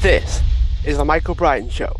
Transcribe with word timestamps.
This 0.00 0.40
is 0.86 0.96
the 0.96 1.04
Michael 1.04 1.34
Brian 1.34 1.68
Show. 1.68 1.94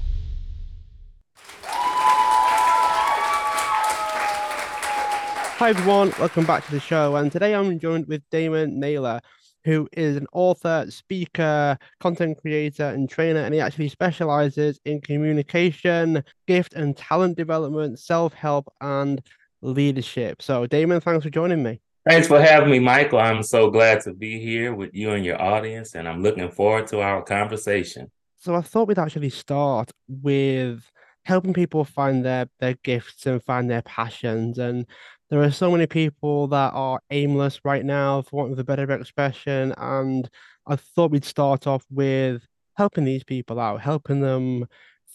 Hi 5.58 5.68
everyone, 5.68 6.14
welcome 6.18 6.46
back 6.46 6.64
to 6.64 6.70
the 6.70 6.80
show. 6.80 7.16
And 7.16 7.30
today 7.30 7.54
I'm 7.54 7.78
joined 7.78 8.06
with 8.06 8.22
Damon 8.30 8.80
Nailer, 8.80 9.20
who 9.64 9.86
is 9.92 10.16
an 10.16 10.26
author, 10.32 10.86
speaker, 10.88 11.76
content 12.00 12.38
creator, 12.40 12.86
and 12.86 13.06
trainer. 13.06 13.40
And 13.40 13.52
he 13.52 13.60
actually 13.60 13.90
specializes 13.90 14.80
in 14.86 15.02
communication, 15.02 16.24
gift 16.46 16.72
and 16.72 16.96
talent 16.96 17.36
development, 17.36 17.98
self 17.98 18.32
help, 18.32 18.72
and 18.80 19.20
leadership. 19.60 20.40
So, 20.40 20.66
Damon, 20.66 21.02
thanks 21.02 21.22
for 21.22 21.28
joining 21.30 21.62
me. 21.62 21.82
Thanks 22.08 22.26
for 22.26 22.40
having 22.40 22.70
me, 22.70 22.78
Michael. 22.78 23.18
I'm 23.18 23.42
so 23.42 23.70
glad 23.70 24.00
to 24.02 24.14
be 24.14 24.40
here 24.40 24.74
with 24.74 24.94
you 24.94 25.10
and 25.10 25.24
your 25.24 25.40
audience, 25.40 25.94
and 25.94 26.08
I'm 26.08 26.22
looking 26.22 26.50
forward 26.50 26.86
to 26.88 27.00
our 27.00 27.22
conversation. 27.22 28.10
So, 28.38 28.54
I 28.54 28.62
thought 28.62 28.88
we'd 28.88 28.98
actually 28.98 29.28
start 29.28 29.90
with 30.08 30.82
helping 31.24 31.52
people 31.52 31.84
find 31.84 32.24
their 32.24 32.48
their 32.58 32.74
gifts 32.82 33.26
and 33.26 33.42
find 33.42 33.70
their 33.70 33.82
passions 33.82 34.58
and 34.58 34.86
there 35.28 35.42
are 35.42 35.50
so 35.50 35.70
many 35.70 35.86
people 35.86 36.48
that 36.48 36.72
are 36.72 37.00
aimless 37.10 37.60
right 37.64 37.84
now 37.84 38.22
for 38.22 38.36
want 38.36 38.52
of 38.52 38.58
a 38.58 38.64
better 38.64 38.90
expression 38.90 39.74
and 39.78 40.30
i 40.66 40.76
thought 40.76 41.10
we'd 41.10 41.24
start 41.24 41.66
off 41.66 41.84
with 41.90 42.46
helping 42.76 43.04
these 43.04 43.24
people 43.24 43.60
out 43.60 43.80
helping 43.80 44.20
them 44.20 44.66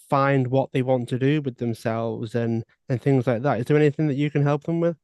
find 0.10 0.48
what 0.48 0.72
they 0.72 0.84
want 0.84 1.10
to 1.10 1.18
do 1.18 1.42
with 1.42 1.58
themselves 1.58 2.36
and 2.36 2.64
and 2.88 3.02
things 3.02 3.26
like 3.26 3.42
that 3.42 3.60
is 3.60 3.66
there 3.66 3.78
anything 3.78 4.08
that 4.08 4.14
you 4.14 4.30
can 4.30 4.44
help 4.44 4.64
them 4.64 4.80
with 4.80 4.96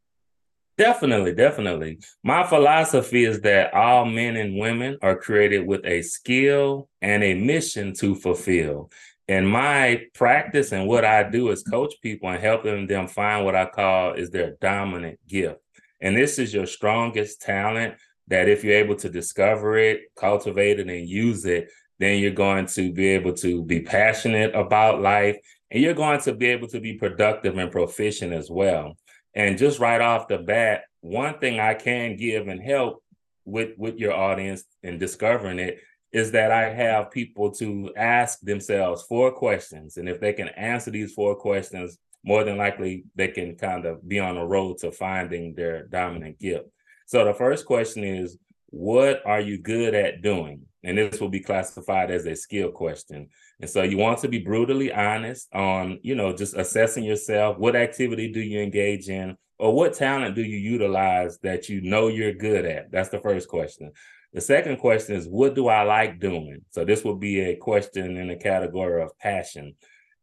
Definitely, 0.81 1.35
definitely. 1.35 1.99
My 2.23 2.43
philosophy 2.43 3.23
is 3.23 3.41
that 3.41 3.71
all 3.71 4.03
men 4.03 4.35
and 4.35 4.57
women 4.57 4.97
are 5.03 5.15
created 5.15 5.67
with 5.67 5.85
a 5.85 6.01
skill 6.01 6.89
and 7.03 7.23
a 7.23 7.35
mission 7.35 7.93
to 7.97 8.15
fulfill. 8.15 8.89
And 9.27 9.47
my 9.47 10.05
practice 10.15 10.71
and 10.71 10.87
what 10.87 11.05
I 11.05 11.21
do 11.29 11.51
is 11.51 11.61
coach 11.61 11.93
people 12.01 12.29
and 12.29 12.41
helping 12.41 12.87
them 12.87 13.07
find 13.07 13.45
what 13.45 13.55
I 13.55 13.67
call 13.67 14.13
is 14.13 14.31
their 14.31 14.55
dominant 14.59 15.19
gift. 15.27 15.59
And 16.01 16.17
this 16.17 16.39
is 16.39 16.51
your 16.51 16.65
strongest 16.65 17.43
talent 17.43 17.93
that 18.29 18.49
if 18.49 18.63
you're 18.63 18.73
able 18.73 18.95
to 18.95 19.09
discover 19.09 19.77
it, 19.77 20.01
cultivate 20.15 20.79
it, 20.79 20.89
and 20.89 21.07
use 21.07 21.45
it, 21.45 21.69
then 21.99 22.17
you're 22.17 22.31
going 22.31 22.65
to 22.65 22.91
be 22.91 23.09
able 23.09 23.33
to 23.33 23.63
be 23.63 23.81
passionate 23.81 24.55
about 24.55 24.99
life 24.99 25.37
and 25.69 25.83
you're 25.83 25.93
going 25.93 26.21
to 26.21 26.33
be 26.33 26.47
able 26.47 26.67
to 26.69 26.79
be 26.79 26.93
productive 26.93 27.55
and 27.59 27.71
proficient 27.71 28.33
as 28.33 28.49
well. 28.49 28.97
And 29.33 29.57
just 29.57 29.79
right 29.79 30.01
off 30.01 30.27
the 30.27 30.37
bat, 30.37 30.83
one 31.01 31.39
thing 31.39 31.59
I 31.59 31.73
can 31.73 32.17
give 32.17 32.47
and 32.47 32.61
help 32.61 33.03
with 33.45 33.71
with 33.77 33.97
your 33.97 34.13
audience 34.13 34.63
in 34.83 34.99
discovering 34.99 35.59
it 35.59 35.79
is 36.11 36.31
that 36.31 36.51
I 36.51 36.73
have 36.73 37.11
people 37.11 37.51
to 37.51 37.91
ask 37.95 38.39
themselves 38.41 39.03
four 39.03 39.31
questions. 39.31 39.97
And 39.97 40.09
if 40.09 40.19
they 40.19 40.33
can 40.33 40.49
answer 40.49 40.91
these 40.91 41.13
four 41.13 41.35
questions, 41.35 41.97
more 42.23 42.43
than 42.43 42.57
likely 42.57 43.05
they 43.15 43.29
can 43.29 43.55
kind 43.55 43.85
of 43.85 44.07
be 44.07 44.19
on 44.19 44.37
a 44.37 44.45
road 44.45 44.77
to 44.79 44.91
finding 44.91 45.55
their 45.55 45.85
dominant 45.87 46.37
gift. 46.39 46.65
So 47.07 47.25
the 47.25 47.33
first 47.33 47.65
question 47.65 48.03
is, 48.03 48.37
what 48.67 49.21
are 49.25 49.41
you 49.41 49.57
good 49.57 49.95
at 49.95 50.21
doing? 50.21 50.61
And 50.83 50.97
this 50.97 51.19
will 51.19 51.29
be 51.29 51.39
classified 51.39 52.09
as 52.09 52.25
a 52.25 52.35
skill 52.35 52.71
question. 52.71 53.29
And 53.59 53.69
so 53.69 53.83
you 53.83 53.97
want 53.97 54.19
to 54.19 54.27
be 54.27 54.39
brutally 54.39 54.91
honest 54.91 55.47
on, 55.53 55.99
you 56.01 56.15
know, 56.15 56.35
just 56.35 56.55
assessing 56.55 57.03
yourself. 57.03 57.57
What 57.57 57.75
activity 57.75 58.31
do 58.31 58.39
you 58.39 58.59
engage 58.61 59.07
in? 59.09 59.37
Or 59.59 59.75
what 59.75 59.93
talent 59.93 60.33
do 60.33 60.41
you 60.41 60.57
utilize 60.57 61.37
that 61.43 61.69
you 61.69 61.81
know 61.81 62.07
you're 62.07 62.33
good 62.33 62.65
at? 62.65 62.91
That's 62.91 63.09
the 63.09 63.19
first 63.19 63.47
question. 63.47 63.91
The 64.33 64.41
second 64.41 64.77
question 64.77 65.15
is, 65.15 65.27
what 65.27 65.53
do 65.53 65.67
I 65.67 65.83
like 65.83 66.19
doing? 66.19 66.61
So 66.71 66.83
this 66.83 67.03
will 67.03 67.17
be 67.17 67.41
a 67.41 67.55
question 67.57 68.17
in 68.17 68.29
the 68.29 68.37
category 68.37 69.03
of 69.03 69.17
passion. 69.19 69.75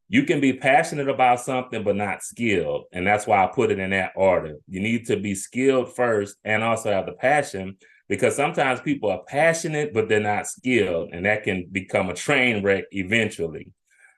You 0.09 0.25
can 0.25 0.41
be 0.41 0.55
passionate 0.55 1.09
about 1.09 1.41
something, 1.41 1.85
but 1.85 1.95
not 1.95 2.23
skilled. 2.23 2.87
And 2.93 3.07
that's 3.07 3.27
why 3.27 3.45
I 3.45 3.47
put 3.47 3.71
it 3.71 3.79
in 3.79 3.91
that 3.91 4.13
order. 4.17 4.57
You 4.67 4.81
need 4.81 5.07
to 5.07 5.19
be 5.19 5.35
skilled 5.35 5.95
first 5.95 6.37
and 6.45 6.65
also 6.65 6.91
have 6.91 7.07
the 7.07 7.13
passion 7.13 7.77
because 8.09 8.35
sometimes 8.35 8.81
people 8.81 9.11
are 9.11 9.23
passionate, 9.27 9.93
but 9.93 10.09
they're 10.09 10.21
not 10.21 10.47
skilled. 10.47 11.11
And 11.13 11.27
that 11.27 11.45
can 11.45 11.67
become 11.71 12.09
a 12.09 12.15
train 12.15 12.63
wreck 12.63 12.85
eventually. 12.91 13.71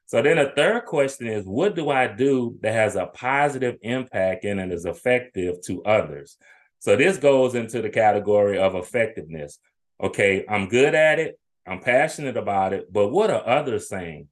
So 0.07 0.23
then 0.23 0.37
the 0.37 0.53
third 0.57 0.87
question 0.87 1.29
is, 1.29 1.45
what 1.47 1.77
do 1.77 1.91
I 1.91 2.07
do 2.09 2.57
that 2.63 2.73
has 2.73 2.97
a 2.97 3.07
positive 3.07 3.77
impact 3.83 4.45
and 4.45 4.73
is 4.73 4.85
effective 4.85 5.61
to 5.67 5.83
others? 5.85 6.37
So 6.81 6.97
this 6.97 7.17
goes 7.17 7.55
into 7.55 7.83
the 7.83 7.91
category 7.91 8.59
of 8.59 8.75
effectiveness 8.75 9.59
okay, 10.03 10.45
I'm 10.49 10.69
good 10.69 10.95
at 10.95 11.19
it, 11.19 11.39
I'm 11.67 11.81
passionate 11.81 12.37
about 12.37 12.73
it, 12.73 12.93
but 12.93 13.09
what 13.09 13.31
are 13.31 13.47
others 13.47 13.89
saying? 13.89 14.29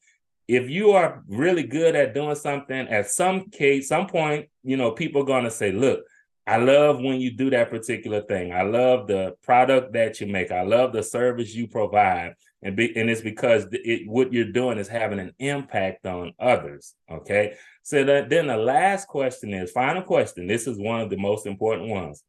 If 0.46 0.70
you 0.70 0.92
are 0.92 1.22
really 1.28 1.62
good 1.62 1.94
at 1.94 2.14
doing 2.14 2.34
something, 2.34 2.88
at 2.88 3.10
some 3.10 3.50
case, 3.50 3.88
some 3.88 4.06
point, 4.06 4.48
you 4.62 4.78
know, 4.78 4.92
people 4.92 5.22
are 5.22 5.26
going 5.26 5.44
to 5.44 5.50
say, 5.50 5.72
look, 5.72 6.00
I 6.48 6.56
love 6.56 7.00
when 7.00 7.20
you 7.20 7.30
do 7.30 7.50
that 7.50 7.70
particular 7.70 8.22
thing. 8.22 8.52
I 8.52 8.62
love 8.62 9.06
the 9.06 9.36
product 9.42 9.92
that 9.92 10.20
you 10.20 10.26
make. 10.26 10.50
I 10.50 10.62
love 10.62 10.92
the 10.92 11.02
service 11.02 11.54
you 11.54 11.68
provide. 11.68 12.34
And 12.62 12.74
be, 12.74 12.96
and 12.98 13.08
it's 13.08 13.20
because 13.20 13.66
it, 13.70 14.08
what 14.08 14.32
you're 14.32 14.50
doing 14.50 14.78
is 14.78 14.88
having 14.88 15.20
an 15.20 15.34
impact 15.38 16.06
on 16.06 16.32
others. 16.40 16.94
Okay. 17.10 17.54
So 17.82 18.02
that, 18.04 18.30
then 18.30 18.46
the 18.46 18.56
last 18.56 19.06
question 19.06 19.52
is 19.52 19.70
final 19.70 20.02
question. 20.02 20.46
This 20.46 20.66
is 20.66 20.78
one 20.78 21.00
of 21.00 21.10
the 21.10 21.18
most 21.18 21.46
important 21.46 21.88
ones. 21.90 22.24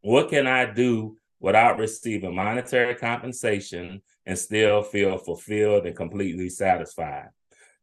What 0.00 0.30
can 0.30 0.46
I 0.46 0.72
do 0.72 1.18
without 1.40 1.78
receiving 1.78 2.34
monetary 2.34 2.94
compensation 2.94 4.02
and 4.26 4.38
still 4.38 4.82
feel 4.82 5.16
fulfilled 5.18 5.86
and 5.86 5.96
completely 5.96 6.48
satisfied. 6.48 7.28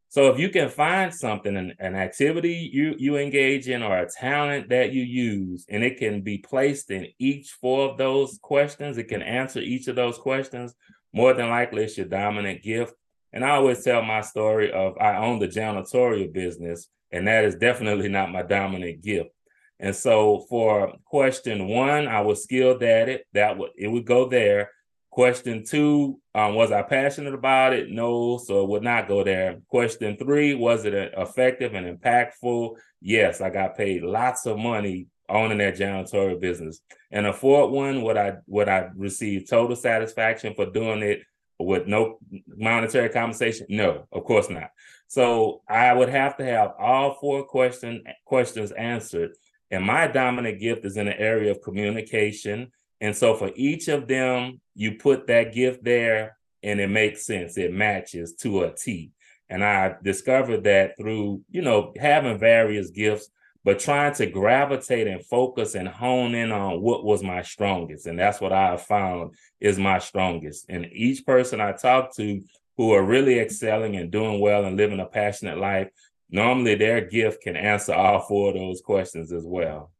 So 0.08 0.28
if 0.28 0.38
you 0.38 0.48
can 0.48 0.68
find 0.68 1.12
something, 1.12 1.56
an, 1.56 1.74
an 1.78 1.94
activity 1.94 2.70
you, 2.72 2.94
you 2.96 3.16
engage 3.16 3.68
in 3.68 3.82
or 3.82 3.98
a 3.98 4.08
talent 4.08 4.68
that 4.70 4.92
you 4.92 5.02
use, 5.02 5.66
and 5.68 5.82
it 5.82 5.98
can 5.98 6.22
be 6.22 6.38
placed 6.38 6.90
in 6.90 7.08
each 7.18 7.50
four 7.60 7.90
of 7.90 7.98
those 7.98 8.38
questions, 8.40 8.98
it 8.98 9.08
can 9.08 9.22
answer 9.22 9.60
each 9.60 9.88
of 9.88 9.96
those 9.96 10.16
questions, 10.16 10.74
more 11.12 11.32
than 11.32 11.50
likely 11.50 11.84
it's 11.84 11.96
your 11.96 12.06
dominant 12.06 12.62
gift. 12.62 12.94
And 13.32 13.44
I 13.44 13.50
always 13.50 13.82
tell 13.82 14.02
my 14.02 14.20
story 14.20 14.72
of 14.72 14.96
I 14.98 15.16
own 15.16 15.38
the 15.38 15.48
janitorial 15.48 16.32
business, 16.32 16.88
and 17.10 17.26
that 17.26 17.44
is 17.44 17.56
definitely 17.56 18.08
not 18.18 18.32
my 18.32 18.42
dominant 18.42 19.02
gift. 19.02 19.30
And 19.78 19.94
so 19.94 20.46
for 20.48 20.94
question 21.04 21.68
one, 21.68 22.08
I 22.08 22.22
was 22.22 22.42
skilled 22.42 22.82
at 22.82 23.08
it. 23.08 23.26
That 23.34 23.58
would 23.58 23.70
it 23.76 23.88
would 23.88 24.06
go 24.06 24.28
there. 24.28 24.70
Question 25.16 25.64
two, 25.64 26.20
um, 26.34 26.54
was 26.56 26.70
I 26.70 26.82
passionate 26.82 27.32
about 27.32 27.72
it? 27.72 27.88
No, 27.88 28.36
so 28.36 28.62
it 28.62 28.68
would 28.68 28.82
not 28.82 29.08
go 29.08 29.24
there. 29.24 29.62
Question 29.66 30.18
three, 30.18 30.54
was 30.54 30.84
it 30.84 30.92
effective 30.92 31.72
and 31.72 31.98
impactful? 31.98 32.76
Yes, 33.00 33.40
I 33.40 33.48
got 33.48 33.78
paid 33.78 34.02
lots 34.02 34.44
of 34.44 34.58
money 34.58 35.06
owning 35.26 35.56
that 35.56 35.78
janitorial 35.78 36.38
business. 36.38 36.82
And 37.10 37.24
the 37.24 37.32
fourth 37.32 37.70
one, 37.70 38.02
would 38.02 38.18
I 38.18 38.34
would 38.46 38.68
I 38.68 38.90
receive 38.94 39.48
total 39.48 39.74
satisfaction 39.74 40.52
for 40.52 40.66
doing 40.66 41.00
it 41.00 41.22
with 41.58 41.86
no 41.86 42.18
monetary 42.46 43.08
compensation? 43.08 43.68
No, 43.70 44.06
of 44.12 44.22
course 44.24 44.50
not. 44.50 44.68
So 45.08 45.62
I 45.66 45.94
would 45.94 46.10
have 46.10 46.36
to 46.36 46.44
have 46.44 46.72
all 46.78 47.14
four 47.14 47.46
question 47.46 48.04
questions 48.26 48.70
answered 48.70 49.30
and 49.70 49.84
my 49.84 50.06
dominant 50.06 50.60
gift 50.60 50.84
is 50.84 50.96
in 50.96 51.06
the 51.06 51.18
area 51.18 51.50
of 51.50 51.62
communication. 51.62 52.70
And 53.00 53.14
so 53.14 53.34
for 53.34 53.50
each 53.54 53.88
of 53.88 54.08
them, 54.08 54.60
you 54.74 54.92
put 54.92 55.26
that 55.26 55.52
gift 55.52 55.84
there 55.84 56.36
and 56.62 56.80
it 56.80 56.88
makes 56.88 57.26
sense. 57.26 57.58
It 57.58 57.72
matches 57.72 58.34
to 58.40 58.62
a 58.64 58.74
T. 58.74 59.12
And 59.48 59.64
I 59.64 59.94
discovered 60.02 60.64
that 60.64 60.96
through, 60.96 61.42
you 61.50 61.62
know, 61.62 61.92
having 61.98 62.38
various 62.38 62.90
gifts, 62.90 63.28
but 63.64 63.78
trying 63.78 64.14
to 64.14 64.26
gravitate 64.26 65.06
and 65.06 65.24
focus 65.24 65.74
and 65.74 65.88
hone 65.88 66.34
in 66.34 66.52
on 66.52 66.80
what 66.80 67.04
was 67.04 67.22
my 67.22 67.42
strongest. 67.42 68.06
And 68.06 68.18
that's 68.18 68.40
what 68.40 68.52
I 68.52 68.76
found 68.76 69.34
is 69.60 69.78
my 69.78 69.98
strongest. 69.98 70.66
And 70.68 70.86
each 70.92 71.24
person 71.24 71.60
I 71.60 71.72
talk 71.72 72.14
to 72.16 72.42
who 72.76 72.92
are 72.92 73.02
really 73.02 73.38
excelling 73.38 73.96
and 73.96 74.10
doing 74.10 74.40
well 74.40 74.64
and 74.64 74.76
living 74.76 75.00
a 75.00 75.06
passionate 75.06 75.58
life, 75.58 75.88
normally 76.30 76.74
their 76.74 77.00
gift 77.00 77.42
can 77.42 77.56
answer 77.56 77.94
all 77.94 78.20
four 78.20 78.48
of 78.48 78.54
those 78.54 78.80
questions 78.80 79.32
as 79.32 79.44
well. 79.44 79.90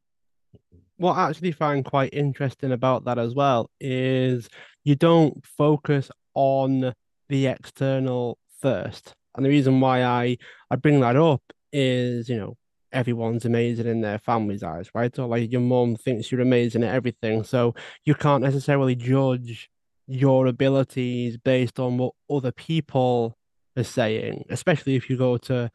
What 0.98 1.14
I 1.14 1.28
actually 1.28 1.52
find 1.52 1.84
quite 1.84 2.14
interesting 2.14 2.72
about 2.72 3.04
that 3.04 3.18
as 3.18 3.34
well 3.34 3.70
is 3.80 4.48
you 4.84 4.96
don't 4.96 5.44
focus 5.44 6.10
on 6.34 6.94
the 7.28 7.46
external 7.46 8.38
first. 8.60 9.14
And 9.34 9.44
the 9.44 9.50
reason 9.50 9.80
why 9.80 10.02
I, 10.04 10.38
I 10.70 10.76
bring 10.76 11.00
that 11.00 11.16
up 11.16 11.42
is, 11.72 12.28
you 12.28 12.36
know, 12.36 12.56
everyone's 12.92 13.44
amazing 13.44 13.86
in 13.86 14.00
their 14.00 14.18
family's 14.18 14.62
eyes, 14.62 14.88
right? 14.94 15.14
So 15.14 15.26
like 15.26 15.52
your 15.52 15.60
mom 15.60 15.96
thinks 15.96 16.32
you're 16.32 16.40
amazing 16.40 16.82
at 16.82 16.94
everything. 16.94 17.44
So 17.44 17.74
you 18.04 18.14
can't 18.14 18.42
necessarily 18.42 18.94
judge 18.94 19.68
your 20.06 20.46
abilities 20.46 21.36
based 21.36 21.78
on 21.78 21.98
what 21.98 22.14
other 22.30 22.52
people 22.52 23.36
are 23.76 23.84
saying, 23.84 24.44
especially 24.48 24.94
if 24.94 25.10
you 25.10 25.18
go 25.18 25.36
to 25.36 25.70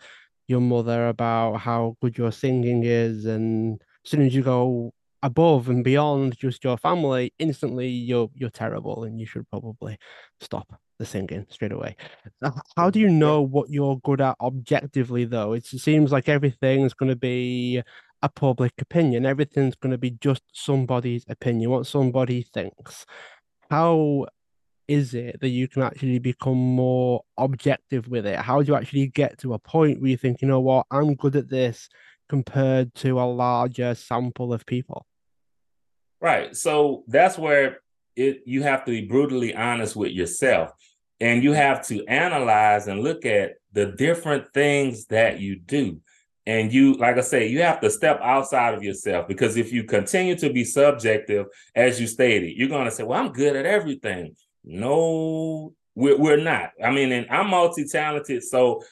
your 0.47 0.61
mother 0.61 1.09
about 1.09 1.57
how 1.57 1.95
good 2.01 2.17
your 2.17 2.31
singing 2.31 2.83
is, 2.83 3.25
and 3.25 3.81
as 4.03 4.09
soon 4.09 4.21
as 4.21 4.33
you 4.33 4.41
go 4.41 4.93
above 5.23 5.69
and 5.69 5.83
beyond 5.83 6.37
just 6.37 6.63
your 6.63 6.77
family, 6.77 7.33
instantly 7.39 7.87
you're 7.87 8.29
you're 8.33 8.49
terrible, 8.49 9.03
and 9.03 9.19
you 9.19 9.25
should 9.25 9.49
probably 9.49 9.97
stop 10.39 10.79
the 10.99 11.05
singing 11.05 11.45
straight 11.49 11.71
away. 11.71 11.95
Uh, 12.43 12.51
how 12.77 12.89
do 12.89 12.99
you 12.99 13.09
know 13.09 13.41
what 13.41 13.69
you're 13.69 13.99
good 14.03 14.21
at 14.21 14.35
objectively, 14.41 15.25
though? 15.25 15.53
It 15.53 15.65
seems 15.65 16.11
like 16.11 16.29
everything's 16.29 16.93
going 16.93 17.09
to 17.09 17.15
be 17.15 17.81
a 18.21 18.29
public 18.29 18.73
opinion. 18.79 19.25
Everything's 19.25 19.75
going 19.75 19.91
to 19.91 19.97
be 19.97 20.11
just 20.11 20.43
somebody's 20.53 21.25
opinion, 21.27 21.71
what 21.71 21.87
somebody 21.87 22.43
thinks. 22.43 23.05
How 23.69 24.27
is 24.87 25.13
it 25.13 25.39
that 25.39 25.49
you 25.49 25.67
can 25.67 25.83
actually 25.83 26.19
become 26.19 26.57
more 26.57 27.23
objective 27.37 28.07
with 28.07 28.25
it? 28.25 28.37
How 28.37 28.61
do 28.61 28.67
you 28.67 28.75
actually 28.75 29.07
get 29.07 29.37
to 29.39 29.53
a 29.53 29.59
point 29.59 30.01
where 30.01 30.09
you 30.11 30.17
think, 30.17 30.41
you 30.41 30.47
know 30.47 30.59
what, 30.59 30.85
I'm 30.91 31.15
good 31.15 31.35
at 31.35 31.49
this 31.49 31.89
compared 32.29 32.93
to 32.95 33.19
a 33.19 33.23
larger 33.23 33.95
sample 33.95 34.53
of 34.53 34.65
people? 34.65 35.05
Right. 36.21 36.55
So 36.55 37.03
that's 37.07 37.37
where 37.37 37.79
it 38.15 38.43
you 38.45 38.61
have 38.63 38.85
to 38.85 38.91
be 38.91 39.07
brutally 39.07 39.55
honest 39.55 39.95
with 39.95 40.11
yourself. 40.11 40.71
And 41.19 41.43
you 41.43 41.53
have 41.53 41.85
to 41.87 42.05
analyze 42.05 42.87
and 42.87 43.01
look 43.01 43.25
at 43.25 43.53
the 43.73 43.87
different 43.87 44.53
things 44.53 45.05
that 45.07 45.39
you 45.39 45.57
do. 45.57 45.99
And 46.47 46.73
you 46.73 46.93
like 46.93 47.17
i 47.17 47.21
say 47.21 47.47
you 47.47 47.61
have 47.61 47.79
to 47.81 47.89
step 47.89 48.19
outside 48.21 48.73
of 48.73 48.83
yourself 48.83 49.27
because 49.27 49.57
if 49.57 49.71
you 49.71 49.83
continue 49.83 50.35
to 50.37 50.51
be 50.51 50.63
subjective 50.63 51.45
as 51.75 52.01
you 52.01 52.07
stated 52.07 52.57
you're 52.57 52.67
going 52.67 52.85
to 52.85 52.91
say 52.91 53.03
well 53.03 53.19
i'm 53.19 53.31
good 53.31 53.55
at 53.55 53.65
everything. 53.65 54.35
No 54.63 55.73
we're, 55.95 56.17
we're 56.17 56.37
not. 56.37 56.71
I 56.83 56.91
mean 56.91 57.11
and 57.11 57.27
i'm 57.29 57.49
multi-talented 57.49 58.43
so 58.43 58.83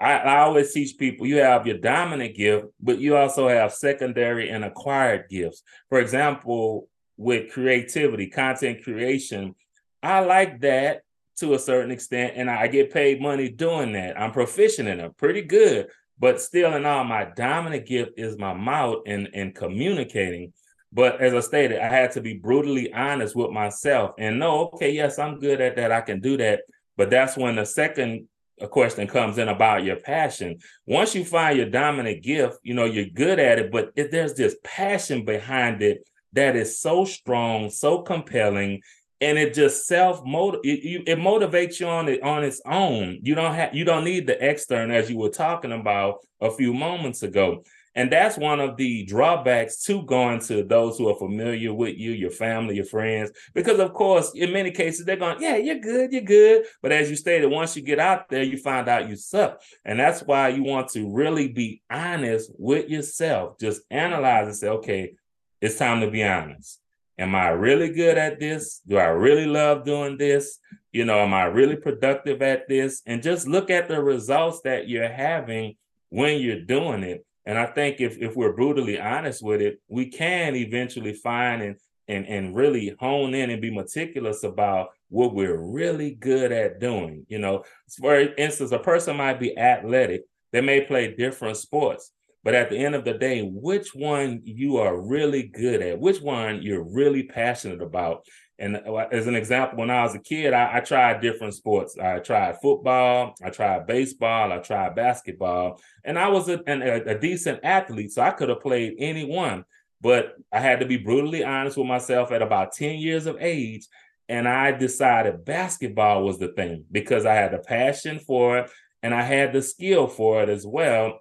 I, 0.00 0.18
I 0.18 0.38
always 0.40 0.72
teach 0.72 0.96
people 0.98 1.26
you 1.26 1.38
have 1.38 1.66
your 1.66 1.78
dominant 1.78 2.36
gift 2.36 2.66
but 2.80 3.00
you 3.00 3.16
also 3.16 3.48
have 3.48 3.72
secondary 3.72 4.50
and 4.50 4.64
acquired 4.64 5.28
gifts 5.28 5.62
for 5.88 6.00
example 6.00 6.88
with 7.16 7.52
creativity 7.52 8.28
content 8.28 8.84
creation 8.84 9.54
i 10.02 10.20
like 10.20 10.60
that 10.60 11.02
to 11.38 11.54
a 11.54 11.58
certain 11.58 11.90
extent 11.90 12.34
and 12.36 12.50
i 12.50 12.66
get 12.68 12.92
paid 12.92 13.20
money 13.20 13.48
doing 13.48 13.92
that 13.92 14.18
i'm 14.20 14.32
proficient 14.32 14.88
in 14.88 15.00
it 15.00 15.16
pretty 15.16 15.42
good 15.42 15.88
but 16.20 16.40
still, 16.40 16.74
in 16.74 16.84
all, 16.84 17.04
my 17.04 17.24
dominant 17.36 17.86
gift 17.86 18.12
is 18.16 18.38
my 18.38 18.52
mouth 18.52 19.02
and, 19.06 19.28
and 19.34 19.54
communicating. 19.54 20.52
But 20.92 21.20
as 21.20 21.34
I 21.34 21.40
stated, 21.40 21.80
I 21.80 21.88
had 21.88 22.12
to 22.12 22.20
be 22.20 22.34
brutally 22.34 22.92
honest 22.92 23.36
with 23.36 23.50
myself 23.50 24.12
and 24.18 24.38
know, 24.38 24.70
okay, 24.74 24.90
yes, 24.90 25.18
I'm 25.18 25.38
good 25.38 25.60
at 25.60 25.76
that. 25.76 25.92
I 25.92 26.00
can 26.00 26.20
do 26.20 26.36
that. 26.38 26.62
But 26.96 27.10
that's 27.10 27.36
when 27.36 27.56
the 27.56 27.64
second 27.64 28.26
uh, 28.60 28.66
question 28.66 29.06
comes 29.06 29.38
in 29.38 29.48
about 29.48 29.84
your 29.84 29.96
passion. 29.96 30.58
Once 30.86 31.14
you 31.14 31.24
find 31.24 31.56
your 31.56 31.68
dominant 31.68 32.22
gift, 32.22 32.58
you 32.62 32.74
know, 32.74 32.84
you're 32.84 33.06
good 33.06 33.38
at 33.38 33.58
it, 33.58 33.70
but 33.70 33.90
if 33.96 34.10
there's 34.10 34.34
this 34.34 34.56
passion 34.62 35.24
behind 35.24 35.82
it 35.82 36.08
that 36.32 36.56
is 36.56 36.78
so 36.78 37.04
strong, 37.04 37.70
so 37.70 38.02
compelling, 38.02 38.80
and 39.20 39.38
it 39.38 39.54
just 39.54 39.86
self 39.86 40.24
motiv 40.24 40.60
it, 40.62 41.08
it 41.08 41.18
motivates 41.18 41.80
you 41.80 41.86
on 41.86 42.08
it 42.08 42.22
on 42.22 42.44
its 42.44 42.60
own. 42.64 43.18
You 43.22 43.34
don't 43.34 43.54
have 43.54 43.74
you 43.74 43.84
don't 43.84 44.04
need 44.04 44.26
the 44.26 44.40
extern 44.42 44.90
as 44.90 45.10
you 45.10 45.18
were 45.18 45.30
talking 45.30 45.72
about 45.72 46.18
a 46.40 46.50
few 46.50 46.72
moments 46.72 47.22
ago. 47.22 47.64
And 47.98 48.12
that's 48.12 48.38
one 48.38 48.60
of 48.60 48.76
the 48.76 49.04
drawbacks 49.06 49.82
to 49.82 50.04
going 50.04 50.38
to 50.42 50.62
those 50.62 50.96
who 50.96 51.08
are 51.08 51.18
familiar 51.18 51.74
with 51.74 51.98
you, 51.98 52.12
your 52.12 52.30
family, 52.30 52.76
your 52.76 52.84
friends, 52.84 53.32
because 53.54 53.80
of 53.80 53.92
course, 53.92 54.30
in 54.36 54.52
many 54.52 54.70
cases, 54.70 55.04
they're 55.04 55.16
going, 55.16 55.42
Yeah, 55.42 55.56
you're 55.56 55.80
good, 55.80 56.12
you're 56.12 56.22
good. 56.22 56.66
But 56.80 56.92
as 56.92 57.10
you 57.10 57.16
stated, 57.16 57.48
once 57.48 57.74
you 57.74 57.82
get 57.82 57.98
out 57.98 58.28
there, 58.28 58.44
you 58.44 58.56
find 58.56 58.88
out 58.88 59.08
you 59.08 59.16
suck. 59.16 59.60
And 59.84 59.98
that's 59.98 60.20
why 60.20 60.50
you 60.50 60.62
want 60.62 60.90
to 60.90 61.12
really 61.12 61.48
be 61.48 61.82
honest 61.90 62.52
with 62.56 62.88
yourself. 62.88 63.58
Just 63.58 63.82
analyze 63.90 64.46
and 64.46 64.56
say, 64.56 64.68
Okay, 64.68 65.14
it's 65.60 65.76
time 65.76 66.00
to 66.02 66.08
be 66.08 66.22
honest. 66.22 66.78
Am 67.18 67.34
I 67.34 67.48
really 67.48 67.92
good 67.92 68.16
at 68.16 68.38
this? 68.38 68.80
Do 68.86 68.96
I 68.98 69.08
really 69.08 69.46
love 69.46 69.84
doing 69.84 70.18
this? 70.18 70.60
You 70.92 71.04
know, 71.04 71.18
am 71.18 71.34
I 71.34 71.46
really 71.46 71.74
productive 71.74 72.42
at 72.42 72.68
this? 72.68 73.02
And 73.06 73.24
just 73.24 73.48
look 73.48 73.70
at 73.70 73.88
the 73.88 74.00
results 74.00 74.60
that 74.60 74.88
you're 74.88 75.08
having 75.08 75.74
when 76.10 76.40
you're 76.40 76.60
doing 76.60 77.02
it. 77.02 77.24
And 77.48 77.58
I 77.58 77.64
think 77.64 77.98
if 77.98 78.18
if 78.18 78.36
we're 78.36 78.52
brutally 78.52 79.00
honest 79.00 79.42
with 79.42 79.62
it, 79.62 79.80
we 79.88 80.10
can 80.10 80.54
eventually 80.54 81.14
find 81.14 81.62
and 81.62 81.76
and 82.06 82.26
and 82.26 82.54
really 82.54 82.94
hone 83.00 83.32
in 83.32 83.48
and 83.48 83.62
be 83.62 83.70
meticulous 83.70 84.44
about 84.44 84.90
what 85.08 85.34
we're 85.34 85.56
really 85.56 86.10
good 86.14 86.52
at 86.52 86.78
doing. 86.78 87.24
You 87.26 87.38
know, 87.38 87.64
for 87.98 88.20
instance, 88.20 88.70
a 88.72 88.78
person 88.78 89.16
might 89.16 89.40
be 89.40 89.56
athletic, 89.56 90.24
they 90.52 90.60
may 90.60 90.82
play 90.82 91.14
different 91.14 91.56
sports, 91.56 92.12
but 92.44 92.54
at 92.54 92.68
the 92.68 92.76
end 92.76 92.94
of 92.94 93.06
the 93.06 93.14
day, 93.14 93.40
which 93.40 93.94
one 93.94 94.42
you 94.44 94.76
are 94.76 95.00
really 95.00 95.44
good 95.44 95.80
at, 95.80 95.98
which 95.98 96.20
one 96.20 96.60
you're 96.60 96.84
really 96.84 97.22
passionate 97.22 97.80
about. 97.80 98.26
And 98.58 98.76
uh, 98.76 99.06
as 99.12 99.26
an 99.26 99.36
example, 99.36 99.78
when 99.78 99.90
I 99.90 100.02
was 100.02 100.14
a 100.14 100.18
kid, 100.18 100.52
I, 100.52 100.78
I 100.78 100.80
tried 100.80 101.20
different 101.20 101.54
sports. 101.54 101.96
I 101.96 102.18
tried 102.18 102.60
football, 102.60 103.34
I 103.42 103.50
tried 103.50 103.86
baseball, 103.86 104.52
I 104.52 104.58
tried 104.58 104.96
basketball, 104.96 105.80
and 106.04 106.18
I 106.18 106.28
was 106.28 106.48
a, 106.48 106.60
an, 106.66 106.82
a 106.82 107.18
decent 107.18 107.60
athlete, 107.62 108.12
so 108.12 108.22
I 108.22 108.30
could 108.30 108.48
have 108.48 108.60
played 108.60 108.96
any 108.98 109.24
one. 109.24 109.64
But 110.00 110.34
I 110.52 110.60
had 110.60 110.80
to 110.80 110.86
be 110.86 110.96
brutally 110.96 111.44
honest 111.44 111.76
with 111.76 111.86
myself 111.86 112.32
at 112.32 112.42
about 112.42 112.72
10 112.72 112.98
years 112.98 113.26
of 113.26 113.36
age. 113.40 113.86
And 114.28 114.46
I 114.46 114.72
decided 114.72 115.44
basketball 115.44 116.24
was 116.24 116.38
the 116.38 116.48
thing 116.48 116.84
because 116.92 117.24
I 117.24 117.34
had 117.34 117.52
the 117.52 117.58
passion 117.58 118.18
for 118.18 118.58
it 118.58 118.70
and 119.02 119.14
I 119.14 119.22
had 119.22 119.52
the 119.52 119.62
skill 119.62 120.06
for 120.06 120.42
it 120.42 120.50
as 120.50 120.66
well 120.66 121.20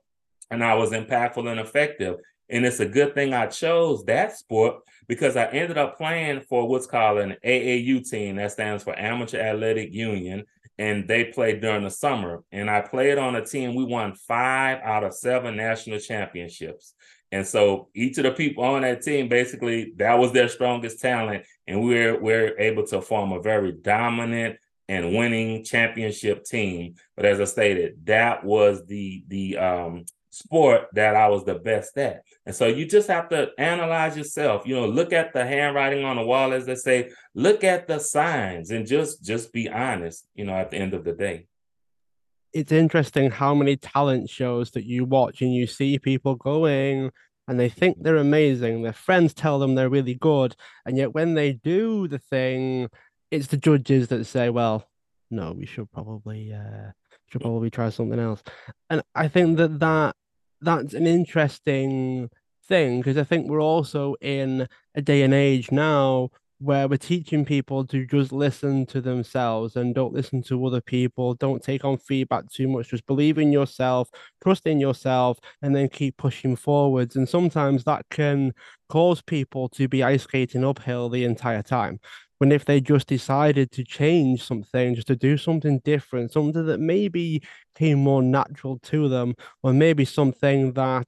and 0.52 0.64
I 0.64 0.76
was 0.76 0.92
impactful 0.92 1.50
and 1.50 1.60
effective. 1.60 2.18
And 2.50 2.66
it's 2.66 2.80
a 2.80 2.86
good 2.86 3.14
thing 3.14 3.34
I 3.34 3.48
chose 3.48 4.04
that 4.06 4.38
sport 4.38 4.78
because 5.08 5.38
I 5.38 5.46
ended 5.46 5.78
up 5.78 5.98
playing 5.98 6.42
for 6.42 6.68
what's 6.68 6.88
called 6.88 7.20
an 7.20 7.36
AAU 7.46 8.08
team. 8.10 8.36
That 8.36 8.52
stands 8.52 8.84
for 8.84 8.98
Amateur 8.98 9.40
Athletic 9.40 9.94
Union. 9.94 10.46
And 10.80 11.08
they 11.08 11.26
played 11.26 11.62
during 11.62 11.84
the 11.84 11.90
summer. 11.90 12.44
And 12.52 12.70
I 12.70 12.82
played 12.82 13.18
on 13.18 13.36
a 13.36 13.46
team. 13.46 13.74
We 13.74 13.84
won 13.84 14.14
five 14.14 14.80
out 14.84 15.04
of 15.04 15.14
seven 15.14 15.56
national 15.56 16.00
championships. 16.00 16.94
And 17.32 17.46
so 17.46 17.90
each 17.94 18.18
of 18.18 18.24
the 18.24 18.32
people 18.32 18.64
on 18.64 18.84
that 18.84 19.02
team, 19.02 19.28
basically, 19.28 19.94
that 19.98 20.16
was 20.20 20.32
their 20.32 20.48
strongest 20.48 21.00
talent. 21.00 21.46
And 21.66 21.84
we're 21.84 22.20
we're 22.20 22.58
able 22.60 22.86
to 22.88 23.02
form 23.02 23.32
a 23.32 23.42
very 23.42 23.72
dominant 23.72 24.58
and 24.88 25.16
winning 25.16 25.64
championship 25.64 26.46
team. 26.46 26.96
But 27.16 27.26
as 27.26 27.42
I 27.42 27.46
stated, 27.46 28.06
that 28.06 28.44
was 28.44 28.86
the 28.86 29.24
the 29.28 29.58
um 29.58 30.06
sport 30.30 30.88
that 30.94 31.16
I 31.16 31.28
was 31.30 31.44
the 31.44 31.56
best 31.56 31.98
at. 31.98 32.24
And 32.48 32.56
so 32.56 32.66
you 32.66 32.86
just 32.86 33.10
have 33.10 33.28
to 33.30 33.50
analyze 33.58 34.16
yourself, 34.16 34.66
you 34.66 34.74
know, 34.74 34.88
look 34.88 35.12
at 35.12 35.34
the 35.34 35.46
handwriting 35.46 36.06
on 36.06 36.16
the 36.16 36.24
wall 36.24 36.54
as 36.54 36.66
they 36.66 36.76
say, 36.76 37.10
look 37.36 37.66
at 37.66 37.90
the 37.90 38.00
signs 38.00 38.72
and 38.72 38.88
just 38.88 39.22
just 39.22 39.52
be 39.52 39.68
honest, 39.68 40.30
you 40.34 40.46
know, 40.46 40.54
at 40.54 40.72
the 40.72 40.78
end 40.78 40.94
of 40.94 41.04
the 41.04 41.12
day. 41.12 41.48
It's 42.54 42.72
interesting 42.72 43.32
how 43.32 43.54
many 43.54 43.76
talent 43.76 44.30
shows 44.30 44.72
that 44.72 44.86
you 44.86 45.04
watch 45.04 45.42
and 45.42 45.54
you 45.54 45.68
see 45.68 46.00
people 46.00 46.36
going 46.36 47.12
and 47.50 47.60
they 47.60 47.68
think 47.68 47.98
they're 48.02 48.16
amazing. 48.16 48.82
Their 48.82 48.94
friends 48.94 49.34
tell 49.34 49.60
them 49.60 49.76
they're 49.76 49.90
really 49.90 50.16
good. 50.16 50.56
And 50.86 50.96
yet 50.96 51.14
when 51.14 51.34
they 51.34 51.52
do 51.52 52.08
the 52.08 52.20
thing, 52.20 52.88
it's 53.30 53.48
the 53.48 53.58
judges 53.58 54.08
that 54.08 54.24
say, 54.24 54.50
well, 54.50 54.88
no, 55.30 55.52
we 55.52 55.66
should 55.66 55.92
probably 55.92 56.54
uh 56.54 56.92
should 57.30 57.42
probably 57.42 57.70
try 57.70 57.90
something 57.90 58.20
else. 58.20 58.42
And 58.90 59.04
I 59.14 59.28
think 59.28 59.58
that 59.58 59.80
that 59.80 60.16
that's 60.62 60.94
an 60.94 61.06
interesting 61.06 62.30
thing 62.68 63.00
because 63.00 63.18
I 63.18 63.24
think 63.24 63.50
we're 63.50 63.62
also 63.62 64.16
in 64.22 64.68
a 64.96 65.02
day 65.02 65.24
and 65.24 65.34
age 65.34 65.72
now 65.72 66.30
where 66.60 66.88
we're 66.88 66.98
teaching 66.98 67.46
people 67.46 67.86
to 67.86 68.06
just 68.06 68.32
listen 68.32 68.86
to 68.88 69.00
themselves 69.00 69.76
and 69.76 69.94
don't 69.94 70.14
listen 70.14 70.42
to 70.42 70.66
other 70.66 70.82
people. 70.82 71.36
Don't 71.36 71.62
take 71.62 71.86
on 71.86 71.98
feedback 71.98 72.50
too 72.52 72.68
much. 72.68 72.90
Just 72.90 73.06
believe 73.06 73.38
in 73.38 73.52
yourself, 73.52 74.10
trust 74.42 74.66
in 74.66 74.80
yourself, 74.80 75.40
and 75.62 75.76
then 75.76 75.88
keep 75.88 76.18
pushing 76.18 76.56
forwards. 76.56 77.16
And 77.16 77.30
sometimes 77.30 77.84
that 77.84 78.06
can 78.10 78.54
cause 78.90 79.22
people 79.22 79.70
to 79.70 79.88
be 79.88 80.04
ice 80.04 80.24
skating 80.24 80.66
uphill 80.66 81.10
the 81.10 81.26
entire 81.26 81.62
time 81.62 82.00
when 82.40 82.52
if 82.52 82.66
they 82.66 82.80
just 82.80 83.08
decided 83.08 83.72
to 83.72 83.84
change 83.84 84.44
something, 84.44 84.94
just 84.94 85.08
to 85.08 85.16
do 85.16 85.38
something 85.38 85.80
different, 85.84 86.32
something 86.32 86.66
that 86.66 86.80
maybe 86.80 87.42
came 87.76 88.00
more 88.00 88.22
natural 88.22 88.78
to 88.80 89.10
them, 89.10 89.34
or 89.64 89.74
maybe 89.74 90.06
something 90.06 90.74
that 90.74 91.08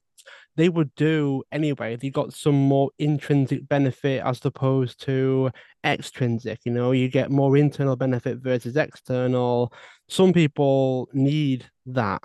they 0.60 0.68
would 0.68 0.94
do 0.94 1.42
anyway. 1.50 1.96
They 1.96 2.10
got 2.10 2.34
some 2.34 2.54
more 2.54 2.90
intrinsic 2.98 3.66
benefit 3.66 4.22
as 4.22 4.44
opposed 4.44 5.00
to 5.06 5.50
extrinsic. 5.84 6.60
You 6.64 6.72
know, 6.72 6.92
you 6.92 7.08
get 7.08 7.30
more 7.30 7.56
internal 7.56 7.96
benefit 7.96 8.38
versus 8.38 8.76
external. 8.76 9.72
Some 10.08 10.34
people 10.34 11.08
need 11.14 11.64
that 11.86 12.22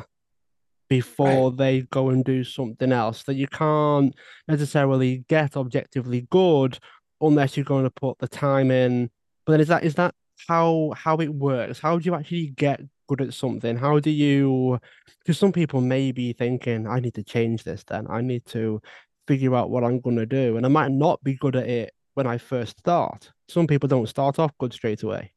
before 0.90 1.50
right. 1.50 1.58
they 1.58 1.82
go 1.84 2.10
and 2.10 2.26
do 2.26 2.44
something 2.44 2.92
else 2.92 3.24
that 3.24 3.36
you 3.36 3.48
can't 3.48 4.14
necessarily 4.50 5.24
get 5.30 5.56
objectively 5.56 6.28
good 6.30 6.78
unless 7.22 7.56
you're 7.56 7.64
going 7.64 7.86
to 7.86 7.90
put 7.90 8.20
the 8.20 8.28
time 8.28 8.70
in. 8.70 9.10
But 9.46 9.54
then 9.54 9.62
is 9.62 9.70
that 9.70 9.86
is 9.86 9.96
that 9.96 10.14
how 10.50 10.94
how 10.98 11.16
it 11.18 11.34
works? 11.34 11.80
How 11.80 11.98
do 11.98 12.04
you 12.04 12.16
actually 12.16 12.48
get 12.48 12.82
good 13.08 13.22
at 13.22 13.34
something? 13.34 13.78
How 13.78 14.00
do 14.00 14.10
you? 14.10 14.80
Because 15.20 15.38
some 15.38 15.52
people 15.52 15.82
may 15.82 16.12
be 16.12 16.34
thinking, 16.34 16.88
I 16.88 17.00
need 17.00 17.14
to 17.16 17.24
change 17.24 17.64
this. 17.64 17.84
Then 17.84 18.08
I 18.10 18.22
need 18.22 18.46
to 18.48 18.82
figure 19.28 19.56
out 19.56 19.70
what 19.70 19.84
I'm 19.84 20.00
going 20.00 20.18
to 20.18 20.26
do, 20.26 20.58
and 20.58 20.66
I 20.66 20.70
might 20.70 20.92
not 20.92 21.24
be 21.24 21.36
good 21.36 21.56
at 21.56 21.68
it 21.68 21.94
when 22.16 22.28
I 22.28 22.38
first 22.38 22.80
start. 22.80 23.32
Some 23.48 23.68
people 23.68 23.88
don't 23.88 24.10
start 24.10 24.40
off 24.40 24.58
good 24.58 24.74
straight 24.74 25.04
away. 25.04 25.35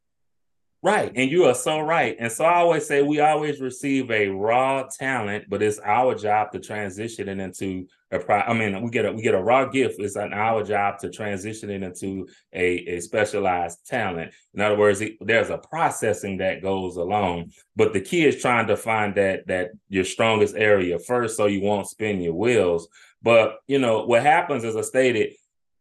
Right. 0.81 1.11
And 1.17 1.29
you 1.29 1.45
are 1.47 1.55
so 1.57 1.81
right. 1.81 2.15
And 2.21 2.31
so 2.31 2.45
I 2.45 2.55
always 2.55 2.87
say 2.87 3.03
we 3.03 3.19
always 3.19 3.61
receive 3.61 4.13
a 4.13 4.29
raw 4.29 4.85
talent, 4.85 5.47
but 5.49 5.61
it's 5.61 5.81
our 5.81 6.15
job 6.15 6.53
to 6.53 6.61
transition 6.61 7.29
it 7.29 7.41
into 7.41 7.87
a 8.13 8.21
pro 8.21 8.37
I 8.39 8.53
mean, 8.55 8.81
we 8.83 8.91
get 8.91 9.05
a 9.05 9.13
we 9.13 9.21
get 9.21 9.35
a 9.35 9.43
raw 9.43 9.65
gift. 9.65 9.97
It's 9.99 10.15
an 10.15 10.33
our 10.33 10.63
job 10.63 11.01
to 11.01 11.11
transition 11.11 11.69
it 11.71 11.83
into 11.83 12.29
a, 12.53 12.77
a 12.87 13.01
specialized 13.01 13.87
talent. 13.89 14.33
In 14.55 14.61
other 14.61 14.77
words, 14.77 15.01
it, 15.01 15.15
there's 15.21 15.51
a 15.51 15.59
processing 15.59 16.37
that 16.39 16.63
goes 16.63 16.97
along. 16.97 17.51
But 17.75 17.93
the 17.93 18.01
key 18.01 18.25
is 18.25 18.41
trying 18.41 18.69
to 18.69 18.77
find 18.77 19.17
that 19.17 19.49
that 19.49 19.71
your 19.89 20.05
strongest 20.05 20.55
area 20.55 21.01
first 21.01 21.37
so 21.37 21.47
you 21.47 21.61
won't 21.61 21.89
spin 21.89 22.21
your 22.21 22.35
wheels. 22.35 22.89
But 23.21 23.57
you 23.67 23.81
know, 23.81 24.05
what 24.05 24.23
happens, 24.23 24.63
as 24.63 24.77
I 24.77 24.83
stated, 24.83 25.33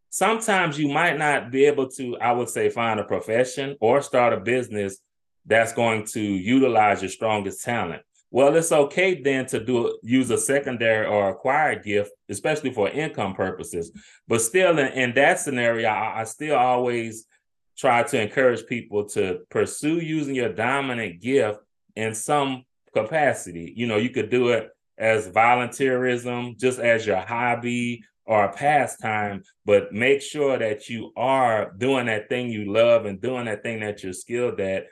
sometimes 0.09 0.79
you 0.79 0.89
might 0.89 1.17
not 1.17 1.51
be 1.51 1.65
able 1.65 1.89
to, 1.91 2.17
I 2.17 2.31
would 2.31 2.49
say, 2.49 2.69
find 2.69 2.99
a 2.99 3.03
profession 3.03 3.75
or 3.79 4.01
start 4.01 4.33
a 4.33 4.39
business 4.39 4.97
that's 5.45 5.73
going 5.73 6.05
to 6.05 6.21
utilize 6.21 7.01
your 7.01 7.09
strongest 7.09 7.63
talent. 7.63 8.03
Well, 8.29 8.55
it's 8.57 8.73
okay 8.73 9.21
then 9.21 9.45
to 9.47 9.63
do 9.63 9.97
use 10.03 10.29
a 10.29 10.37
secondary 10.37 11.05
or 11.05 11.29
acquired 11.29 11.83
gift, 11.83 12.11
especially 12.27 12.71
for 12.71 12.89
income 12.89 13.33
purposes. 13.33 13.91
But 14.27 14.41
still, 14.41 14.77
in, 14.79 14.87
in 14.87 15.13
that 15.13 15.39
scenario, 15.39 15.87
I, 15.87 16.21
I 16.21 16.23
still 16.25 16.57
always 16.57 17.25
try 17.77 18.03
to 18.03 18.21
encourage 18.21 18.65
people 18.65 19.05
to 19.09 19.39
pursue 19.49 19.99
using 19.99 20.35
your 20.35 20.51
dominant 20.51 21.21
gift 21.21 21.59
in 21.95 22.13
some 22.13 22.65
capacity. 22.93 23.73
You 23.75 23.87
know, 23.87 23.97
you 23.97 24.09
could 24.09 24.29
do 24.29 24.49
it 24.49 24.71
as 24.97 25.29
volunteerism, 25.29 26.57
just 26.57 26.79
as 26.79 27.05
your 27.05 27.17
hobby 27.17 28.03
or 28.27 28.43
a 28.43 28.53
pastime, 28.53 29.41
but 29.65 29.93
make 29.93 30.21
sure 30.21 30.59
that 30.59 30.89
you 30.89 31.11
are 31.15 31.71
doing 31.77 32.07
that 32.07 32.27
thing 32.27 32.49
you 32.49 32.71
love 32.71 33.05
and 33.05 33.21
doing 33.21 33.45
that 33.45 33.63
thing 33.63 33.79
that 33.79 34.03
you're 34.03 34.13
skilled 34.13 34.59
at 34.59 34.85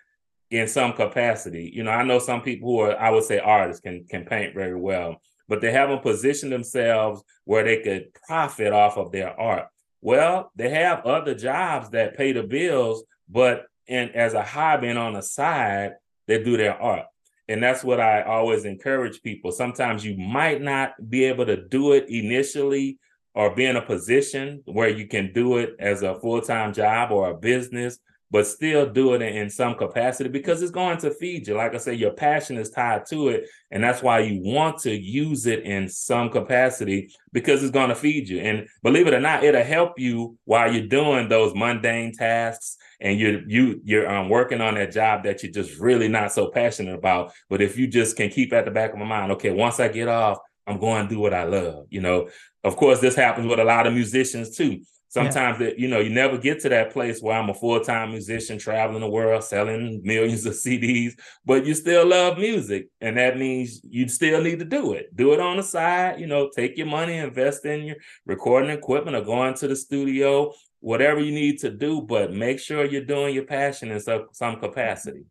in 0.49 0.67
some 0.67 0.93
capacity. 0.93 1.69
You 1.73 1.83
know, 1.83 1.91
I 1.91 2.03
know 2.03 2.19
some 2.19 2.41
people 2.41 2.69
who 2.69 2.79
are, 2.79 2.97
I 2.97 3.09
would 3.11 3.25
say, 3.25 3.39
artists 3.39 3.81
can 3.81 4.05
can 4.09 4.25
paint 4.25 4.55
very 4.55 4.79
well, 4.79 5.21
but 5.49 5.59
they 5.59 5.71
haven't 5.71 6.01
positioned 6.01 6.51
themselves 6.51 7.21
where 7.43 7.65
they 7.65 7.81
could 7.81 8.13
profit 8.25 8.71
off 8.71 8.97
of 8.97 9.11
their 9.11 9.37
art. 9.37 9.67
Well, 10.01 10.51
they 10.55 10.69
have 10.69 11.05
other 11.05 11.35
jobs 11.35 11.89
that 11.89 12.15
pay 12.15 12.31
the 12.31 12.43
bills, 12.43 13.03
but 13.27 13.65
and 13.87 14.15
as 14.15 14.33
a 14.33 14.43
hobby 14.43 14.87
and 14.87 14.99
on 14.99 15.13
the 15.13 15.21
side, 15.21 15.95
they 16.27 16.41
do 16.41 16.55
their 16.55 16.81
art. 16.81 17.05
And 17.47 17.61
that's 17.61 17.83
what 17.83 17.99
I 17.99 18.23
always 18.23 18.65
encourage 18.65 19.21
people. 19.21 19.51
Sometimes 19.51 20.05
you 20.05 20.17
might 20.17 20.61
not 20.61 20.93
be 21.09 21.25
able 21.25 21.45
to 21.45 21.67
do 21.67 21.93
it 21.93 22.09
initially 22.09 22.97
or 23.35 23.53
be 23.53 23.65
in 23.65 23.75
a 23.75 23.81
position 23.81 24.63
where 24.65 24.89
you 24.89 25.07
can 25.07 25.31
do 25.33 25.57
it 25.57 25.75
as 25.79 26.01
a 26.01 26.19
full-time 26.19 26.73
job 26.73 27.11
or 27.11 27.29
a 27.29 27.37
business 27.37 27.99
but 28.31 28.47
still 28.47 28.85
do 28.85 29.13
it 29.13 29.21
in, 29.21 29.49
some 29.49 29.75
capacity 29.75 30.27
because 30.27 30.61
it's 30.61 30.71
going 30.71 30.97
to 30.97 31.11
feed 31.11 31.47
you. 31.47 31.55
Like 31.55 31.73
I 31.73 31.77
said, 31.77 31.99
your 31.99 32.11
passion 32.11 32.57
is 32.57 32.69
tied 32.69 33.05
to 33.05 33.29
it. 33.29 33.47
And 33.71 33.83
that's 33.83 34.01
why 34.01 34.19
you 34.19 34.41
want 34.41 34.79
to 34.79 34.93
use 34.93 35.45
it 35.45 35.63
in 35.63 35.87
some 35.87 36.29
capacity 36.29 37.13
because 37.31 37.61
it's 37.61 37.71
going 37.71 37.89
to 37.89 37.95
feed 37.95 38.27
you. 38.27 38.39
And 38.39 38.67
believe 38.83 39.07
it 39.07 39.13
or 39.13 39.19
not, 39.19 39.43
it'll 39.43 39.63
help 39.63 39.99
you 39.99 40.37
while 40.43 40.73
you're 40.73 40.87
doing 40.87 41.29
those 41.29 41.53
mundane 41.55 42.11
tasks 42.11 42.77
and 42.99 43.19
you're 43.19 43.47
you 43.47 43.81
you're 43.85 44.09
um, 44.09 44.29
working 44.29 44.61
on 44.61 44.75
that 44.75 44.91
job 44.91 45.23
that 45.23 45.43
you're 45.43 45.51
just 45.51 45.79
really 45.79 46.07
not 46.07 46.33
so 46.33 46.49
passionate 46.49 46.95
about. 46.95 47.31
But 47.49 47.61
if 47.61 47.77
you 47.77 47.87
just 47.87 48.17
can 48.17 48.29
keep 48.29 48.51
at 48.51 48.65
the 48.65 48.71
back 48.71 48.91
of 48.91 48.99
my 48.99 49.05
mind, 49.05 49.31
okay, 49.33 49.51
once 49.51 49.79
I 49.79 49.87
get 49.87 50.07
off, 50.07 50.39
I'm 50.67 50.79
going 50.79 51.07
to 51.07 51.13
do 51.13 51.19
what 51.19 51.33
I 51.33 51.43
love. 51.43 51.87
You 51.89 52.01
know, 52.01 52.29
of 52.63 52.75
course, 52.75 52.99
this 52.99 53.15
happens 53.15 53.47
with 53.47 53.59
a 53.59 53.63
lot 53.63 53.87
of 53.87 53.93
musicians 53.93 54.55
too. 54.55 54.81
Sometimes 55.15 55.61
yeah. 55.61 55.67
that 55.67 55.79
you 55.79 55.87
know 55.87 56.01
you 56.01 56.09
never 56.09 56.37
get 56.37 56.59
to 56.61 56.69
that 56.69 56.91
place 56.91 57.21
where 57.21 57.37
I'm 57.37 57.49
a 57.49 57.53
full 57.53 57.79
time 57.79 58.11
musician 58.11 58.57
traveling 58.57 58.99
the 58.99 59.07
world 59.07 59.45
selling 59.45 60.01
millions 60.03 60.45
of 60.45 60.53
CDs, 60.65 61.13
but 61.45 61.65
you 61.65 61.73
still 61.73 62.05
love 62.05 62.37
music, 62.37 62.89
and 62.99 63.17
that 63.17 63.37
means 63.37 63.79
you 63.83 64.09
still 64.09 64.41
need 64.41 64.59
to 64.59 64.65
do 64.65 64.91
it. 64.91 65.15
Do 65.15 65.31
it 65.31 65.39
on 65.39 65.55
the 65.55 65.63
side. 65.63 66.19
You 66.19 66.27
know, 66.27 66.49
take 66.53 66.77
your 66.77 66.87
money, 66.87 67.15
invest 67.15 67.63
in 67.63 67.85
your 67.85 67.95
recording 68.25 68.71
equipment, 68.71 69.15
or 69.15 69.21
going 69.21 69.53
to 69.53 69.69
the 69.69 69.75
studio, 69.77 70.51
whatever 70.81 71.21
you 71.21 71.31
need 71.31 71.59
to 71.59 71.69
do. 71.69 72.01
But 72.01 72.33
make 72.33 72.59
sure 72.59 72.83
you're 72.83 73.05
doing 73.05 73.33
your 73.33 73.45
passion 73.45 73.91
in 73.91 74.01
some 74.01 74.25
some 74.33 74.59
capacity. 74.59 75.23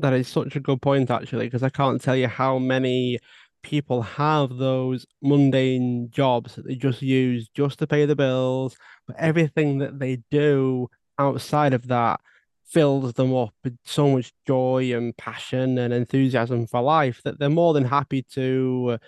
That 0.00 0.12
is 0.12 0.28
such 0.28 0.54
a 0.54 0.60
good 0.60 0.82
point, 0.82 1.10
actually, 1.10 1.46
because 1.46 1.62
I 1.62 1.70
can't 1.70 1.98
tell 1.98 2.14
you 2.14 2.28
how 2.28 2.58
many 2.58 3.20
people 3.62 4.02
have 4.02 4.56
those 4.56 5.06
mundane 5.22 6.10
jobs 6.10 6.54
that 6.54 6.66
they 6.66 6.74
just 6.74 7.02
use 7.02 7.48
just 7.54 7.78
to 7.78 7.86
pay 7.86 8.06
the 8.06 8.16
bills, 8.16 8.76
but 9.06 9.16
everything 9.18 9.78
that 9.78 9.98
they 9.98 10.22
do 10.30 10.88
outside 11.18 11.74
of 11.74 11.88
that 11.88 12.20
fills 12.64 13.14
them 13.14 13.34
up 13.34 13.54
with 13.64 13.76
so 13.84 14.10
much 14.10 14.32
joy 14.46 14.92
and 14.94 15.16
passion 15.16 15.78
and 15.78 15.92
enthusiasm 15.94 16.66
for 16.66 16.82
life 16.82 17.20
that 17.24 17.38
they're 17.38 17.48
more 17.48 17.72
than 17.72 17.84
happy 17.84 18.22
to 18.22 18.98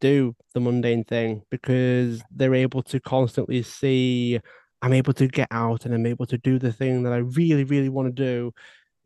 do 0.00 0.34
the 0.54 0.60
mundane 0.60 1.04
thing 1.04 1.42
because 1.50 2.22
they're 2.30 2.54
able 2.54 2.82
to 2.82 3.00
constantly 3.00 3.62
see 3.62 4.38
I'm 4.82 4.92
able 4.92 5.12
to 5.14 5.28
get 5.28 5.48
out 5.50 5.84
and 5.84 5.94
I'm 5.94 6.06
able 6.06 6.26
to 6.26 6.38
do 6.38 6.58
the 6.58 6.72
thing 6.72 7.02
that 7.02 7.12
I 7.12 7.18
really, 7.18 7.64
really 7.64 7.90
want 7.90 8.14
to 8.14 8.22
do 8.22 8.52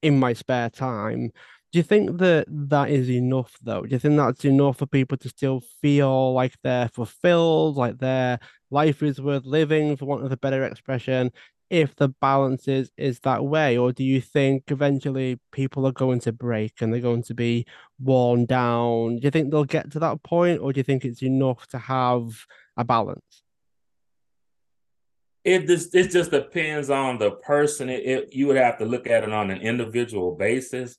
in 0.03 0.19
my 0.19 0.33
spare 0.33 0.71
time 0.71 1.33
do 1.75 1.79
you 1.79 1.83
think 1.83 2.19
that 2.19 2.47
that 2.49 2.89
is 2.89 3.11
enough, 3.11 3.59
though? 3.61 3.83
Do 3.83 3.89
you 3.89 3.99
think 3.99 4.17
that's 4.17 4.45
enough 4.45 4.79
for 4.79 4.87
people 4.87 5.19
to 5.19 5.29
still 5.29 5.59
feel 5.83 6.33
like 6.33 6.55
they're 6.63 6.87
fulfilled, 6.87 7.75
like 7.75 7.99
their 7.99 8.39
life 8.71 9.03
is 9.03 9.21
worth 9.21 9.45
living, 9.45 9.97
for 9.97 10.05
want 10.05 10.25
of 10.25 10.31
a 10.31 10.37
better 10.37 10.63
expression, 10.63 11.33
if 11.71 11.97
the 11.97 12.11
balance 12.21 12.69
is, 12.69 12.93
is 12.97 13.19
that 13.25 13.45
way? 13.45 13.77
Or 13.77 13.91
do 13.91 14.05
you 14.05 14.21
think 14.21 14.71
eventually 14.71 15.41
people 15.51 15.85
are 15.85 15.91
going 15.91 16.21
to 16.21 16.33
break 16.33 16.81
and 16.81 16.93
they're 16.93 17.01
going 17.01 17.25
to 17.25 17.35
be 17.35 17.67
worn 17.99 18.47
down? 18.47 19.17
Do 19.17 19.23
you 19.25 19.33
think 19.33 19.51
they'll 19.51 19.65
get 19.65 19.91
to 19.91 19.99
that 19.99 20.23
point, 20.23 20.61
or 20.61 20.73
do 20.73 20.79
you 20.79 20.85
think 20.85 21.05
it's 21.05 21.25
enough 21.25 21.67
to 21.71 21.79
have 21.79 22.47
a 22.77 22.85
balance? 22.85 23.43
It 25.43 25.67
just 25.67 25.93
it 25.93 26.13
just 26.13 26.31
depends 26.31 26.89
on 26.89 27.19
the 27.19 27.33
person. 27.33 27.89
It, 27.89 28.07
it, 28.07 28.33
you 28.33 28.47
would 28.47 28.59
have 28.59 28.79
to 28.79 28.85
look 28.85 29.09
at 29.09 29.25
it 29.25 29.33
on 29.33 29.51
an 29.51 29.61
individual 29.61 30.37
basis. 30.37 30.97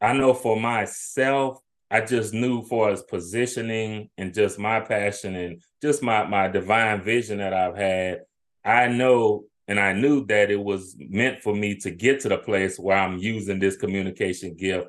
I 0.00 0.12
know 0.12 0.34
for 0.34 0.58
myself, 0.58 1.60
I 1.90 2.00
just 2.00 2.34
knew 2.34 2.62
for 2.64 2.90
as 2.90 3.02
positioning 3.02 4.10
and 4.18 4.34
just 4.34 4.58
my 4.58 4.80
passion 4.80 5.36
and 5.36 5.62
just 5.80 6.02
my 6.02 6.26
my 6.26 6.48
divine 6.48 7.02
vision 7.02 7.38
that 7.38 7.54
I've 7.54 7.76
had, 7.76 8.22
I 8.64 8.88
know 8.88 9.44
and 9.68 9.80
I 9.80 9.92
knew 9.92 10.24
that 10.26 10.50
it 10.50 10.62
was 10.62 10.96
meant 10.98 11.42
for 11.42 11.54
me 11.54 11.76
to 11.76 11.90
get 11.90 12.20
to 12.20 12.28
the 12.28 12.38
place 12.38 12.78
where 12.78 12.96
I'm 12.96 13.18
using 13.18 13.58
this 13.58 13.76
communication 13.76 14.54
gift 14.54 14.88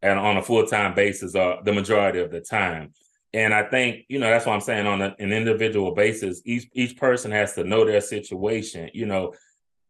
and 0.00 0.18
on 0.18 0.36
a 0.36 0.42
full-time 0.42 0.94
basis 0.94 1.34
or 1.34 1.58
uh, 1.58 1.62
the 1.62 1.72
majority 1.72 2.20
of 2.20 2.30
the 2.30 2.40
time. 2.40 2.92
And 3.34 3.52
I 3.52 3.64
think, 3.64 4.06
you 4.08 4.18
know, 4.18 4.30
that's 4.30 4.46
what 4.46 4.54
I'm 4.54 4.60
saying 4.60 4.86
on 4.86 5.02
a, 5.02 5.14
an 5.18 5.32
individual 5.32 5.92
basis, 5.94 6.40
each 6.46 6.68
each 6.72 6.96
person 6.96 7.30
has 7.30 7.54
to 7.54 7.64
know 7.64 7.84
their 7.84 8.00
situation. 8.00 8.88
You 8.94 9.06
know, 9.06 9.34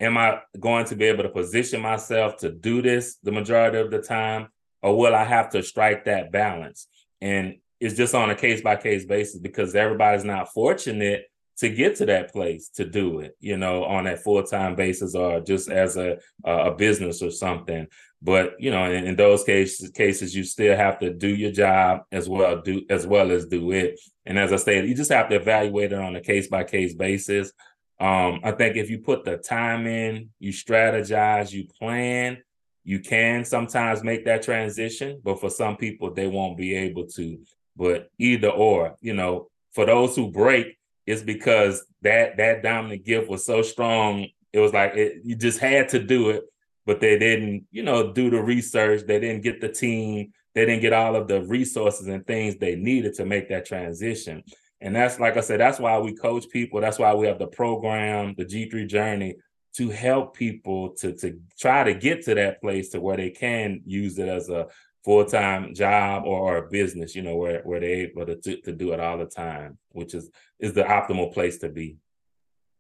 am 0.00 0.16
I 0.16 0.40
going 0.58 0.84
to 0.86 0.96
be 0.96 1.06
able 1.06 1.24
to 1.24 1.28
position 1.28 1.80
myself 1.80 2.36
to 2.38 2.50
do 2.50 2.82
this 2.82 3.16
the 3.22 3.32
majority 3.32 3.78
of 3.78 3.90
the 3.90 4.00
time, 4.00 4.48
or 4.82 4.96
will 4.96 5.14
I 5.14 5.24
have 5.24 5.50
to 5.50 5.62
strike 5.62 6.04
that 6.04 6.30
balance? 6.32 6.86
And 7.20 7.56
it's 7.80 7.96
just 7.96 8.14
on 8.14 8.30
a 8.30 8.34
case 8.34 8.60
by 8.60 8.76
case 8.76 9.04
basis 9.04 9.40
because 9.40 9.74
everybody's 9.74 10.24
not 10.24 10.52
fortunate 10.52 11.26
to 11.58 11.68
get 11.68 11.96
to 11.96 12.06
that 12.06 12.32
place 12.32 12.68
to 12.68 12.84
do 12.84 13.18
it, 13.18 13.36
you 13.40 13.56
know, 13.56 13.84
on 13.84 14.04
that 14.04 14.22
full 14.22 14.42
time 14.44 14.76
basis 14.76 15.14
or 15.14 15.40
just 15.40 15.68
as 15.68 15.96
a 15.96 16.18
a 16.44 16.70
business 16.70 17.20
or 17.22 17.30
something. 17.30 17.86
But 18.22 18.54
you 18.60 18.70
know, 18.70 18.90
in, 18.90 19.04
in, 19.04 19.16
those 19.16 19.44
cases, 19.44 19.90
cases 19.90 20.34
you 20.34 20.44
still 20.44 20.76
have 20.76 20.98
to 21.00 21.12
do 21.12 21.28
your 21.28 21.52
job 21.52 22.02
as 22.10 22.28
well 22.28 22.60
do 22.62 22.82
as 22.90 23.06
well 23.06 23.30
as 23.30 23.46
do 23.46 23.72
it. 23.72 23.98
And 24.24 24.38
as 24.38 24.52
I 24.52 24.56
stated, 24.56 24.88
you 24.88 24.94
just 24.94 25.12
have 25.12 25.28
to 25.30 25.36
evaluate 25.36 25.92
it 25.92 25.98
on 25.98 26.16
a 26.16 26.20
case 26.20 26.48
by 26.48 26.64
case 26.64 26.94
basis. 26.94 27.52
Um, 28.00 28.40
I 28.44 28.52
think 28.52 28.76
if 28.76 28.90
you 28.90 28.98
put 28.98 29.24
the 29.24 29.36
time 29.36 29.86
in, 29.86 30.30
you 30.38 30.52
strategize, 30.52 31.52
you 31.52 31.66
plan, 31.66 32.38
you 32.84 33.00
can 33.00 33.44
sometimes 33.44 34.04
make 34.04 34.24
that 34.24 34.42
transition, 34.42 35.20
but 35.22 35.40
for 35.40 35.50
some 35.50 35.76
people, 35.76 36.14
they 36.14 36.26
won't 36.26 36.56
be 36.56 36.74
able 36.74 37.06
to. 37.08 37.38
But 37.76 38.10
either 38.18 38.48
or, 38.48 38.96
you 39.00 39.14
know, 39.14 39.48
for 39.72 39.84
those 39.84 40.16
who 40.16 40.30
break, 40.30 40.78
it's 41.06 41.22
because 41.22 41.84
that 42.02 42.36
that 42.36 42.62
dominant 42.62 43.04
gift 43.04 43.28
was 43.28 43.44
so 43.44 43.62
strong. 43.62 44.26
It 44.52 44.60
was 44.60 44.72
like 44.72 44.94
it, 44.94 45.22
you 45.24 45.36
just 45.36 45.58
had 45.58 45.88
to 45.90 45.98
do 45.98 46.30
it, 46.30 46.44
but 46.86 47.00
they 47.00 47.18
didn't, 47.18 47.66
you 47.70 47.82
know, 47.82 48.12
do 48.12 48.30
the 48.30 48.42
research. 48.42 49.02
They 49.06 49.20
didn't 49.20 49.42
get 49.42 49.60
the 49.60 49.68
team. 49.68 50.32
They 50.54 50.64
didn't 50.64 50.82
get 50.82 50.92
all 50.92 51.14
of 51.14 51.28
the 51.28 51.42
resources 51.42 52.08
and 52.08 52.26
things 52.26 52.56
they 52.56 52.74
needed 52.74 53.14
to 53.14 53.26
make 53.26 53.48
that 53.48 53.66
transition. 53.66 54.42
And 54.80 54.94
that's 54.94 55.18
like 55.18 55.36
I 55.36 55.40
said, 55.40 55.60
that's 55.60 55.80
why 55.80 55.98
we 55.98 56.14
coach 56.14 56.48
people. 56.48 56.80
That's 56.80 56.98
why 56.98 57.12
we 57.14 57.26
have 57.26 57.38
the 57.38 57.48
program, 57.48 58.34
the 58.36 58.44
G3 58.44 58.88
journey, 58.88 59.36
to 59.76 59.90
help 59.90 60.36
people 60.36 60.90
to 60.94 61.12
to 61.14 61.40
try 61.58 61.84
to 61.84 61.94
get 61.94 62.24
to 62.24 62.34
that 62.34 62.60
place 62.60 62.90
to 62.90 63.00
where 63.00 63.16
they 63.16 63.30
can 63.30 63.80
use 63.84 64.18
it 64.18 64.28
as 64.28 64.48
a 64.48 64.68
full-time 65.04 65.74
job 65.74 66.24
or, 66.26 66.58
a 66.58 66.68
business, 66.68 67.14
you 67.14 67.22
know, 67.22 67.36
where 67.36 67.62
where 67.62 67.80
they're 67.80 68.06
able 68.06 68.26
to, 68.26 68.36
to 68.36 68.72
do 68.72 68.92
it 68.92 69.00
all 69.00 69.18
the 69.18 69.26
time, 69.26 69.78
which 69.90 70.14
is 70.14 70.30
is 70.58 70.72
the 70.72 70.82
optimal 70.82 71.32
place 71.32 71.58
to 71.58 71.68
be. 71.68 71.96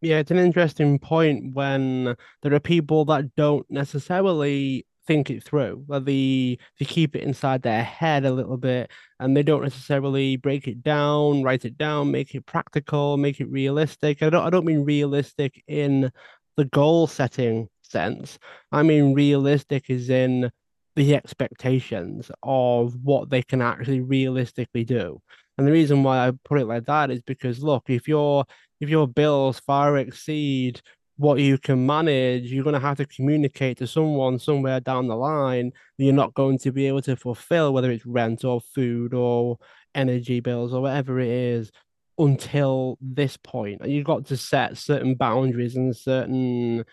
Yeah, 0.00 0.18
it's 0.18 0.30
an 0.30 0.38
interesting 0.38 0.98
point 0.98 1.54
when 1.54 2.14
there 2.42 2.54
are 2.54 2.60
people 2.60 3.04
that 3.06 3.34
don't 3.34 3.68
necessarily 3.68 4.86
think 5.08 5.30
it 5.30 5.42
through. 5.42 5.84
Like 5.88 6.04
they 6.04 6.58
they 6.78 6.84
keep 6.84 7.16
it 7.16 7.24
inside 7.24 7.62
their 7.62 7.82
head 7.82 8.24
a 8.24 8.30
little 8.30 8.58
bit 8.58 8.90
and 9.18 9.36
they 9.36 9.42
don't 9.42 9.62
necessarily 9.62 10.36
break 10.36 10.68
it 10.68 10.84
down, 10.84 11.42
write 11.42 11.64
it 11.64 11.78
down, 11.78 12.12
make 12.12 12.34
it 12.34 12.46
practical, 12.46 13.16
make 13.16 13.40
it 13.40 13.50
realistic. 13.50 14.22
I 14.22 14.30
don't 14.30 14.46
I 14.46 14.50
don't 14.50 14.66
mean 14.66 14.84
realistic 14.84 15.64
in 15.66 16.12
the 16.56 16.66
goal 16.66 17.06
setting 17.06 17.68
sense. 17.82 18.38
I 18.70 18.82
mean 18.82 19.14
realistic 19.14 19.88
is 19.88 20.10
in 20.10 20.50
the 20.94 21.16
expectations 21.16 22.30
of 22.42 22.94
what 23.02 23.30
they 23.30 23.42
can 23.42 23.62
actually 23.62 24.00
realistically 24.00 24.84
do. 24.84 25.20
And 25.56 25.66
the 25.66 25.72
reason 25.72 26.02
why 26.02 26.28
I 26.28 26.32
put 26.44 26.60
it 26.60 26.66
like 26.66 26.84
that 26.84 27.10
is 27.10 27.22
because 27.22 27.62
look, 27.62 27.84
if 27.88 28.06
your 28.06 28.44
if 28.80 28.88
your 28.88 29.08
bills 29.08 29.58
far 29.58 29.96
exceed 29.96 30.80
what 31.18 31.40
you 31.40 31.58
can 31.58 31.84
manage, 31.84 32.50
you're 32.52 32.64
going 32.64 32.74
to 32.74 32.80
have 32.80 32.96
to 32.96 33.04
communicate 33.04 33.76
to 33.78 33.86
someone 33.86 34.38
somewhere 34.38 34.78
down 34.78 35.08
the 35.08 35.16
line 35.16 35.72
that 35.98 36.04
you're 36.04 36.14
not 36.14 36.32
going 36.34 36.56
to 36.58 36.70
be 36.70 36.86
able 36.86 37.02
to 37.02 37.16
fulfill, 37.16 37.72
whether 37.72 37.90
it's 37.90 38.06
rent 38.06 38.44
or 38.44 38.60
food 38.60 39.12
or 39.12 39.58
energy 39.96 40.38
bills 40.38 40.72
or 40.72 40.80
whatever 40.80 41.18
it 41.18 41.28
is, 41.28 41.72
until 42.18 42.98
this 43.00 43.36
point. 43.36 43.84
You've 43.84 44.06
got 44.06 44.26
to 44.26 44.36
set 44.36 44.78
certain 44.78 45.16
boundaries 45.16 45.74
and 45.74 45.94
certain 45.96 46.84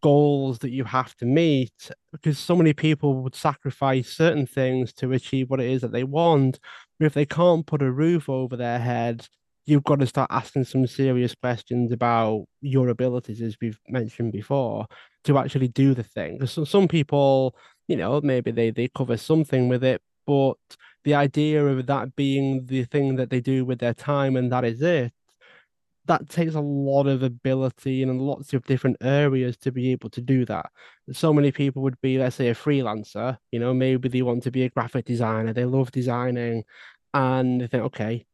goals 0.00 0.60
that 0.60 0.70
you 0.70 0.84
have 0.84 1.14
to 1.16 1.26
meet 1.26 1.90
because 2.12 2.38
so 2.38 2.56
many 2.56 2.72
people 2.72 3.22
would 3.22 3.34
sacrifice 3.34 4.08
certain 4.08 4.46
things 4.46 4.94
to 4.94 5.12
achieve 5.12 5.50
what 5.50 5.60
it 5.60 5.70
is 5.70 5.82
that 5.82 5.92
they 5.92 6.04
want. 6.04 6.58
But 6.98 7.06
if 7.06 7.14
they 7.14 7.26
can't 7.26 7.66
put 7.66 7.82
a 7.82 7.92
roof 7.92 8.30
over 8.30 8.56
their 8.56 8.78
head, 8.78 9.28
you've 9.68 9.84
got 9.84 10.00
to 10.00 10.06
start 10.06 10.30
asking 10.30 10.64
some 10.64 10.86
serious 10.86 11.34
questions 11.34 11.92
about 11.92 12.46
your 12.60 12.88
abilities, 12.88 13.42
as 13.42 13.56
we've 13.60 13.78
mentioned 13.88 14.32
before, 14.32 14.86
to 15.24 15.38
actually 15.38 15.68
do 15.68 15.94
the 15.94 16.02
thing. 16.02 16.34
Because 16.34 16.52
some, 16.52 16.66
some 16.66 16.88
people, 16.88 17.54
you 17.86 17.96
know, 17.96 18.20
maybe 18.22 18.50
they 18.50 18.70
they 18.70 18.88
cover 18.88 19.16
something 19.16 19.68
with 19.68 19.84
it, 19.84 20.00
but 20.26 20.56
the 21.04 21.14
idea 21.14 21.64
of 21.66 21.86
that 21.86 22.16
being 22.16 22.66
the 22.66 22.84
thing 22.84 23.16
that 23.16 23.30
they 23.30 23.40
do 23.40 23.64
with 23.64 23.78
their 23.78 23.94
time 23.94 24.36
and 24.36 24.50
that 24.52 24.64
is 24.64 24.82
it 24.82 25.12
that 26.06 26.28
takes 26.28 26.54
a 26.54 26.60
lot 26.60 27.06
of 27.06 27.22
ability 27.22 28.02
in 28.02 28.18
lots 28.18 28.54
of 28.54 28.64
different 28.64 28.96
areas 29.02 29.58
to 29.58 29.70
be 29.70 29.92
able 29.92 30.08
to 30.08 30.22
do 30.22 30.46
that. 30.46 30.70
So 31.12 31.34
many 31.34 31.52
people 31.52 31.82
would 31.82 32.00
be, 32.00 32.16
let's 32.18 32.36
say, 32.36 32.48
a 32.48 32.54
freelancer, 32.54 33.36
you 33.52 33.60
know, 33.60 33.74
maybe 33.74 34.08
they 34.08 34.22
want 34.22 34.42
to 34.44 34.50
be 34.50 34.64
a 34.64 34.70
graphic 34.70 35.04
designer, 35.04 35.52
they 35.52 35.66
love 35.66 35.92
designing, 35.92 36.64
and 37.12 37.60
they 37.60 37.66
think, 37.66 37.84
okay, 37.84 38.24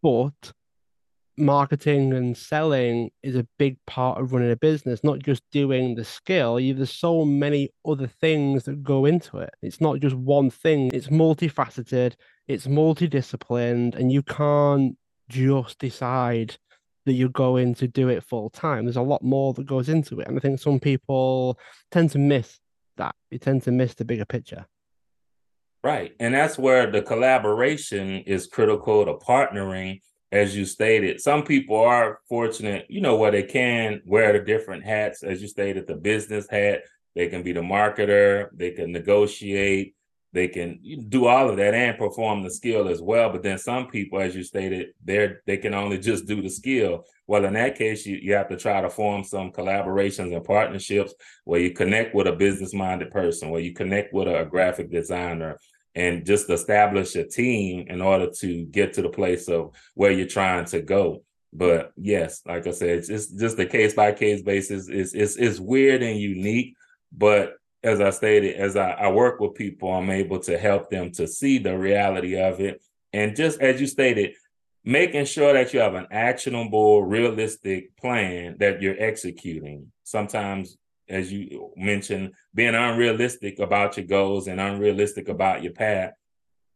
but 0.00 0.52
marketing 1.36 2.12
and 2.12 2.36
selling 2.36 3.10
is 3.22 3.36
a 3.36 3.46
big 3.58 3.76
part 3.86 4.20
of 4.20 4.32
running 4.32 4.50
a 4.50 4.56
business, 4.56 5.02
not 5.02 5.18
just 5.18 5.42
doing 5.50 5.94
the 5.94 6.04
skill. 6.04 6.56
There's 6.56 6.92
so 6.92 7.24
many 7.24 7.70
other 7.84 8.06
things 8.06 8.64
that 8.64 8.82
go 8.82 9.04
into 9.04 9.38
it. 9.38 9.50
It's 9.62 9.80
not 9.80 10.00
just 10.00 10.14
one 10.14 10.50
thing, 10.50 10.90
it's 10.94 11.08
multifaceted, 11.08 12.14
it's 12.46 12.66
multidisciplined, 12.66 13.96
and 13.96 14.12
you 14.12 14.22
can't 14.22 14.96
just 15.28 15.78
decide 15.78 16.56
that 17.06 17.14
you're 17.14 17.28
going 17.28 17.74
to 17.74 17.88
do 17.88 18.08
it 18.08 18.22
full 18.22 18.48
time. 18.50 18.84
There's 18.84 18.96
a 18.96 19.02
lot 19.02 19.22
more 19.22 19.52
that 19.54 19.66
goes 19.66 19.88
into 19.88 20.20
it. 20.20 20.28
And 20.28 20.36
I 20.36 20.40
think 20.40 20.58
some 20.58 20.80
people 20.80 21.58
tend 21.90 22.10
to 22.12 22.18
miss 22.18 22.60
that. 22.96 23.14
They 23.30 23.38
tend 23.38 23.62
to 23.64 23.72
miss 23.72 23.94
the 23.94 24.04
bigger 24.04 24.24
picture. 24.24 24.66
Right. 25.82 26.14
And 26.18 26.32
that's 26.32 26.56
where 26.58 26.90
the 26.90 27.02
collaboration 27.02 28.20
is 28.20 28.46
critical, 28.46 29.04
the 29.04 29.14
partnering, 29.14 30.00
as 30.34 30.56
you 30.56 30.64
stated. 30.64 31.20
Some 31.20 31.44
people 31.44 31.76
are 31.76 32.18
fortunate, 32.28 32.86
you 32.88 33.00
know, 33.00 33.16
where 33.16 33.30
they 33.30 33.44
can 33.44 34.02
wear 34.04 34.32
the 34.32 34.40
different 34.40 34.84
hats, 34.84 35.22
as 35.22 35.40
you 35.40 35.46
stated, 35.46 35.86
the 35.86 35.94
business 35.94 36.48
hat. 36.50 36.82
They 37.14 37.28
can 37.28 37.44
be 37.44 37.52
the 37.52 37.60
marketer, 37.60 38.48
they 38.52 38.72
can 38.72 38.90
negotiate, 38.90 39.94
they 40.32 40.48
can 40.48 40.80
do 41.08 41.26
all 41.26 41.48
of 41.48 41.56
that 41.58 41.74
and 41.74 41.96
perform 41.96 42.42
the 42.42 42.50
skill 42.50 42.88
as 42.88 43.00
well. 43.00 43.30
But 43.30 43.44
then 43.44 43.56
some 43.58 43.86
people, 43.86 44.20
as 44.20 44.34
you 44.34 44.42
stated, 44.42 44.88
they're 45.04 45.40
they 45.46 45.56
can 45.56 45.74
only 45.74 45.98
just 45.98 46.26
do 46.26 46.42
the 46.42 46.50
skill. 46.50 47.04
Well, 47.28 47.44
in 47.44 47.54
that 47.54 47.78
case, 47.78 48.04
you, 48.04 48.16
you 48.16 48.34
have 48.34 48.48
to 48.48 48.56
try 48.56 48.80
to 48.80 48.90
form 48.90 49.22
some 49.22 49.52
collaborations 49.52 50.34
and 50.34 50.44
partnerships 50.44 51.14
where 51.44 51.60
you 51.60 51.70
connect 51.70 52.16
with 52.16 52.26
a 52.26 52.32
business-minded 52.32 53.12
person, 53.12 53.50
where 53.50 53.60
you 53.60 53.72
connect 53.72 54.12
with 54.12 54.26
a, 54.26 54.40
a 54.40 54.44
graphic 54.44 54.90
designer, 54.90 55.56
and 55.94 56.26
just 56.26 56.50
establish 56.50 57.14
a 57.14 57.24
team 57.24 57.86
in 57.88 58.00
order 58.00 58.28
to 58.40 58.64
get 58.66 58.94
to 58.94 59.02
the 59.02 59.08
place 59.08 59.48
of 59.48 59.74
where 59.94 60.10
you're 60.10 60.26
trying 60.26 60.64
to 60.66 60.82
go. 60.82 61.22
But 61.52 61.92
yes, 61.96 62.42
like 62.46 62.66
I 62.66 62.72
said, 62.72 62.98
it's, 62.98 63.08
it's 63.08 63.28
just 63.28 63.58
a 63.58 63.66
case 63.66 63.94
by 63.94 64.12
case 64.12 64.42
basis. 64.42 64.88
It's, 64.88 65.14
it's 65.14 65.36
it's 65.36 65.60
weird 65.60 66.02
and 66.02 66.18
unique, 66.18 66.74
but 67.12 67.54
as 67.84 68.00
I 68.00 68.10
stated, 68.10 68.56
as 68.56 68.76
I, 68.76 68.90
I 68.92 69.12
work 69.12 69.38
with 69.38 69.54
people, 69.54 69.92
I'm 69.92 70.10
able 70.10 70.40
to 70.40 70.58
help 70.58 70.90
them 70.90 71.12
to 71.12 71.28
see 71.28 71.58
the 71.58 71.78
reality 71.78 72.40
of 72.40 72.60
it. 72.60 72.82
And 73.12 73.36
just 73.36 73.60
as 73.60 73.80
you 73.80 73.86
stated, 73.86 74.34
making 74.84 75.26
sure 75.26 75.52
that 75.52 75.72
you 75.72 75.80
have 75.80 75.94
an 75.94 76.06
actionable, 76.10 77.04
realistic 77.04 77.96
plan 77.96 78.56
that 78.58 78.82
you're 78.82 79.00
executing. 79.00 79.92
Sometimes, 80.02 80.76
as 81.08 81.32
you 81.32 81.72
mentioned, 81.76 82.32
being 82.54 82.74
unrealistic 82.74 83.58
about 83.58 83.96
your 83.96 84.06
goals 84.06 84.48
and 84.48 84.60
unrealistic 84.60 85.28
about 85.28 85.62
your 85.62 85.72
path, 85.72 86.12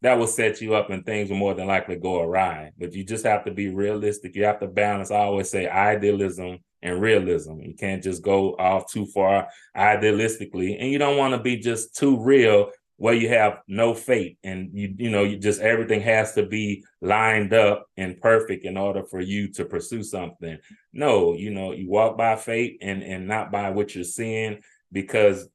that 0.00 0.18
will 0.18 0.26
set 0.26 0.60
you 0.60 0.74
up 0.74 0.90
and 0.90 1.04
things 1.04 1.28
will 1.28 1.36
more 1.36 1.54
than 1.54 1.66
likely 1.66 1.96
go 1.96 2.20
awry. 2.20 2.70
But 2.78 2.94
you 2.94 3.04
just 3.04 3.24
have 3.24 3.44
to 3.44 3.50
be 3.50 3.68
realistic. 3.68 4.36
You 4.36 4.44
have 4.44 4.60
to 4.60 4.68
balance. 4.68 5.10
I 5.10 5.18
always 5.18 5.50
say 5.50 5.68
idealism 5.68 6.58
and 6.82 7.00
realism. 7.00 7.60
You 7.60 7.74
can't 7.74 8.02
just 8.02 8.22
go 8.22 8.54
off 8.56 8.90
too 8.90 9.06
far 9.06 9.48
idealistically, 9.76 10.76
and 10.78 10.90
you 10.90 10.98
don't 10.98 11.16
want 11.16 11.34
to 11.34 11.40
be 11.40 11.56
just 11.56 11.96
too 11.96 12.18
real 12.20 12.70
where 12.98 13.14
you 13.14 13.28
have 13.28 13.60
no 13.66 13.94
faith 13.94 14.36
and 14.44 14.70
you 14.72 14.94
you 14.98 15.10
know 15.10 15.24
you 15.24 15.38
just 15.38 15.60
everything 15.60 16.00
has 16.00 16.34
to 16.34 16.44
be 16.44 16.84
lined 17.00 17.54
up 17.54 17.86
and 17.96 18.20
perfect 18.20 18.64
in 18.64 18.76
order 18.76 19.02
for 19.02 19.20
you 19.20 19.48
to 19.48 19.64
pursue 19.64 20.02
something. 20.02 20.58
No, 20.92 21.34
you 21.34 21.50
know, 21.50 21.72
you 21.72 21.88
walk 21.88 22.18
by 22.18 22.36
faith 22.36 22.76
and 22.82 23.02
and 23.02 23.26
not 23.26 23.50
by 23.50 23.70
what 23.70 23.94
you're 23.94 24.04
seeing 24.04 24.60
because 24.92 25.48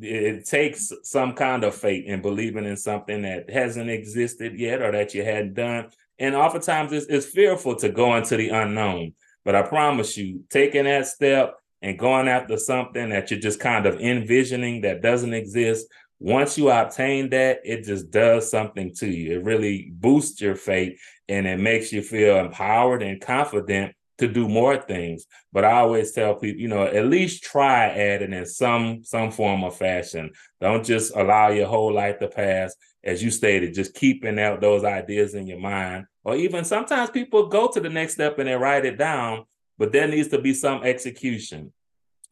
it 0.00 0.44
takes 0.44 0.92
some 1.04 1.32
kind 1.32 1.64
of 1.64 1.74
faith 1.74 2.04
and 2.06 2.20
believing 2.20 2.66
in 2.66 2.76
something 2.76 3.22
that 3.22 3.48
hasn't 3.48 3.88
existed 3.88 4.58
yet 4.58 4.82
or 4.82 4.92
that 4.92 5.14
you 5.14 5.24
hadn't 5.24 5.54
done. 5.54 5.88
And 6.18 6.34
oftentimes 6.34 6.92
it's, 6.92 7.06
it's 7.06 7.26
fearful 7.26 7.76
to 7.76 7.88
go 7.88 8.14
into 8.16 8.36
the 8.36 8.50
unknown 8.50 9.14
but 9.46 9.54
I 9.54 9.62
promise 9.62 10.16
you, 10.16 10.42
taking 10.50 10.84
that 10.84 11.06
step 11.06 11.54
and 11.80 11.96
going 11.96 12.26
after 12.26 12.58
something 12.58 13.10
that 13.10 13.30
you're 13.30 13.38
just 13.38 13.60
kind 13.60 13.86
of 13.86 14.00
envisioning 14.00 14.80
that 14.80 15.02
doesn't 15.02 15.32
exist, 15.32 15.86
once 16.18 16.56
you 16.56 16.70
obtain 16.70 17.30
that, 17.30 17.60
it 17.64 17.84
just 17.84 18.10
does 18.10 18.50
something 18.50 18.94
to 18.94 19.06
you. 19.06 19.38
It 19.38 19.44
really 19.44 19.90
boosts 19.92 20.40
your 20.40 20.54
faith 20.54 20.98
and 21.28 21.46
it 21.46 21.58
makes 21.58 21.92
you 21.92 22.02
feel 22.02 22.38
empowered 22.38 23.02
and 23.02 23.20
confident 23.20 23.94
to 24.18 24.26
do 24.26 24.48
more 24.48 24.76
things. 24.78 25.26
But 25.52 25.64
I 25.64 25.72
always 25.72 26.12
tell 26.12 26.34
people, 26.36 26.60
you 26.60 26.68
know, 26.68 26.84
at 26.84 27.06
least 27.06 27.42
try 27.42 27.88
adding 27.88 28.32
in 28.32 28.46
some 28.46 29.04
some 29.04 29.30
form 29.30 29.62
of 29.62 29.76
fashion. 29.76 30.30
Don't 30.60 30.84
just 30.84 31.14
allow 31.14 31.50
your 31.50 31.66
whole 31.66 31.92
life 31.92 32.18
to 32.20 32.28
pass. 32.28 32.74
As 33.04 33.22
you 33.22 33.30
stated, 33.30 33.74
just 33.74 33.94
keeping 33.94 34.38
out 34.38 34.60
those 34.60 34.82
ideas 34.82 35.34
in 35.34 35.46
your 35.46 35.60
mind 35.60 36.06
or 36.26 36.34
even 36.34 36.64
sometimes 36.64 37.08
people 37.08 37.46
go 37.46 37.68
to 37.68 37.78
the 37.78 37.88
next 37.88 38.14
step 38.14 38.40
and 38.40 38.48
they 38.48 38.56
write 38.56 38.84
it 38.84 38.98
down, 38.98 39.44
but 39.78 39.92
there 39.92 40.08
needs 40.08 40.26
to 40.28 40.40
be 40.40 40.52
some 40.52 40.82
execution. 40.82 41.72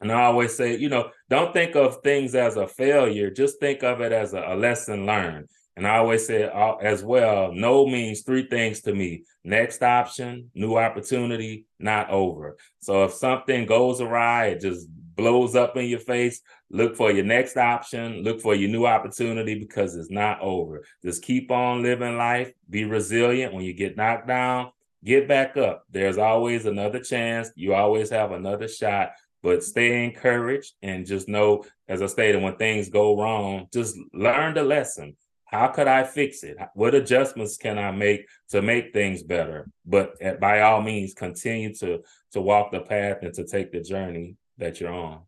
And 0.01 0.11
I 0.11 0.23
always 0.23 0.55
say, 0.55 0.77
you 0.77 0.89
know, 0.89 1.09
don't 1.29 1.53
think 1.53 1.75
of 1.75 2.01
things 2.03 2.35
as 2.35 2.57
a 2.57 2.67
failure, 2.67 3.29
just 3.29 3.59
think 3.59 3.83
of 3.83 4.01
it 4.01 4.11
as 4.11 4.33
a, 4.33 4.43
a 4.47 4.55
lesson 4.55 5.05
learned. 5.05 5.47
And 5.77 5.85
I 5.85 5.97
always 5.97 6.25
say 6.25 6.43
uh, 6.43 6.75
as 6.75 7.03
well, 7.03 7.51
no 7.51 7.85
means 7.85 8.21
three 8.21 8.47
things 8.47 8.81
to 8.81 8.93
me 8.93 9.23
next 9.43 9.83
option, 9.83 10.49
new 10.53 10.77
opportunity, 10.77 11.65
not 11.79 12.09
over. 12.09 12.57
So 12.79 13.03
if 13.03 13.13
something 13.13 13.65
goes 13.65 13.99
awry, 13.99 14.47
it 14.47 14.61
just 14.61 14.87
blows 15.15 15.55
up 15.55 15.77
in 15.77 15.85
your 15.85 15.99
face, 15.99 16.41
look 16.69 16.95
for 16.95 17.11
your 17.11 17.25
next 17.25 17.57
option, 17.57 18.23
look 18.23 18.41
for 18.41 18.55
your 18.55 18.69
new 18.69 18.85
opportunity 18.85 19.57
because 19.59 19.95
it's 19.95 20.09
not 20.09 20.39
over. 20.41 20.83
Just 21.03 21.23
keep 21.23 21.51
on 21.51 21.83
living 21.83 22.17
life, 22.17 22.51
be 22.69 22.85
resilient. 22.85 23.53
When 23.53 23.65
you 23.65 23.73
get 23.73 23.97
knocked 23.97 24.27
down, 24.27 24.71
get 25.03 25.27
back 25.27 25.57
up. 25.57 25.83
There's 25.89 26.17
always 26.17 26.65
another 26.65 26.99
chance. 26.99 27.49
You 27.55 27.73
always 27.73 28.09
have 28.09 28.31
another 28.31 28.67
shot, 28.67 29.11
but 29.45 29.63
stay 29.63 30.03
encouraged 30.03 30.73
and 30.81 31.05
just 31.05 31.29
know, 31.29 31.63
as 31.87 32.01
I 32.01 32.07
stated, 32.07 32.41
when 32.41 32.55
things 32.55 32.89
go 32.89 33.15
wrong, 33.15 33.67
just 33.71 33.95
learn 34.11 34.55
the 34.55 34.63
lesson. 34.63 35.15
How 35.45 35.67
could 35.67 35.87
I 35.87 36.03
fix 36.03 36.41
it? 36.41 36.57
What 36.73 36.95
adjustments 36.95 37.55
can 37.55 37.77
I 37.77 37.91
make 37.91 38.27
to 38.49 38.63
make 38.63 38.91
things 38.91 39.21
better? 39.21 39.69
But 39.85 40.15
eh, 40.19 40.33
by 40.33 40.61
all 40.61 40.81
means, 40.81 41.13
continue 41.13 41.75
to 41.75 41.99
to 42.31 42.41
walk 42.41 42.71
the 42.71 42.79
path 42.79 43.19
and 43.21 43.35
to 43.35 43.45
take 43.45 43.71
the 43.71 43.81
journey 43.81 44.35
that 44.57 44.79
you're 44.79 44.91
on. 44.91 45.21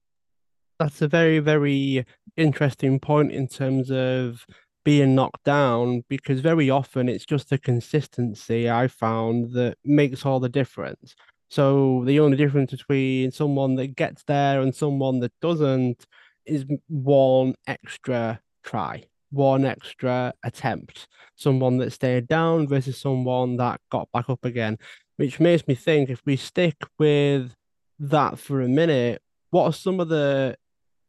That's 0.79 1.03
a 1.03 1.07
very, 1.07 1.37
very 1.37 2.03
interesting 2.35 2.99
point 2.99 3.31
in 3.31 3.47
terms 3.47 3.91
of 3.91 4.47
being 4.83 5.13
knocked 5.13 5.43
down 5.43 6.05
because 6.09 6.39
very 6.39 6.71
often 6.71 7.07
it's 7.07 7.25
just 7.25 7.51
the 7.51 7.59
consistency 7.59 8.67
I 8.67 8.87
found 8.87 9.53
that 9.53 9.77
makes 9.85 10.25
all 10.25 10.39
the 10.39 10.49
difference. 10.49 11.13
So 11.49 12.03
the 12.05 12.19
only 12.19 12.37
difference 12.37 12.71
between 12.71 13.31
someone 13.31 13.75
that 13.75 13.95
gets 13.95 14.23
there 14.23 14.61
and 14.61 14.75
someone 14.75 15.19
that 15.21 15.31
doesn't 15.41 16.05
is 16.45 16.65
one 16.87 17.55
extra 17.67 18.41
try, 18.63 19.03
one 19.31 19.65
extra 19.65 20.33
attempt. 20.43 21.07
Someone 21.35 21.77
that 21.77 21.93
stayed 21.93 22.27
down 22.27 22.67
versus 22.67 22.99
someone 22.99 23.57
that 23.57 23.79
got 23.89 24.11
back 24.11 24.29
up 24.29 24.43
again, 24.43 24.77
which 25.15 25.39
makes 25.39 25.67
me 25.67 25.75
think 25.75 26.09
if 26.09 26.21
we 26.25 26.35
stick 26.35 26.75
with 26.99 27.53
that 27.99 28.37
for 28.39 28.61
a 28.61 28.67
minute, 28.67 29.21
what 29.49 29.63
are 29.63 29.73
some 29.73 29.99
of 29.99 30.09
the 30.09 30.57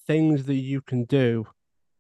things 0.07 0.45
that 0.45 0.55
you 0.55 0.81
can 0.81 1.05
do 1.05 1.47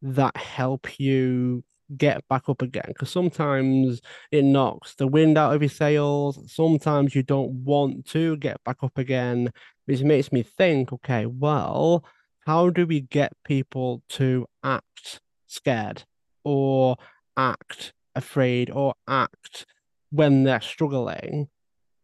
that 0.00 0.36
help 0.36 0.98
you 1.00 1.64
get 1.96 2.26
back 2.28 2.48
up 2.48 2.62
again 2.62 2.84
because 2.88 3.10
sometimes 3.10 4.00
it 4.30 4.44
knocks 4.44 4.94
the 4.94 5.06
wind 5.06 5.38
out 5.38 5.54
of 5.54 5.62
your 5.62 5.68
sails. 5.68 6.38
Sometimes 6.52 7.14
you 7.14 7.22
don't 7.22 7.50
want 7.64 8.06
to 8.08 8.36
get 8.36 8.62
back 8.64 8.78
up 8.82 8.98
again, 8.98 9.52
which 9.86 10.02
makes 10.02 10.32
me 10.32 10.42
think, 10.42 10.92
okay, 10.92 11.26
well, 11.26 12.04
how 12.46 12.70
do 12.70 12.86
we 12.86 13.00
get 13.00 13.32
people 13.44 14.02
to 14.10 14.46
act 14.62 15.20
scared 15.46 16.04
or 16.44 16.96
act 17.36 17.92
afraid 18.14 18.70
or 18.70 18.94
act 19.06 19.66
when 20.10 20.44
they're 20.44 20.60
struggling? 20.60 21.48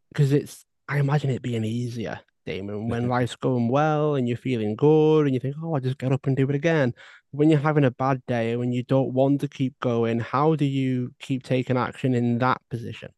Because 0.08 0.32
it's, 0.32 0.64
I 0.88 0.98
imagine 0.98 1.30
it 1.30 1.42
being 1.42 1.64
easier 1.64 2.20
Damon, 2.46 2.88
when 2.88 3.08
life's 3.08 3.36
going 3.36 3.68
well 3.68 4.14
and 4.16 4.28
you're 4.28 4.36
feeling 4.36 4.76
good 4.76 5.26
and 5.26 5.34
you 5.34 5.40
think, 5.40 5.56
oh, 5.62 5.74
I 5.74 5.80
just 5.80 5.98
get 5.98 6.12
up 6.12 6.26
and 6.26 6.36
do 6.36 6.48
it 6.48 6.54
again. 6.54 6.94
When 7.34 7.50
you're 7.50 7.58
having 7.58 7.84
a 7.84 7.90
bad 7.90 8.22
day 8.28 8.54
when 8.54 8.70
you 8.70 8.84
don't 8.84 9.12
want 9.12 9.40
to 9.40 9.48
keep 9.48 9.78
going, 9.80 10.20
how 10.20 10.54
do 10.54 10.64
you 10.64 11.12
keep 11.18 11.42
taking 11.42 11.76
action 11.76 12.14
in 12.14 12.38
that 12.38 12.62
position? 12.70 13.10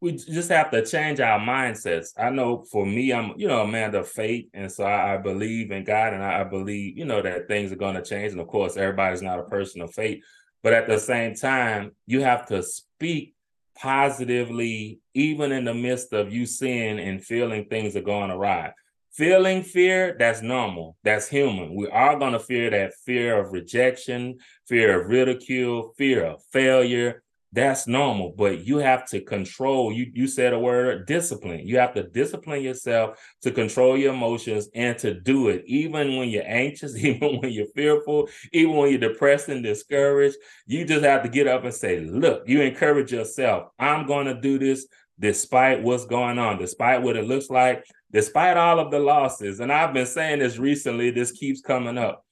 We 0.00 0.12
just 0.12 0.48
have 0.48 0.72
to 0.72 0.84
change 0.84 1.20
our 1.20 1.38
mindsets. 1.38 2.08
I 2.18 2.30
know 2.30 2.64
for 2.72 2.84
me, 2.84 3.12
I'm, 3.12 3.34
you 3.36 3.46
know, 3.46 3.60
a 3.60 3.66
man 3.66 3.94
of 3.94 4.08
faith. 4.08 4.46
And 4.54 4.72
so 4.72 4.82
I, 4.82 5.14
I 5.14 5.16
believe 5.18 5.70
in 5.70 5.84
God 5.84 6.14
and 6.14 6.22
I, 6.22 6.40
I 6.40 6.44
believe, 6.44 6.98
you 6.98 7.04
know, 7.04 7.22
that 7.22 7.46
things 7.46 7.70
are 7.70 7.76
going 7.76 7.94
to 7.94 8.02
change. 8.02 8.32
And 8.32 8.40
of 8.40 8.48
course, 8.48 8.76
everybody's 8.76 9.22
not 9.22 9.38
a 9.38 9.44
person 9.44 9.82
of 9.82 9.94
faith. 9.94 10.24
But 10.64 10.72
at 10.72 10.88
the 10.88 10.98
same 10.98 11.36
time, 11.36 11.92
you 12.06 12.22
have 12.22 12.46
to 12.46 12.60
speak 12.62 13.34
positively, 13.76 14.98
even 15.14 15.52
in 15.52 15.64
the 15.64 15.74
midst 15.74 16.12
of 16.12 16.32
you 16.32 16.44
seeing 16.44 16.98
and 16.98 17.24
feeling 17.24 17.66
things 17.66 17.94
are 17.94 18.00
going 18.00 18.32
awry. 18.32 18.72
Feeling 19.12 19.62
fear, 19.62 20.16
that's 20.18 20.40
normal. 20.40 20.96
That's 21.02 21.28
human. 21.28 21.74
We 21.74 21.88
are 21.88 22.18
going 22.18 22.32
to 22.32 22.38
fear 22.38 22.70
that 22.70 22.94
fear 23.04 23.38
of 23.38 23.52
rejection, 23.52 24.38
fear 24.68 25.00
of 25.00 25.08
ridicule, 25.08 25.92
fear 25.98 26.24
of 26.24 26.42
failure, 26.52 27.22
that's 27.52 27.88
normal 27.88 28.32
but 28.36 28.64
you 28.64 28.78
have 28.78 29.08
to 29.08 29.20
control 29.20 29.92
you 29.92 30.10
you 30.14 30.28
said 30.28 30.52
a 30.52 30.58
word 30.58 31.06
discipline. 31.06 31.66
You 31.66 31.78
have 31.78 31.94
to 31.94 32.04
discipline 32.04 32.62
yourself 32.62 33.18
to 33.42 33.50
control 33.50 33.96
your 33.96 34.14
emotions 34.14 34.68
and 34.74 34.96
to 34.98 35.14
do 35.14 35.48
it. 35.48 35.64
Even 35.66 36.16
when 36.16 36.28
you're 36.28 36.46
anxious 36.46 36.96
even 37.04 37.40
when 37.40 37.50
you're 37.50 37.66
fearful 37.74 38.28
even 38.52 38.76
when 38.76 38.90
you're 38.90 39.00
depressed 39.00 39.48
and 39.48 39.64
discouraged 39.64 40.36
you 40.66 40.84
just 40.84 41.04
have 41.04 41.22
to 41.24 41.28
get 41.28 41.48
up 41.48 41.64
and 41.64 41.74
say 41.74 42.00
look 42.00 42.44
you 42.46 42.60
encourage 42.60 43.12
yourself. 43.12 43.68
I'm 43.78 44.06
going 44.06 44.26
to 44.26 44.40
do 44.40 44.58
this 44.58 44.86
despite 45.18 45.82
what's 45.82 46.06
going 46.06 46.38
on 46.38 46.58
despite 46.58 47.02
what 47.02 47.16
it 47.16 47.26
looks 47.26 47.50
like 47.50 47.84
despite 48.12 48.56
all 48.56 48.78
of 48.78 48.90
the 48.90 48.98
losses 48.98 49.60
and 49.60 49.72
i've 49.72 49.94
been 49.94 50.06
saying 50.06 50.38
this 50.38 50.58
recently 50.58 51.10
this 51.10 51.32
keeps 51.32 51.60
coming 51.60 51.98
up 51.98 52.24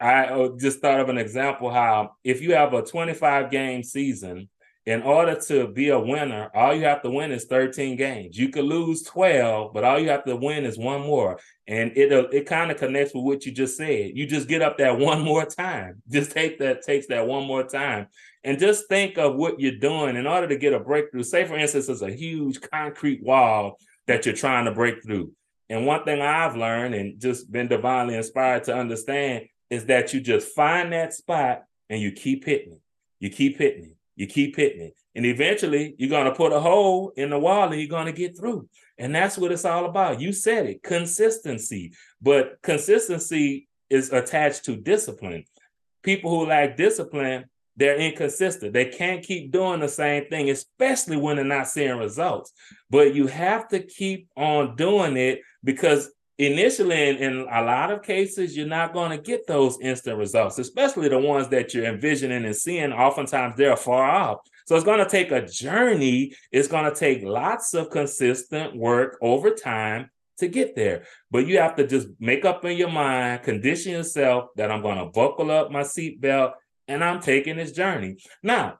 I 0.00 0.26
oh, 0.28 0.56
just 0.58 0.80
thought 0.80 1.00
of 1.00 1.08
an 1.08 1.18
example 1.18 1.70
how 1.70 2.16
if 2.24 2.42
you 2.42 2.54
have 2.54 2.74
a 2.74 2.82
25 2.82 3.50
game 3.50 3.82
season 3.82 4.48
in 4.86 5.02
order 5.02 5.34
to 5.34 5.66
be 5.68 5.88
a 5.88 5.98
winner, 5.98 6.50
all 6.54 6.74
you 6.74 6.84
have 6.84 7.00
to 7.02 7.10
win 7.10 7.32
is 7.32 7.46
13 7.46 7.96
games. 7.96 8.36
You 8.36 8.50
could 8.50 8.66
lose 8.66 9.02
12, 9.04 9.72
but 9.72 9.82
all 9.82 9.98
you 9.98 10.10
have 10.10 10.24
to 10.24 10.36
win 10.36 10.66
is 10.66 10.76
one 10.76 11.00
more. 11.00 11.38
And 11.66 11.96
it 11.96 12.12
uh, 12.12 12.28
it 12.28 12.44
kind 12.44 12.70
of 12.70 12.76
connects 12.76 13.14
with 13.14 13.24
what 13.24 13.46
you 13.46 13.52
just 13.52 13.78
said. 13.78 14.10
You 14.14 14.26
just 14.26 14.46
get 14.46 14.60
up 14.60 14.76
that 14.78 14.98
one 14.98 15.22
more 15.22 15.46
time. 15.46 16.02
Just 16.10 16.32
take 16.32 16.58
that 16.58 16.82
takes 16.82 17.06
that 17.06 17.26
one 17.26 17.46
more 17.46 17.62
time. 17.62 18.08
And 18.42 18.58
just 18.58 18.88
think 18.88 19.16
of 19.16 19.36
what 19.36 19.58
you're 19.58 19.78
doing 19.78 20.16
in 20.16 20.26
order 20.26 20.48
to 20.48 20.56
get 20.56 20.74
a 20.74 20.80
breakthrough. 20.80 21.22
Say, 21.22 21.46
for 21.46 21.56
instance, 21.56 21.88
it's 21.88 22.02
a 22.02 22.12
huge 22.12 22.60
concrete 22.60 23.22
wall 23.22 23.78
that 24.06 24.26
you're 24.26 24.34
trying 24.34 24.66
to 24.66 24.72
break 24.72 25.02
through. 25.02 25.32
And 25.68 25.86
one 25.86 26.04
thing 26.04 26.20
I've 26.20 26.56
learned 26.56 26.94
and 26.94 27.20
just 27.20 27.50
been 27.50 27.68
divinely 27.68 28.14
inspired 28.16 28.64
to 28.64 28.74
understand 28.74 29.46
is 29.70 29.86
that 29.86 30.12
you 30.12 30.20
just 30.20 30.54
find 30.54 30.92
that 30.92 31.14
spot 31.14 31.64
and 31.88 32.00
you 32.00 32.12
keep 32.12 32.44
hitting 32.44 32.72
it. 32.72 32.80
You 33.18 33.30
keep 33.30 33.58
hitting 33.58 33.84
it 33.84 33.96
you 34.16 34.26
keep 34.26 34.56
hitting 34.56 34.80
it. 34.80 34.94
And 35.14 35.26
eventually 35.26 35.94
you're 35.98 36.10
going 36.10 36.26
to 36.26 36.34
put 36.34 36.52
a 36.52 36.60
hole 36.60 37.12
in 37.16 37.30
the 37.30 37.38
wall 37.38 37.70
and 37.70 37.80
you're 37.80 37.88
going 37.88 38.06
to 38.06 38.12
get 38.12 38.36
through. 38.36 38.68
And 38.98 39.14
that's 39.14 39.36
what 39.36 39.52
it's 39.52 39.64
all 39.64 39.86
about. 39.86 40.20
You 40.20 40.32
said 40.32 40.66
it 40.66 40.82
consistency. 40.82 41.92
But 42.20 42.58
consistency 42.62 43.68
is 43.90 44.12
attached 44.12 44.64
to 44.66 44.76
discipline. 44.76 45.44
People 46.02 46.30
who 46.30 46.46
lack 46.46 46.76
discipline, 46.76 47.46
they're 47.76 47.98
inconsistent. 47.98 48.72
They 48.72 48.86
can't 48.86 49.22
keep 49.22 49.50
doing 49.50 49.80
the 49.80 49.88
same 49.88 50.26
thing, 50.28 50.50
especially 50.50 51.16
when 51.16 51.36
they're 51.36 51.44
not 51.44 51.68
seeing 51.68 51.98
results. 51.98 52.52
But 52.90 53.14
you 53.14 53.26
have 53.26 53.68
to 53.68 53.80
keep 53.80 54.28
on 54.36 54.76
doing 54.76 55.16
it 55.16 55.40
because 55.62 56.10
initially 56.38 57.10
in, 57.10 57.16
in, 57.16 57.46
a 57.50 57.62
lot 57.62 57.92
of 57.92 58.02
cases 58.02 58.56
you're 58.56 58.66
not 58.66 58.92
going 58.92 59.10
to 59.10 59.18
get 59.18 59.46
those 59.46 59.78
instant 59.80 60.18
results 60.18 60.58
especially 60.58 61.08
the 61.08 61.16
ones 61.16 61.46
that 61.48 61.72
you're 61.72 61.84
envisioning 61.84 62.44
and 62.44 62.56
seeing 62.56 62.92
oftentimes 62.92 63.54
they're 63.56 63.76
far 63.76 64.02
off 64.02 64.38
so 64.66 64.74
it's 64.74 64.84
going 64.84 64.98
to 64.98 65.08
take 65.08 65.30
a 65.30 65.46
journey 65.46 66.34
it's 66.50 66.66
going 66.66 66.84
to 66.84 66.98
take 66.98 67.22
lots 67.22 67.72
of 67.72 67.88
consistent 67.88 68.74
work 68.74 69.16
over 69.22 69.50
time 69.50 70.10
to 70.36 70.48
get 70.48 70.74
there 70.74 71.04
but 71.30 71.46
you 71.46 71.56
have 71.58 71.76
to 71.76 71.86
just 71.86 72.08
make 72.18 72.44
up 72.44 72.64
in 72.64 72.76
your 72.76 72.90
mind 72.90 73.40
condition 73.44 73.92
yourself 73.92 74.48
that 74.56 74.72
i'm 74.72 74.82
going 74.82 74.98
to 74.98 75.06
buckle 75.06 75.52
up 75.52 75.70
my 75.70 75.82
seatbelt 75.82 76.54
and 76.88 77.02
i'm 77.02 77.20
taking 77.20 77.56
this 77.56 77.72
journey 77.72 78.16
now 78.42 78.78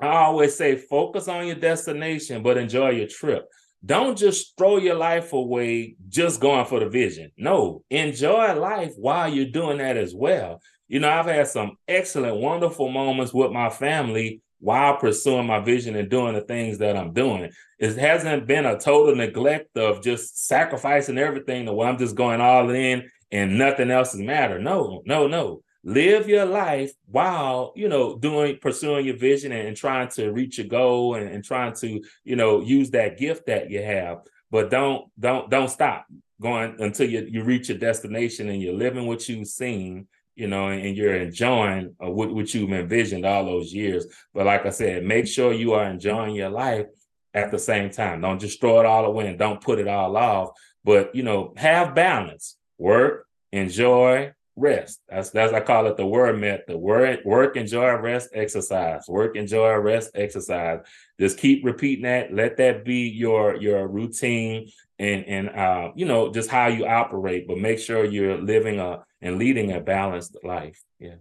i 0.00 0.06
always 0.06 0.56
say 0.56 0.76
focus 0.76 1.28
on 1.28 1.46
your 1.46 1.56
destination 1.56 2.42
but 2.42 2.56
enjoy 2.56 2.90
your 2.90 3.08
trip 3.08 3.46
don't 3.84 4.16
just 4.16 4.56
throw 4.56 4.78
your 4.78 4.94
life 4.94 5.32
away 5.32 5.96
just 6.08 6.40
going 6.40 6.64
for 6.64 6.80
the 6.80 6.88
vision. 6.88 7.30
No, 7.36 7.82
enjoy 7.90 8.54
life 8.54 8.94
while 8.96 9.28
you're 9.28 9.50
doing 9.50 9.78
that 9.78 9.96
as 9.98 10.14
well. 10.14 10.60
You 10.88 11.00
know, 11.00 11.10
I've 11.10 11.26
had 11.26 11.48
some 11.48 11.72
excellent, 11.86 12.36
wonderful 12.36 12.88
moments 12.88 13.34
with 13.34 13.52
my 13.52 13.68
family 13.68 14.40
while 14.58 14.96
pursuing 14.96 15.46
my 15.46 15.60
vision 15.60 15.96
and 15.96 16.08
doing 16.08 16.34
the 16.34 16.40
things 16.40 16.78
that 16.78 16.96
I'm 16.96 17.12
doing. 17.12 17.50
It 17.78 17.96
hasn't 17.98 18.46
been 18.46 18.64
a 18.64 18.78
total 18.78 19.16
neglect 19.16 19.76
of 19.76 20.02
just 20.02 20.46
sacrificing 20.46 21.18
everything 21.18 21.66
to 21.66 21.74
where 21.74 21.88
I'm 21.88 21.98
just 21.98 22.14
going 22.14 22.40
all 22.40 22.70
in 22.70 23.10
and 23.30 23.58
nothing 23.58 23.90
else 23.90 24.14
is 24.14 24.20
matter. 24.20 24.58
No, 24.58 25.02
no, 25.04 25.26
no 25.26 25.62
live 25.84 26.28
your 26.28 26.46
life 26.46 26.92
while 27.06 27.72
you 27.76 27.88
know 27.88 28.16
doing 28.16 28.56
pursuing 28.60 29.04
your 29.04 29.16
vision 29.16 29.52
and, 29.52 29.68
and 29.68 29.76
trying 29.76 30.08
to 30.08 30.32
reach 30.32 30.58
your 30.58 30.66
goal 30.66 31.14
and, 31.14 31.28
and, 31.28 31.44
trying 31.44 31.74
to 31.74 32.02
you 32.24 32.36
know 32.36 32.62
use 32.62 32.90
that 32.90 33.18
gift 33.18 33.46
that 33.46 33.70
you 33.70 33.82
have. 33.82 34.20
But 34.50 34.70
don't 34.70 35.10
don't 35.18 35.50
don't 35.50 35.68
stop 35.68 36.06
going 36.40 36.76
until 36.78 37.08
you, 37.08 37.26
you 37.30 37.44
reach 37.44 37.68
your 37.68 37.78
destination 37.78 38.48
and 38.48 38.60
you're 38.60 38.74
living 38.74 39.06
what 39.06 39.28
you've 39.28 39.46
seen 39.46 40.06
you 40.34 40.48
know 40.48 40.68
and, 40.68 40.84
and 40.84 40.96
you're 40.96 41.14
enjoying 41.14 41.94
uh, 42.02 42.10
what, 42.10 42.34
what 42.34 42.52
you've 42.52 42.72
envisioned 42.72 43.26
all 43.26 43.44
those 43.44 43.72
years. 43.72 44.06
But 44.32 44.46
like 44.46 44.66
i 44.66 44.70
said 44.70 45.04
make 45.04 45.26
sure 45.26 45.52
you 45.52 45.74
are 45.74 45.84
enjoying 45.84 46.34
your 46.34 46.50
life 46.50 46.86
at 47.34 47.50
the 47.50 47.58
same 47.58 47.90
time. 47.90 48.22
Don't 48.22 48.40
just 48.40 48.60
throw 48.60 48.80
it 48.80 48.86
all 48.86 49.04
away 49.04 49.28
and 49.28 49.38
don't 49.38 49.60
put 49.60 49.78
it 49.78 49.88
all 49.88 50.16
off. 50.16 50.50
But 50.82 51.14
you 51.14 51.22
know 51.22 51.52
have 51.56 51.94
balance. 51.94 52.56
Work 52.78 53.26
enjoy 53.52 54.32
rest. 54.56 55.00
That's 55.08 55.30
that's 55.30 55.52
I 55.52 55.60
call 55.60 55.86
it 55.86 55.96
the 55.96 56.06
word 56.06 56.40
met. 56.40 56.66
The 56.66 56.76
word 56.76 57.20
work, 57.24 57.56
enjoy, 57.56 57.92
rest, 57.94 58.30
exercise. 58.34 59.04
Work, 59.08 59.36
enjoy, 59.36 59.74
rest, 59.76 60.10
exercise. 60.14 60.80
Just 61.18 61.38
keep 61.38 61.64
repeating 61.64 62.04
that. 62.04 62.32
Let 62.32 62.56
that 62.58 62.84
be 62.84 63.08
your 63.08 63.56
your 63.56 63.86
routine 63.88 64.70
and 64.98 65.24
and 65.26 65.48
uh, 65.50 65.92
you 65.94 66.06
know 66.06 66.32
just 66.32 66.50
how 66.50 66.68
you 66.68 66.86
operate. 66.86 67.46
But 67.46 67.58
make 67.58 67.78
sure 67.78 68.04
you're 68.04 68.38
living 68.38 68.80
a 68.80 69.04
and 69.20 69.38
leading 69.38 69.72
a 69.72 69.80
balanced 69.80 70.36
life. 70.44 70.82
Yes. 70.98 71.18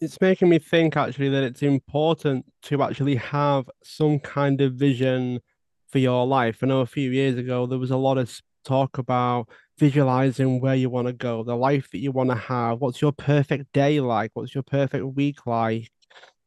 It's 0.00 0.20
making 0.20 0.48
me 0.48 0.58
think 0.58 0.96
actually 0.96 1.28
that 1.28 1.42
it's 1.42 1.62
important 1.62 2.46
to 2.62 2.82
actually 2.82 3.16
have 3.16 3.68
some 3.82 4.18
kind 4.18 4.60
of 4.62 4.74
vision 4.74 5.40
for 5.88 5.98
your 5.98 6.26
life. 6.26 6.60
I 6.62 6.66
know 6.66 6.80
a 6.80 6.86
few 6.86 7.10
years 7.10 7.36
ago 7.36 7.66
there 7.66 7.78
was 7.78 7.90
a 7.90 7.96
lot 7.96 8.16
of 8.16 8.40
talk 8.64 8.98
about 8.98 9.48
visualizing 9.80 10.60
where 10.60 10.74
you 10.74 10.90
want 10.90 11.08
to 11.08 11.12
go, 11.12 11.42
the 11.42 11.56
life 11.56 11.90
that 11.90 11.98
you 11.98 12.12
want 12.12 12.28
to 12.28 12.36
have. 12.36 12.80
What's 12.80 13.00
your 13.00 13.12
perfect 13.12 13.72
day 13.72 13.98
like? 13.98 14.30
What's 14.34 14.54
your 14.54 14.62
perfect 14.62 15.04
week 15.16 15.46
like? 15.46 15.90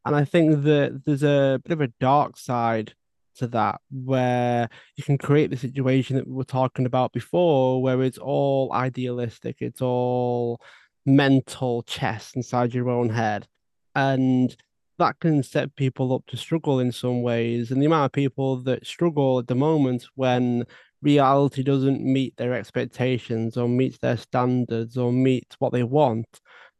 And 0.05 0.15
I 0.15 0.23
think 0.23 0.63
that 0.63 1.01
there's 1.03 1.23
a 1.23 1.59
bit 1.65 1.73
of 1.73 1.81
a 1.81 1.91
dark 1.99 2.37
side 2.37 2.93
to 3.37 3.47
that 3.47 3.81
where 3.89 4.69
you 4.95 5.03
can 5.03 5.17
create 5.17 5.49
the 5.49 5.57
situation 5.57 6.15
that 6.15 6.27
we 6.27 6.33
were 6.33 6.43
talking 6.43 6.85
about 6.85 7.11
before, 7.11 7.81
where 7.81 8.03
it's 8.03 8.19
all 8.19 8.71
idealistic, 8.71 9.57
it's 9.61 9.81
all 9.81 10.61
mental 11.03 11.81
chess 11.83 12.33
inside 12.35 12.73
your 12.73 12.89
own 12.89 13.09
head. 13.09 13.47
And 13.95 14.55
that 14.99 15.19
can 15.19 15.41
set 15.41 15.75
people 15.75 16.13
up 16.13 16.27
to 16.27 16.37
struggle 16.37 16.79
in 16.79 16.91
some 16.91 17.23
ways. 17.23 17.71
And 17.71 17.81
the 17.81 17.87
amount 17.87 18.05
of 18.05 18.11
people 18.11 18.57
that 18.63 18.85
struggle 18.85 19.39
at 19.39 19.47
the 19.47 19.55
moment 19.55 20.05
when 20.13 20.65
reality 21.03 21.63
doesn't 21.63 22.01
meet 22.01 22.35
their 22.37 22.53
expectations 22.53 23.57
or 23.57 23.67
meets 23.67 23.97
their 23.99 24.17
standards 24.17 24.97
or 24.97 25.11
meets 25.11 25.55
what 25.59 25.73
they 25.73 25.83
want. 25.83 26.39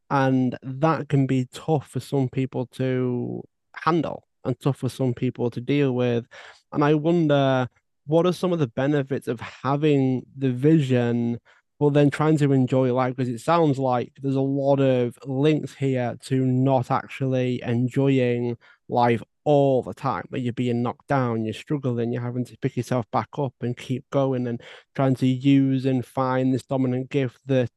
And 0.10 0.58
that 0.64 1.10
can 1.10 1.28
be 1.28 1.48
tough 1.52 1.90
for 1.90 2.00
some 2.00 2.30
people 2.30 2.68
to 2.74 3.44
handle 3.76 4.28
and 4.46 4.60
tough 4.60 4.78
for 4.78 4.90
some 4.90 5.14
people 5.14 5.50
to 5.52 5.62
deal 5.62 5.94
with. 5.94 6.26
And 6.72 6.84
I 6.84 6.94
wonder 6.94 7.68
what 8.06 8.26
are 8.26 8.34
some 8.34 8.54
of 8.54 8.60
the 8.60 8.68
benefits 8.68 9.28
of 9.28 9.40
having 9.40 10.26
the 10.38 10.52
vision 10.52 11.40
but 11.80 11.94
then 11.94 12.10
trying 12.10 12.38
to 12.38 12.54
enjoy 12.54 12.94
life 12.94 13.16
because 13.16 13.30
it 13.30 13.40
sounds 13.40 13.78
like 13.78 14.14
there's 14.22 14.36
a 14.36 14.42
lot 14.42 14.80
of 14.80 15.18
links 15.26 15.74
here 15.74 16.16
to 16.22 16.46
not 16.46 16.92
actually 16.92 17.62
enjoying 17.64 18.56
life 18.88 19.22
all 19.46 19.82
the 19.82 19.94
time 19.94 20.24
where 20.30 20.42
you're 20.42 20.54
being 20.54 20.82
knocked 20.82 21.08
down 21.08 21.44
you're 21.44 21.54
struggling 21.54 22.12
you're 22.12 22.22
having 22.22 22.46
to 22.46 22.58
pick 22.58 22.78
yourself 22.78 23.06
back 23.12 23.28
up 23.38 23.54
and 23.62 23.78
keep 23.78 24.04
going 24.10 24.48
and 24.48 24.62
trying 24.96 25.16
to 25.16 25.28
use 25.28 25.86
and 25.86 26.06
find 26.06 26.54
this 26.54 26.64
dominant 26.64 27.10
gift 27.10 27.40
that 27.46 27.70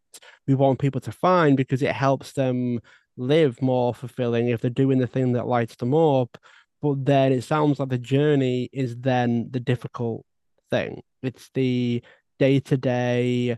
we 0.47 0.55
want 0.55 0.79
people 0.79 1.01
to 1.01 1.13
find 1.13 1.57
because 1.57 1.83
it 1.83 1.93
helps 1.93 2.33
them 2.33 2.81
live 3.17 3.61
more 3.63 3.95
fulfilling 3.95 4.49
if 4.49 4.61
they're 4.61 4.71
doing 4.71 4.99
the 4.99 5.07
thing 5.07 5.33
that 5.33 5.47
lights 5.47 5.77
them 5.77 5.95
up 5.95 6.39
but 6.83 7.05
then 7.05 7.33
it 7.33 7.43
sounds 7.43 7.79
like 7.81 7.89
the 7.89 7.99
journey 7.99 8.69
is 8.73 8.97
then 8.99 9.49
the 9.51 9.61
difficult 9.61 10.25
thing 10.71 11.03
it's 11.23 11.51
the 11.55 12.03
day-to-day 12.39 13.57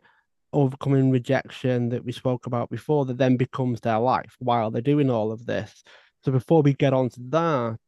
overcoming 0.53 1.11
rejection 1.11 1.89
that 1.91 2.05
we 2.05 2.13
spoke 2.13 2.47
about 2.47 2.71
before 2.71 3.05
that 3.05 3.19
then 3.19 3.37
becomes 3.37 3.81
their 3.81 3.99
life 3.99 4.35
while 4.39 4.71
they're 4.71 4.83
doing 4.83 5.11
all 5.11 5.31
of 5.31 5.45
this. 5.47 5.83
So 6.25 6.33
before 6.33 6.63
we 6.63 6.73
get 6.73 6.93
on 6.93 7.11
to 7.11 7.21
that, 7.31 7.79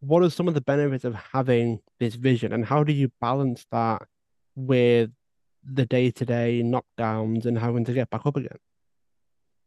what 0.00 0.22
are 0.22 0.30
some 0.30 0.48
of 0.48 0.54
the 0.54 0.60
benefits 0.60 1.04
of 1.04 1.14
having 1.14 1.80
this 1.98 2.14
vision 2.14 2.52
and 2.52 2.64
how 2.64 2.84
do 2.84 2.92
you 2.92 3.10
balance 3.20 3.66
that 3.72 4.02
with 4.54 5.10
the 5.64 5.86
day-to-day 5.86 6.62
knockdowns 6.64 7.46
and 7.46 7.58
having 7.58 7.84
to 7.84 7.92
get 7.92 8.10
back 8.10 8.24
up 8.24 8.36
again? 8.36 8.58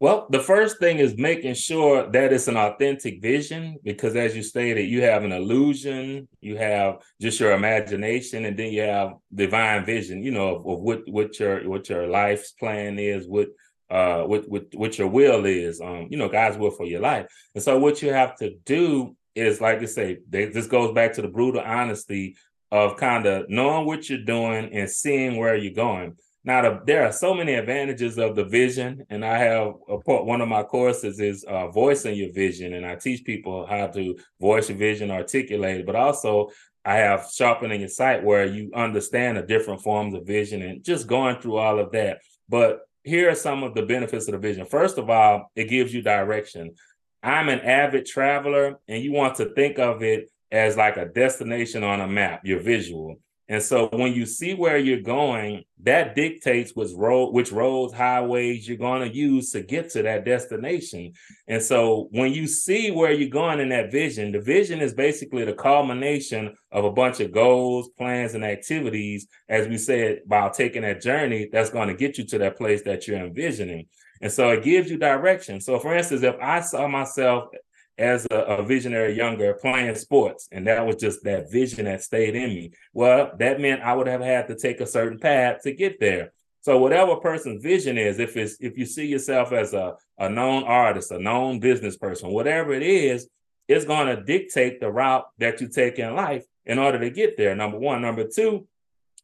Well, 0.02 0.28
the 0.30 0.39
first 0.39 0.80
thing 0.80 1.00
is 1.00 1.18
making 1.18 1.56
sure 1.56 2.10
that 2.10 2.32
it's 2.32 2.48
an 2.48 2.56
authentic 2.56 3.22
vision 3.22 3.80
because, 3.84 4.15
as 4.15 4.34
you 4.34 4.42
stated, 4.44 4.89
you 4.89 5.02
have 5.02 5.26
an 5.26 5.34
illusion, 5.34 6.30
you 6.39 6.56
have 6.56 7.00
just 7.20 7.38
your 7.42 7.52
imagination, 7.52 8.46
and 8.46 8.58
then 8.58 8.72
you 8.72 8.84
have 8.84 9.15
divine 9.34 9.84
vision. 9.84 10.24
You 10.24 10.32
know 10.32 10.56
of, 10.56 10.68
of 10.68 10.80
what 10.80 11.02
what 11.10 11.38
your 11.38 11.70
what 11.70 11.89
your 11.89 12.08
life's 12.08 12.54
plan 12.54 12.98
is, 12.98 13.28
what 13.28 13.50
uh 13.89 14.24
what 14.24 14.48
what 14.48 14.68
what 14.74 14.98
your 14.98 15.10
will 15.10 15.46
is. 15.46 15.82
Um, 15.82 16.08
you 16.10 16.18
know, 16.18 16.30
God's 16.30 16.58
will 16.58 16.72
for 16.72 16.86
your 16.86 17.02
life. 17.02 17.26
And 17.54 17.62
so, 17.62 17.78
what 17.78 18.02
you 18.02 18.13
have 18.13 18.38
to 18.38 18.56
do 18.65 19.18
is, 19.39 19.62
like 19.62 19.82
I 19.82 19.86
say, 19.86 20.19
this 20.28 20.67
goes 20.67 20.93
back 20.93 21.13
to 21.13 21.21
the 21.21 21.28
brutal 21.28 21.62
honesty 21.62 22.36
of 22.71 22.97
kind 22.97 23.25
of 23.25 23.49
knowing 23.49 23.88
what 23.88 24.10
you're 24.10 24.19
doing 24.19 24.73
and 24.73 24.89
seeing 24.89 25.38
where 25.38 25.56
you're 25.56 25.73
going 25.73 26.15
now, 26.43 26.62
the, 26.62 26.82
there 26.86 27.06
are 27.06 27.12
so 27.12 27.34
many 27.34 27.54
advantages 27.54 28.17
of 28.17 28.36
the 28.36 28.45
vision, 28.45 29.06
and 29.10 29.25
I 29.25 29.38
have 29.38 29.73
a 29.89 29.97
part. 29.97 30.25
one 30.25 30.39
of 30.39 30.47
my 30.47 30.63
courses 30.63 31.19
is 31.19 31.43
uh, 31.43 31.67
voicing 31.67 32.15
your 32.15 32.32
vision, 32.32 32.73
and 32.75 32.86
I 32.86 32.95
teach 32.95 33.25
people 33.25 33.65
how 33.65 33.88
to 33.88 34.17
voice 34.39 34.69
your 34.69 34.78
vision, 34.78 35.12
articulate 35.12 35.86
but 35.86 35.95
also 35.95 36.49
I 36.86 36.95
have 36.95 37.30
sharpening 37.32 37.82
your 37.82 37.89
sight 37.89 38.23
where 38.23 38.45
you 38.45 38.71
understand 38.73 39.38
the 39.38 39.41
different 39.41 39.82
forms 39.82 40.15
of 40.15 40.25
vision 40.25 40.62
and 40.62 40.84
just 40.84 41.08
going 41.08 41.41
through 41.41 41.58
all 41.58 41.78
of 41.78 41.91
that. 41.91 42.19
But 42.47 42.80
here 43.04 43.30
are 43.30 43.36
some 43.36 43.63
of 43.63 43.75
the 43.75 43.84
benefits 43.84 44.28
of 44.28 44.32
the 44.32 44.39
vision. 44.39 44.65
First 44.65 44.97
of 44.97 45.10
all, 45.10 45.52
it 45.56 45.65
gives 45.65 45.93
you 45.93 46.02
direction. 46.02 46.71
I'm 47.21 47.49
an 47.49 47.60
avid 47.62 48.05
traveler, 48.05 48.79
and 48.88 49.03
you 49.03 49.12
want 49.12 49.36
to 49.36 49.53
think 49.53 49.79
of 49.79 50.01
it 50.03 50.29
as 50.51 50.77
like 50.77 50.97
a 50.97 51.05
destination 51.05 51.84
on 51.84 52.01
a 52.01 52.08
map, 52.08 52.41
your 52.43 52.60
visual. 52.60 53.17
And 53.49 53.63
so 53.63 53.88
when 53.91 54.13
you 54.13 54.27
see 54.27 54.53
where 54.53 54.77
you're 54.77 55.01
going, 55.01 55.63
that 55.82 56.15
dictates 56.15 56.75
which 56.75 56.91
road, 56.95 57.34
which 57.34 57.51
roads, 57.51 57.93
highways 57.93 58.67
you're 58.67 58.77
going 58.77 59.01
to 59.01 59.15
use 59.15 59.51
to 59.51 59.62
get 59.62 59.89
to 59.91 60.03
that 60.03 60.23
destination. 60.23 61.13
And 61.47 61.62
so 61.62 62.10
when 62.12 62.32
you 62.32 62.45
see 62.45 62.91
where 62.91 63.12
you're 63.12 63.29
going 63.29 63.60
in 63.60 63.69
that 63.69 63.91
vision, 63.91 64.32
the 64.32 64.39
vision 64.39 64.82
is 64.82 64.93
basically 64.93 65.45
the 65.45 65.53
culmination 65.53 66.53
of 66.71 66.86
a 66.86 66.91
bunch 66.91 67.21
of 67.21 67.32
goals, 67.32 67.89
plans, 67.97 68.36
and 68.36 68.45
activities, 68.45 69.25
as 69.49 69.67
we 69.67 69.79
said, 69.79 70.19
while 70.27 70.51
taking 70.51 70.84
that 70.84 71.01
journey, 71.01 71.49
that's 71.51 71.71
going 71.71 71.88
to 71.88 71.95
get 71.95 72.19
you 72.19 72.25
to 72.25 72.38
that 72.38 72.55
place 72.55 72.84
that 72.84 73.08
you're 73.08 73.17
envisioning. 73.17 73.88
And 74.21 74.32
so 74.32 74.49
it 74.49 74.63
gives 74.63 74.89
you 74.89 74.97
direction. 74.97 75.62
So 75.62 75.79
for 75.79 75.95
instance, 75.95 76.23
if 76.23 76.36
I 76.41 76.62
saw 76.62 76.88
myself 76.88 77.49
as 77.99 78.25
a, 78.32 78.36
a, 78.36 78.63
visionary 78.63 79.13
younger 79.13 79.53
playing 79.53 79.93
sports 79.93 80.47
and 80.53 80.65
that 80.65 80.86
was 80.86 80.95
just 80.95 81.21
that 81.23 81.51
vision 81.51 81.84
that 81.84 82.01
stayed 82.01 82.34
in 82.34 82.49
me 82.49 82.71
well 82.93 83.32
that 83.38 83.60
meant 83.60 83.82
i 83.82 83.93
would 83.93 84.08
have 84.08 84.21
had 84.21 84.47
to 84.47 84.55
take 84.55 84.79
a 84.79 84.88
certain 84.88 85.19
path 85.19 85.62
to 85.62 85.73
get 85.73 85.99
there 85.99 86.32
so 86.62 86.77
whatever 86.79 87.17
person's 87.17 87.62
vision 87.62 87.97
is 87.97 88.17
if 88.17 88.38
it's 88.38 88.55
if 88.62 88.77
you 88.77 88.86
see 88.86 89.05
yourself 89.05 89.51
as 89.51 89.73
a, 89.73 89.95
a 90.17 90.29
known 90.29 90.63
artist 90.63 91.12
a 91.12 91.19
known 91.19 91.60
business 91.60 91.97
person 91.97 92.29
whatever 92.29 92.71
it 92.73 92.84
is 92.84 93.27
it's 93.67 93.86
going 93.86 94.08
to 94.08 94.23
dictate 94.23 94.79
the 94.79 94.89
route 94.89 95.25
that 95.38 95.60
you 95.60 95.67
take 95.67 95.99
in 95.99 96.15
life 96.15 96.45
in 96.65 96.79
order 96.79 96.99
to 96.99 97.10
get 97.10 97.36
there 97.36 97.53
number 97.53 97.77
one 97.77 98.01
number 98.01 98.25
two 98.25 98.65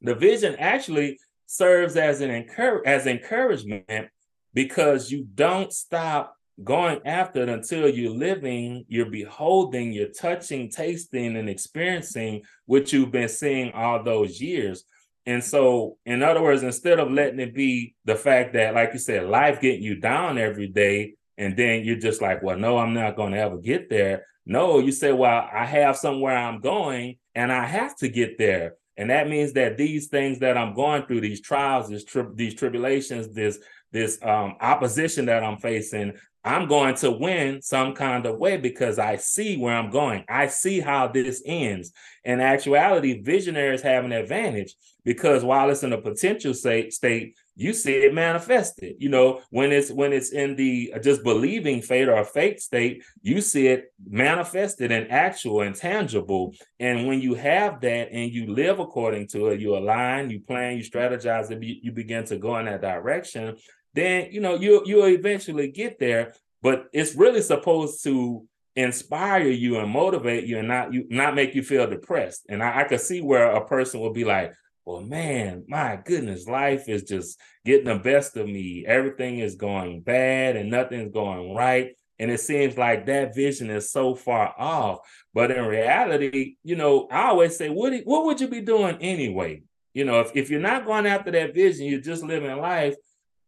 the 0.01 0.13
vision 0.13 0.55
actually 0.59 1.17
serves 1.45 1.95
as 1.95 2.19
an 2.19 2.29
encourage 2.29 2.85
as 2.85 3.07
encouragement 3.07 4.09
because 4.55 5.11
you 5.11 5.27
don't 5.35 5.71
stop 5.71 6.35
going 6.63 7.01
after 7.05 7.43
it 7.43 7.49
until 7.49 7.89
you're 7.89 8.09
living, 8.09 8.85
you're 8.87 9.11
beholding, 9.11 9.91
you're 9.91 10.07
touching, 10.07 10.69
tasting, 10.69 11.35
and 11.35 11.49
experiencing 11.49 12.41
what 12.65 12.91
you've 12.91 13.11
been 13.11 13.29
seeing 13.29 13.71
all 13.73 14.01
those 14.01 14.41
years. 14.41 14.85
And 15.25 15.43
so, 15.43 15.97
in 16.05 16.23
other 16.23 16.41
words, 16.41 16.63
instead 16.63 16.99
of 16.99 17.11
letting 17.11 17.39
it 17.39 17.53
be 17.53 17.95
the 18.05 18.15
fact 18.15 18.53
that, 18.53 18.73
like 18.73 18.93
you 18.93 18.99
said, 18.99 19.27
life 19.27 19.59
getting 19.59 19.83
you 19.83 19.95
down 19.95 20.37
every 20.37 20.67
day, 20.67 21.15
and 21.37 21.57
then 21.57 21.83
you're 21.83 21.97
just 21.97 22.21
like, 22.21 22.41
well, 22.41 22.57
no, 22.57 22.77
I'm 22.77 22.93
not 22.93 23.17
going 23.17 23.33
to 23.33 23.39
ever 23.39 23.57
get 23.57 23.89
there. 23.89 24.25
No, 24.45 24.79
you 24.79 24.93
say, 24.93 25.11
well, 25.11 25.49
I 25.51 25.65
have 25.65 25.97
somewhere 25.97 26.37
I'm 26.37 26.61
going 26.61 27.17
and 27.33 27.51
I 27.51 27.65
have 27.65 27.97
to 27.97 28.07
get 28.07 28.37
there. 28.37 28.75
And 28.97 29.09
that 29.09 29.29
means 29.29 29.53
that 29.53 29.77
these 29.77 30.07
things 30.07 30.39
that 30.39 30.57
I'm 30.57 30.73
going 30.73 31.05
through, 31.05 31.21
these 31.21 31.41
trials, 31.41 31.89
these, 31.89 32.05
tri- 32.05 32.25
these 32.33 32.55
tribulations, 32.55 33.29
this 33.33 33.59
this 33.91 34.19
um, 34.23 34.57
opposition 34.59 35.25
that 35.27 35.41
I'm 35.41 35.57
facing, 35.57 36.13
I'm 36.43 36.67
going 36.67 36.95
to 36.95 37.11
win 37.11 37.61
some 37.61 37.93
kind 37.95 38.25
of 38.25 38.37
way 38.37 38.57
because 38.57 38.99
I 38.99 39.15
see 39.15 39.57
where 39.57 39.73
I'm 39.73 39.89
going. 39.89 40.25
I 40.27 40.47
see 40.47 40.81
how 40.81 41.07
this 41.07 41.41
ends. 41.45 41.91
In 42.23 42.39
actuality, 42.39 43.21
visionaries 43.21 43.81
have 43.81 44.03
an 44.03 44.11
advantage 44.11 44.75
because 45.05 45.43
while 45.43 45.69
it's 45.69 45.83
in 45.83 45.93
a 45.93 46.01
potential 46.01 46.53
state, 46.53 46.93
state 46.93 47.37
you 47.55 47.73
see 47.73 47.93
it 47.93 48.13
manifested. 48.13 48.95
You 48.99 49.09
know, 49.09 49.41
when 49.49 49.71
it's 49.71 49.91
when 49.91 50.13
it's 50.13 50.31
in 50.31 50.55
the 50.55 50.93
uh, 50.95 50.99
just 50.99 51.23
believing 51.23 51.81
fate 51.81 52.09
or 52.09 52.23
fate 52.23 52.61
state, 52.61 53.03
you 53.21 53.41
see 53.41 53.67
it 53.67 53.93
manifested 54.05 54.91
and 54.91 55.11
actual 55.11 55.61
and 55.61 55.75
tangible. 55.75 56.53
And 56.79 57.07
when 57.07 57.21
you 57.21 57.33
have 57.35 57.81
that 57.81 58.11
and 58.11 58.31
you 58.31 58.53
live 58.53 58.79
according 58.79 59.27
to 59.29 59.47
it, 59.47 59.59
you 59.59 59.77
align, 59.77 60.29
you 60.29 60.41
plan, 60.41 60.77
you 60.77 60.83
strategize, 60.83 61.49
and 61.49 61.63
you 61.63 61.91
begin 61.91 62.25
to 62.25 62.37
go 62.37 62.57
in 62.57 62.65
that 62.65 62.81
direction 62.81 63.55
then 63.95 64.27
you 64.31 64.41
know 64.41 64.55
you 64.55 64.83
you'll 64.85 65.07
eventually 65.07 65.71
get 65.71 65.97
there. 65.97 66.33
But 66.61 66.87
it's 66.93 67.15
really 67.15 67.41
supposed 67.41 68.03
to 68.03 68.47
inspire 68.75 69.47
you 69.47 69.79
and 69.79 69.89
motivate 69.89 70.45
you 70.45 70.59
and 70.59 70.67
not 70.67 70.93
you 70.93 71.05
not 71.09 71.33
make 71.35 71.55
you 71.55 71.63
feel 71.63 71.89
depressed. 71.89 72.45
And 72.49 72.61
I, 72.61 72.81
I 72.81 72.83
could 72.83 73.01
see 73.01 73.21
where 73.21 73.51
a 73.51 73.65
person 73.65 74.01
will 74.01 74.13
be 74.13 74.25
like, 74.25 74.53
well, 74.85 75.01
man, 75.01 75.63
my 75.67 75.99
goodness, 76.03 76.47
life 76.47 76.87
is 76.87 77.03
just 77.03 77.39
getting 77.65 77.87
the 77.87 77.97
best 77.97 78.37
of 78.37 78.45
me. 78.45 78.85
Everything 78.85 79.39
is 79.39 79.55
going 79.55 80.01
bad 80.01 80.55
and 80.55 80.69
nothing's 80.69 81.11
going 81.11 81.55
right. 81.55 81.95
And 82.19 82.31
it 82.31 82.39
seems 82.39 82.77
like 82.77 83.07
that 83.07 83.35
vision 83.35 83.69
is 83.69 83.91
so 83.91 84.15
far 84.15 84.53
off. 84.57 84.99
But 85.33 85.51
in 85.51 85.65
reality, 85.65 86.55
you 86.63 86.75
know, 86.75 87.07
I 87.11 87.29
always 87.29 87.57
say, 87.57 87.69
what, 87.69 87.93
what 88.05 88.25
would 88.25 88.39
you 88.39 88.47
be 88.47 88.61
doing 88.61 88.97
anyway? 89.01 89.63
You 89.93 90.05
know, 90.05 90.19
if, 90.19 90.31
if 90.35 90.49
you're 90.49 90.59
not 90.59 90.85
going 90.85 91.07
after 91.07 91.31
that 91.31 91.55
vision, 91.55 91.87
you're 91.87 91.99
just 91.99 92.23
living 92.23 92.55
life, 92.57 92.95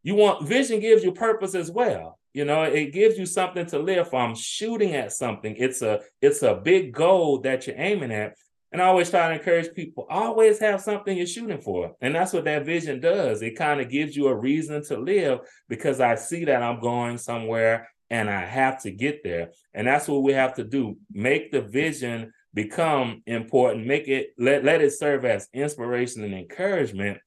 you 0.04 0.15
want 0.15 0.47
vision 0.47 0.80
gives 0.80 1.04
you 1.04 1.12
purpose 1.12 1.54
as 1.54 1.69
well. 1.69 2.17
You 2.34 2.45
know, 2.45 2.63
it 2.63 2.93
gives 2.93 3.17
you 3.17 3.26
something 3.26 3.65
to 3.67 3.80
live 3.80 4.10
for. 4.10 4.19
I'm 4.19 4.36
shooting 4.36 4.93
at 4.95 5.12
something. 5.12 5.56
It's 5.58 5.82
a 5.82 6.02
it's 6.21 6.43
a 6.43 6.56
big 6.56 6.93
goal 6.93 7.39
that 7.41 7.67
you're 7.67 7.80
aiming 7.80 8.12
at. 8.12 8.38
And 8.71 8.82
I 8.82 8.86
always 8.86 9.10
try 9.10 9.30
to 9.30 9.36
encourage 9.36 9.73
people, 9.73 10.06
always 10.10 10.60
have 10.60 10.82
something 10.82 11.15
you're 11.15 11.25
shooting 11.25 11.62
for. 11.62 11.95
And 12.01 12.13
that's 12.13 12.34
what 12.34 12.43
that 12.45 12.65
vision 12.65 12.99
does. 12.99 13.41
It 13.41 13.56
kind 13.56 13.80
of 13.80 13.89
gives 13.89 14.15
you 14.15 14.27
a 14.27 14.36
reason 14.36 14.84
to 14.86 14.97
live 14.97 15.39
because 15.69 16.01
I 16.01 16.15
see 16.15 16.45
that 16.45 16.62
I'm 16.62 16.82
going 16.82 17.17
somewhere 17.17 17.89
and 18.10 18.30
I 18.30 18.41
have 18.41 18.82
to 18.84 18.91
get 18.91 19.23
there. 19.23 19.51
And 19.73 19.88
that's 19.88 20.08
what 20.08 20.23
we 20.23 20.34
have 20.34 20.56
to 20.56 20.63
do. 20.63 20.97
Make 21.12 21.51
the 21.51 21.62
vision 21.62 22.34
become 22.53 23.21
important, 23.25 23.86
make 23.86 24.08
it 24.08 24.34
let, 24.38 24.63
let 24.63 24.82
it 24.82 24.91
serve 24.91 25.25
as 25.25 25.47
inspiration 25.53 26.23
and 26.23 26.34
encouragement 26.34 27.19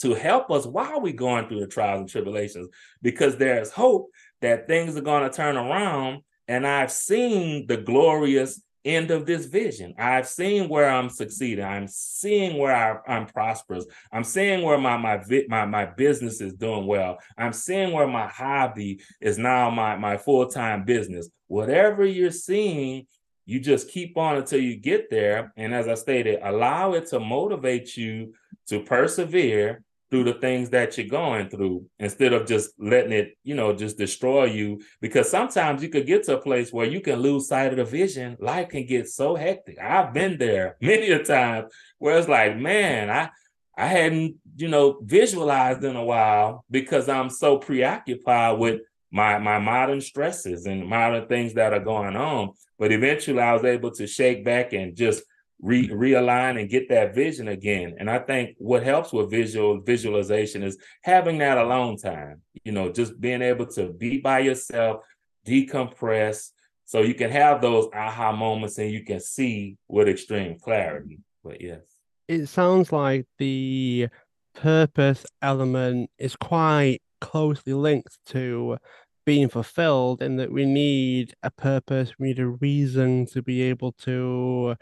to 0.00 0.14
help 0.14 0.50
us 0.50 0.66
while 0.66 1.00
we're 1.00 1.12
going 1.12 1.46
through 1.46 1.60
the 1.60 1.66
trials 1.66 2.00
and 2.00 2.08
tribulations, 2.08 2.68
because 3.02 3.36
there's 3.36 3.70
hope 3.70 4.10
that 4.40 4.66
things 4.66 4.96
are 4.96 5.02
going 5.02 5.28
to 5.28 5.36
turn 5.36 5.56
around. 5.56 6.22
And 6.48 6.66
I've 6.66 6.90
seen 6.90 7.66
the 7.68 7.76
glorious 7.76 8.60
end 8.84 9.10
of 9.10 9.26
this 9.26 9.46
vision. 9.46 9.94
I've 9.98 10.26
seen 10.26 10.68
where 10.68 10.90
I'm 10.90 11.08
succeeding. 11.08 11.64
I'm 11.64 11.86
seeing 11.88 12.58
where 12.58 12.74
I, 13.06 13.16
am 13.16 13.26
prosperous. 13.26 13.86
I'm 14.10 14.24
seeing 14.24 14.62
where 14.62 14.78
my 14.78 14.96
my 14.96 15.22
my 15.48 15.64
my 15.64 15.84
business 15.84 16.40
is 16.40 16.54
doing 16.54 16.86
well. 16.86 17.18
I'm 17.38 17.52
seeing 17.52 17.92
where 17.92 18.08
my 18.08 18.26
hobby 18.26 19.00
is 19.20 19.38
now 19.38 19.70
my 19.70 19.96
my 19.96 20.16
full 20.16 20.46
time 20.46 20.84
business. 20.84 21.28
Whatever 21.46 22.04
you're 22.04 22.30
seeing, 22.30 23.06
you 23.44 23.60
just 23.60 23.88
keep 23.88 24.16
on 24.16 24.36
until 24.36 24.60
you 24.60 24.76
get 24.76 25.10
there. 25.10 25.52
And 25.56 25.74
as 25.74 25.88
I 25.88 25.94
stated, 25.94 26.40
allow 26.42 26.94
it 26.94 27.06
to 27.08 27.20
motivate 27.20 27.96
you 27.96 28.34
to 28.68 28.80
persevere 28.80 29.82
through 30.12 30.24
the 30.24 30.34
things 30.34 30.68
that 30.68 30.98
you're 30.98 31.06
going 31.06 31.48
through 31.48 31.86
instead 31.98 32.34
of 32.34 32.46
just 32.46 32.72
letting 32.78 33.12
it, 33.12 33.34
you 33.44 33.54
know, 33.54 33.72
just 33.72 33.96
destroy 33.96 34.44
you. 34.44 34.78
Because 35.00 35.30
sometimes 35.30 35.82
you 35.82 35.88
could 35.88 36.06
get 36.06 36.24
to 36.24 36.36
a 36.36 36.40
place 36.40 36.70
where 36.70 36.86
you 36.86 37.00
can 37.00 37.20
lose 37.20 37.48
sight 37.48 37.70
of 37.70 37.78
the 37.78 37.84
vision. 37.86 38.36
Life 38.38 38.68
can 38.68 38.84
get 38.84 39.08
so 39.08 39.34
hectic. 39.34 39.78
I've 39.80 40.12
been 40.12 40.36
there 40.36 40.76
many 40.82 41.10
a 41.10 41.24
time 41.24 41.68
where 41.98 42.18
it's 42.18 42.28
like, 42.28 42.58
man, 42.58 43.08
I 43.08 43.30
I 43.74 43.86
hadn't, 43.86 44.36
you 44.56 44.68
know, 44.68 44.98
visualized 45.02 45.82
in 45.82 45.96
a 45.96 46.04
while 46.04 46.66
because 46.70 47.08
I'm 47.08 47.30
so 47.30 47.56
preoccupied 47.56 48.58
with 48.58 48.82
my 49.10 49.38
my 49.38 49.58
modern 49.58 50.02
stresses 50.02 50.66
and 50.66 50.86
modern 50.86 51.26
things 51.26 51.54
that 51.54 51.72
are 51.72 51.80
going 51.80 52.16
on. 52.16 52.50
But 52.78 52.92
eventually 52.92 53.40
I 53.40 53.54
was 53.54 53.64
able 53.64 53.92
to 53.92 54.06
shake 54.06 54.44
back 54.44 54.74
and 54.74 54.94
just 54.94 55.22
re- 55.62 55.88
realign 55.88 56.60
and 56.60 56.68
get 56.68 56.88
that 56.90 57.14
vision 57.14 57.48
again. 57.48 57.94
And 57.98 58.10
I 58.10 58.18
think 58.18 58.56
what 58.58 58.82
helps 58.82 59.12
with 59.12 59.30
visual 59.30 59.80
visualization 59.80 60.62
is 60.62 60.76
having 61.02 61.38
that 61.38 61.56
alone 61.56 61.96
time. 61.96 62.42
You 62.64 62.72
know, 62.72 62.92
just 62.92 63.18
being 63.20 63.40
able 63.40 63.66
to 63.66 63.92
be 63.92 64.18
by 64.18 64.40
yourself, 64.40 65.02
decompress, 65.46 66.50
so 66.84 67.00
you 67.00 67.14
can 67.14 67.30
have 67.30 67.62
those 67.62 67.88
aha 67.94 68.32
moments 68.32 68.76
and 68.78 68.90
you 68.90 69.04
can 69.04 69.20
see 69.20 69.78
with 69.88 70.08
extreme 70.08 70.58
clarity. 70.58 71.20
But 71.42 71.60
yes, 71.60 71.80
it 72.28 72.46
sounds 72.46 72.92
like 72.92 73.26
the 73.38 74.08
purpose 74.54 75.24
element 75.40 76.10
is 76.18 76.36
quite 76.36 77.00
closely 77.20 77.72
linked 77.72 78.18
to 78.26 78.76
being 79.24 79.48
fulfilled 79.48 80.20
in 80.20 80.36
that 80.36 80.52
we 80.52 80.66
need 80.66 81.34
a 81.42 81.50
purpose, 81.50 82.12
we 82.18 82.28
need 82.28 82.40
a 82.40 82.46
reason 82.46 83.26
to 83.26 83.40
be 83.40 83.62
able 83.62 83.92
to 83.92 84.74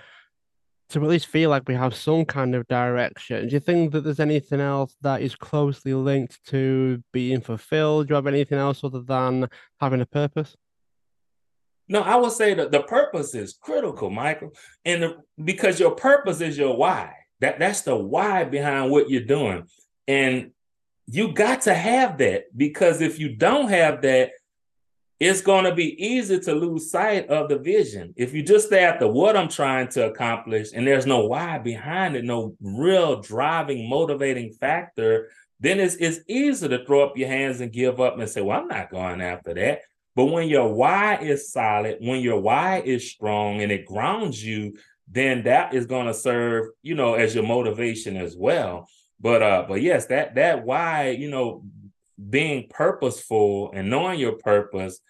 to 0.91 1.03
at 1.03 1.09
least 1.09 1.27
feel 1.27 1.51
like 1.51 1.69
we 1.69 1.75
have 1.75 1.95
some 1.95 2.25
kind 2.25 2.55
of 2.55 2.67
direction. 2.67 3.49
Do 3.49 3.55
you 3.55 3.61
think 3.61 3.93
that 3.93 4.03
there's 4.03 4.21
anything 4.21 4.61
else 4.61 4.97
that 5.03 5.23
is 5.23 5.35
closely 5.35 5.95
linked 5.95 6.45
to 6.47 7.03
being 7.13 7.41
fulfilled? 7.41 8.09
Do 8.09 8.13
you 8.13 8.17
have 8.17 8.27
anything 8.27 8.59
else 8.59 8.83
other 8.83 9.01
than 9.01 9.49
having 9.81 10.01
a 10.01 10.07
purpose? 10.07 10.57
No, 11.89 12.03
I 12.03 12.17
would 12.17 12.33
say 12.33 12.55
that 12.55 12.71
the 12.71 12.83
purpose 12.83 13.35
is 13.35 13.53
critical, 13.61 14.11
Michael, 14.11 14.53
and 14.85 15.03
the, 15.03 15.17
because 15.43 15.81
your 15.81 15.93
purpose 15.93 16.41
is 16.41 16.57
your 16.57 16.77
why. 16.77 17.15
That 17.41 17.59
that's 17.59 17.81
the 17.83 17.97
why 17.97 18.45
behind 18.45 18.91
what 18.91 19.09
you're 19.09 19.23
doing, 19.23 19.65
and 20.07 20.53
you 21.07 21.33
got 21.33 21.63
to 21.63 21.75
have 21.75 22.19
that 22.19 22.57
because 22.57 23.01
if 23.01 23.19
you 23.19 23.35
don't 23.35 23.71
have 23.71 24.03
that, 24.03 24.31
it's 25.21 25.43
going 25.43 25.67
to 25.67 25.75
be 25.75 26.03
easy 26.03 26.41
to 26.41 26.55
lose 26.55 26.91
sight 26.91 27.29
of 27.29 27.51
the 27.51 27.59
vision. 27.59 28.15
If 28.17 28.33
you 28.33 28.43
just 28.43 28.69
stay 28.69 28.85
after 28.85 29.07
what 29.07 29.37
I'm 29.37 29.51
trying 29.51 29.89
to 29.89 30.07
accomplish 30.07 30.71
and 30.75 30.87
there's 30.87 31.05
no 31.05 31.27
why 31.27 31.59
behind 31.59 32.17
it, 32.17 32.25
no 32.25 32.57
real 32.63 33.21
driving, 33.21 33.87
motivating 33.87 34.55
factor, 34.55 35.29
then 35.61 35.79
it's, 35.79 35.97
it's 35.97 36.21
easy 36.27 36.69
to 36.69 36.87
throw 36.87 37.05
up 37.05 37.19
your 37.19 37.29
hands 37.29 37.61
and 37.61 37.71
give 37.71 38.01
up 38.01 38.19
and 38.19 38.31
say, 38.31 38.41
well, 38.41 38.61
I'm 38.61 38.69
not 38.69 38.91
going 38.91 39.21
after 39.21 39.53
that. 39.53 39.83
But 40.17 40.27
when 40.27 40.49
your 40.49 40.73
why 40.73 41.17
is 41.17 41.53
solid, 41.53 41.99
when 42.01 42.21
your 42.21 42.41
why 42.41 42.81
is 42.81 43.11
strong 43.11 43.61
and 43.61 43.71
it 43.71 43.85
grounds 43.85 44.43
you, 44.43 44.79
then 45.07 45.43
that 45.45 45.75
is 45.75 45.85
going 45.85 46.07
to 46.07 46.15
serve, 46.15 46.69
you 46.83 46.95
know, 46.95 47.13
as 47.13 47.35
your 47.35 47.45
motivation 47.45 48.17
as 48.17 48.37
well. 48.37 48.89
But 49.21 49.43
uh, 49.43 49.65
but 49.69 49.83
yes, 49.83 50.07
that 50.07 50.37
that 50.37 50.65
why, 50.65 51.11
you 51.11 51.31
know, 51.31 51.63
being 52.29 52.67
purposeful 52.69 53.71
and 53.75 53.89
knowing 53.89 54.21
your 54.21 54.33
purpose, 54.33 55.01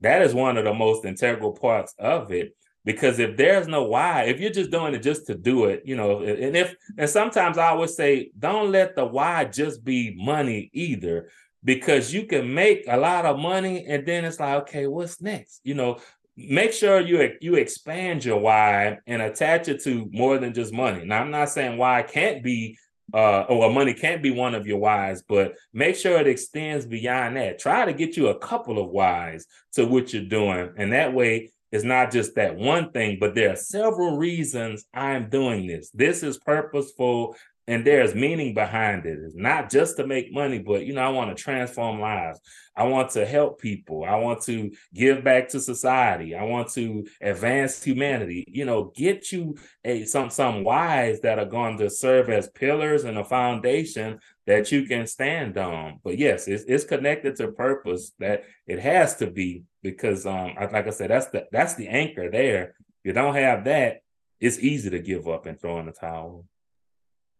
that 0.00 0.22
is 0.22 0.34
one 0.34 0.56
of 0.56 0.64
the 0.64 0.74
most 0.74 1.04
integral 1.04 1.52
parts 1.52 1.94
of 1.98 2.32
it. 2.32 2.56
Because 2.84 3.18
if 3.18 3.36
there's 3.36 3.68
no 3.68 3.84
why, 3.84 4.24
if 4.24 4.40
you're 4.40 4.50
just 4.50 4.70
doing 4.70 4.94
it 4.94 5.02
just 5.02 5.26
to 5.26 5.34
do 5.34 5.66
it, 5.66 5.82
you 5.84 5.96
know, 5.96 6.20
and 6.20 6.56
if 6.56 6.74
and 6.96 7.10
sometimes 7.10 7.58
I 7.58 7.68
always 7.68 7.94
say, 7.94 8.30
don't 8.38 8.72
let 8.72 8.96
the 8.96 9.04
why 9.04 9.44
just 9.44 9.84
be 9.84 10.14
money 10.16 10.70
either, 10.72 11.28
because 11.62 12.14
you 12.14 12.24
can 12.24 12.52
make 12.54 12.84
a 12.88 12.96
lot 12.96 13.26
of 13.26 13.38
money 13.38 13.84
and 13.86 14.06
then 14.06 14.24
it's 14.24 14.40
like, 14.40 14.62
okay, 14.62 14.86
what's 14.86 15.20
next? 15.20 15.60
You 15.62 15.74
know, 15.74 15.98
make 16.38 16.72
sure 16.72 17.00
you 17.00 17.32
you 17.42 17.56
expand 17.56 18.24
your 18.24 18.38
why 18.38 18.98
and 19.06 19.20
attach 19.20 19.68
it 19.68 19.82
to 19.84 20.08
more 20.10 20.38
than 20.38 20.54
just 20.54 20.72
money. 20.72 21.04
Now, 21.04 21.20
I'm 21.20 21.30
not 21.30 21.50
saying 21.50 21.76
why 21.76 22.02
can't 22.02 22.42
be 22.42 22.78
uh, 23.12 23.42
or 23.42 23.72
money 23.72 23.94
can't 23.94 24.22
be 24.22 24.30
one 24.30 24.54
of 24.54 24.66
your 24.66 24.78
whys, 24.78 25.22
but 25.22 25.54
make 25.72 25.96
sure 25.96 26.18
it 26.18 26.26
extends 26.26 26.86
beyond 26.86 27.36
that. 27.36 27.58
Try 27.58 27.84
to 27.84 27.92
get 27.92 28.16
you 28.16 28.28
a 28.28 28.38
couple 28.38 28.78
of 28.78 28.90
whys 28.90 29.46
to 29.72 29.84
what 29.86 30.12
you're 30.12 30.24
doing. 30.24 30.70
And 30.76 30.92
that 30.92 31.12
way, 31.12 31.50
it's 31.72 31.84
not 31.84 32.10
just 32.10 32.34
that 32.34 32.56
one 32.56 32.90
thing, 32.90 33.18
but 33.20 33.34
there 33.34 33.52
are 33.52 33.56
several 33.56 34.16
reasons 34.16 34.84
I'm 34.92 35.28
doing 35.28 35.66
this. 35.66 35.90
This 35.90 36.22
is 36.22 36.38
purposeful 36.38 37.36
and 37.70 37.86
there's 37.86 38.16
meaning 38.16 38.52
behind 38.52 39.06
it. 39.06 39.20
It's 39.22 39.36
not 39.36 39.70
just 39.70 39.96
to 39.96 40.06
make 40.06 40.32
money, 40.32 40.58
but 40.58 40.84
you 40.84 40.92
know, 40.92 41.02
I 41.02 41.10
want 41.10 41.34
to 41.36 41.40
transform 41.40 42.00
lives. 42.00 42.40
I 42.74 42.82
want 42.82 43.10
to 43.10 43.24
help 43.24 43.60
people. 43.60 44.04
I 44.04 44.16
want 44.16 44.42
to 44.46 44.72
give 44.92 45.22
back 45.22 45.50
to 45.50 45.60
society. 45.60 46.34
I 46.34 46.42
want 46.42 46.72
to 46.72 47.06
advance 47.20 47.80
humanity. 47.80 48.44
You 48.48 48.64
know, 48.64 48.92
get 48.96 49.30
you 49.30 49.56
a 49.84 50.04
some 50.04 50.30
some 50.30 50.64
whys 50.64 51.20
that 51.20 51.38
are 51.38 51.46
going 51.46 51.78
to 51.78 51.90
serve 51.90 52.28
as 52.28 52.48
pillars 52.48 53.04
and 53.04 53.16
a 53.16 53.24
foundation 53.24 54.18
that 54.48 54.72
you 54.72 54.86
can 54.86 55.06
stand 55.06 55.56
on. 55.56 56.00
But 56.02 56.18
yes, 56.18 56.48
it's, 56.48 56.64
it's 56.64 56.82
connected 56.82 57.36
to 57.36 57.52
purpose 57.52 58.10
that 58.18 58.46
it 58.66 58.80
has 58.80 59.14
to 59.18 59.30
be 59.30 59.62
because 59.80 60.26
um 60.26 60.56
like 60.56 60.88
I 60.88 60.90
said, 60.90 61.10
that's 61.10 61.28
the 61.28 61.46
that's 61.52 61.76
the 61.76 61.86
anchor 61.86 62.28
there. 62.32 62.74
If 62.80 63.04
you 63.04 63.12
don't 63.12 63.36
have 63.36 63.62
that, 63.66 64.00
it's 64.40 64.58
easy 64.58 64.90
to 64.90 64.98
give 64.98 65.28
up 65.28 65.46
and 65.46 65.60
throw 65.60 65.78
in 65.78 65.86
the 65.86 65.92
towel. 65.92 66.46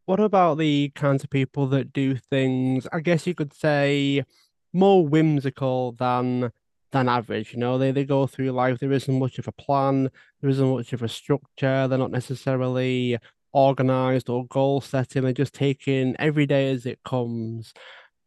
What 0.07 0.21
about 0.21 0.59
the 0.59 0.91
kinds 0.95 1.23
of 1.25 1.31
people 1.31 1.67
that 1.69 1.93
do 1.93 2.17
things, 2.17 2.87
I 2.93 3.01
guess 3.01 3.27
you 3.27 3.35
could 3.35 3.53
say, 3.53 4.25
more 4.73 5.07
whimsical 5.07 5.93
than 5.93 6.51
than 6.93 7.09
average? 7.09 7.53
You 7.53 7.61
know, 7.61 7.79
they, 7.79 7.93
they 7.93 8.05
go 8.05 8.27
through 8.27 8.51
life, 8.51 8.79
there 8.79 8.93
isn't 8.93 9.19
much 9.19 9.39
of 9.39 9.47
a 9.47 9.53
plan, 9.53 10.11
there 10.41 10.51
isn't 10.51 10.75
much 10.75 10.93
of 10.93 11.03
a 11.03 11.09
structure, 11.09 11.87
they're 11.87 11.99
not 11.99 12.11
necessarily 12.11 13.19
organized 13.53 14.29
or 14.29 14.47
goal 14.47 14.81
setting, 14.81 15.23
they're 15.23 15.33
just 15.33 15.55
taking 15.55 16.17
every 16.19 16.47
day 16.47 16.71
as 16.73 16.87
it 16.87 17.01
comes. 17.05 17.73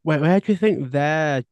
Where, 0.04 0.20
where 0.20 0.40
do 0.40 0.52
you 0.52 0.58
think 0.58 0.92
their 0.92 1.44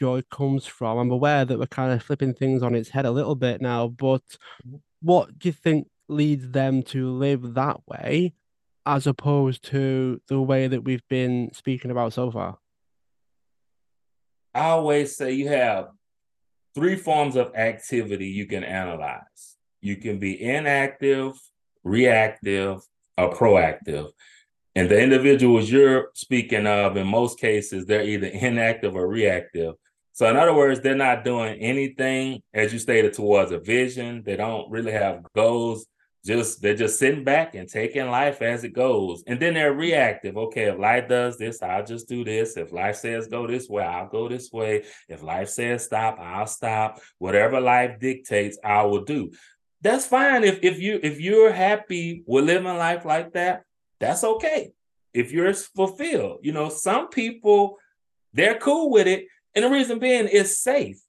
joy 0.00 0.22
comes 0.30 0.66
from? 0.66 0.98
I'm 0.98 1.10
aware 1.10 1.44
that 1.44 1.58
we're 1.58 1.66
kind 1.66 1.92
of 1.92 2.02
flipping 2.02 2.34
things 2.34 2.62
on 2.62 2.74
its 2.74 2.90
head 2.90 3.06
a 3.06 3.10
little 3.10 3.34
bit 3.34 3.60
now, 3.60 3.88
but 3.88 4.22
mm-hmm. 4.66 4.76
what 5.02 5.38
do 5.38 5.48
you 5.48 5.52
think 5.52 5.88
leads 6.08 6.50
them 6.50 6.82
to 6.82 7.10
live 7.10 7.54
that 7.54 7.78
way 7.86 8.34
as 8.86 9.06
opposed 9.06 9.64
to 9.64 10.20
the 10.28 10.40
way 10.40 10.66
that 10.66 10.84
we've 10.84 11.06
been 11.08 11.50
speaking 11.52 11.90
about 11.90 12.12
so 12.12 12.30
far? 12.30 12.58
I 14.54 14.66
always 14.66 15.16
say 15.16 15.32
you 15.32 15.48
have 15.48 15.88
three 16.74 16.96
forms 16.96 17.36
of 17.36 17.54
activity 17.54 18.26
you 18.26 18.46
can 18.46 18.64
analyze. 18.64 19.56
You 19.80 19.96
can 19.96 20.18
be 20.18 20.40
inactive, 20.40 21.32
reactive, 21.82 22.80
or 23.18 23.32
proactive. 23.32 24.10
And 24.76 24.88
the 24.88 25.00
individuals 25.00 25.70
you're 25.70 26.08
speaking 26.14 26.66
of, 26.66 26.96
in 26.96 27.06
most 27.06 27.38
cases, 27.38 27.86
they're 27.86 28.02
either 28.02 28.26
inactive 28.26 28.96
or 28.96 29.06
reactive. 29.06 29.74
So, 30.12 30.28
in 30.28 30.36
other 30.36 30.54
words, 30.54 30.80
they're 30.80 30.94
not 30.96 31.24
doing 31.24 31.60
anything, 31.60 32.40
as 32.52 32.72
you 32.72 32.78
stated, 32.78 33.14
towards 33.14 33.50
a 33.50 33.58
vision. 33.58 34.22
They 34.24 34.36
don't 34.36 34.70
really 34.70 34.92
have 34.92 35.22
goals 35.34 35.86
just 36.24 36.62
they're 36.62 36.74
just 36.74 36.98
sitting 36.98 37.22
back 37.22 37.54
and 37.54 37.68
taking 37.68 38.08
life 38.08 38.40
as 38.40 38.64
it 38.64 38.72
goes. 38.72 39.22
And 39.26 39.38
then 39.38 39.54
they're 39.54 39.74
reactive. 39.74 40.36
Okay 40.36 40.64
if 40.64 40.78
life 40.78 41.08
does 41.08 41.36
this 41.36 41.62
i'll 41.62 41.84
just 41.84 42.08
do 42.08 42.24
this. 42.24 42.56
If 42.56 42.72
life 42.72 42.96
says 42.96 43.28
go 43.28 43.46
this 43.46 43.68
way 43.68 43.84
i'll 43.84 44.08
go 44.08 44.28
this 44.28 44.50
way. 44.50 44.84
If 45.08 45.22
life 45.22 45.48
says 45.48 45.84
stop 45.84 46.18
i'll 46.18 46.46
stop. 46.46 47.00
Whatever 47.18 47.60
life 47.60 47.98
dictates 48.00 48.58
i 48.64 48.82
will 48.82 49.04
do. 49.04 49.32
That's 49.82 50.06
fine 50.06 50.44
if 50.44 50.60
if 50.62 50.80
you 50.80 50.98
if 51.02 51.20
you're 51.20 51.52
happy 51.52 52.24
with 52.26 52.46
living 52.46 52.76
life 52.76 53.04
like 53.04 53.32
that 53.34 53.64
that's 54.00 54.24
okay. 54.24 54.72
If 55.12 55.30
you're 55.30 55.52
fulfilled 55.52 56.40
you 56.42 56.52
know 56.52 56.68
some 56.68 57.08
people 57.08 57.78
they're 58.32 58.58
cool 58.58 58.90
with 58.90 59.06
it. 59.06 59.26
And 59.54 59.64
the 59.64 59.70
reason 59.70 59.98
being 59.98 60.28
it's 60.30 60.58
safe. 60.58 61.00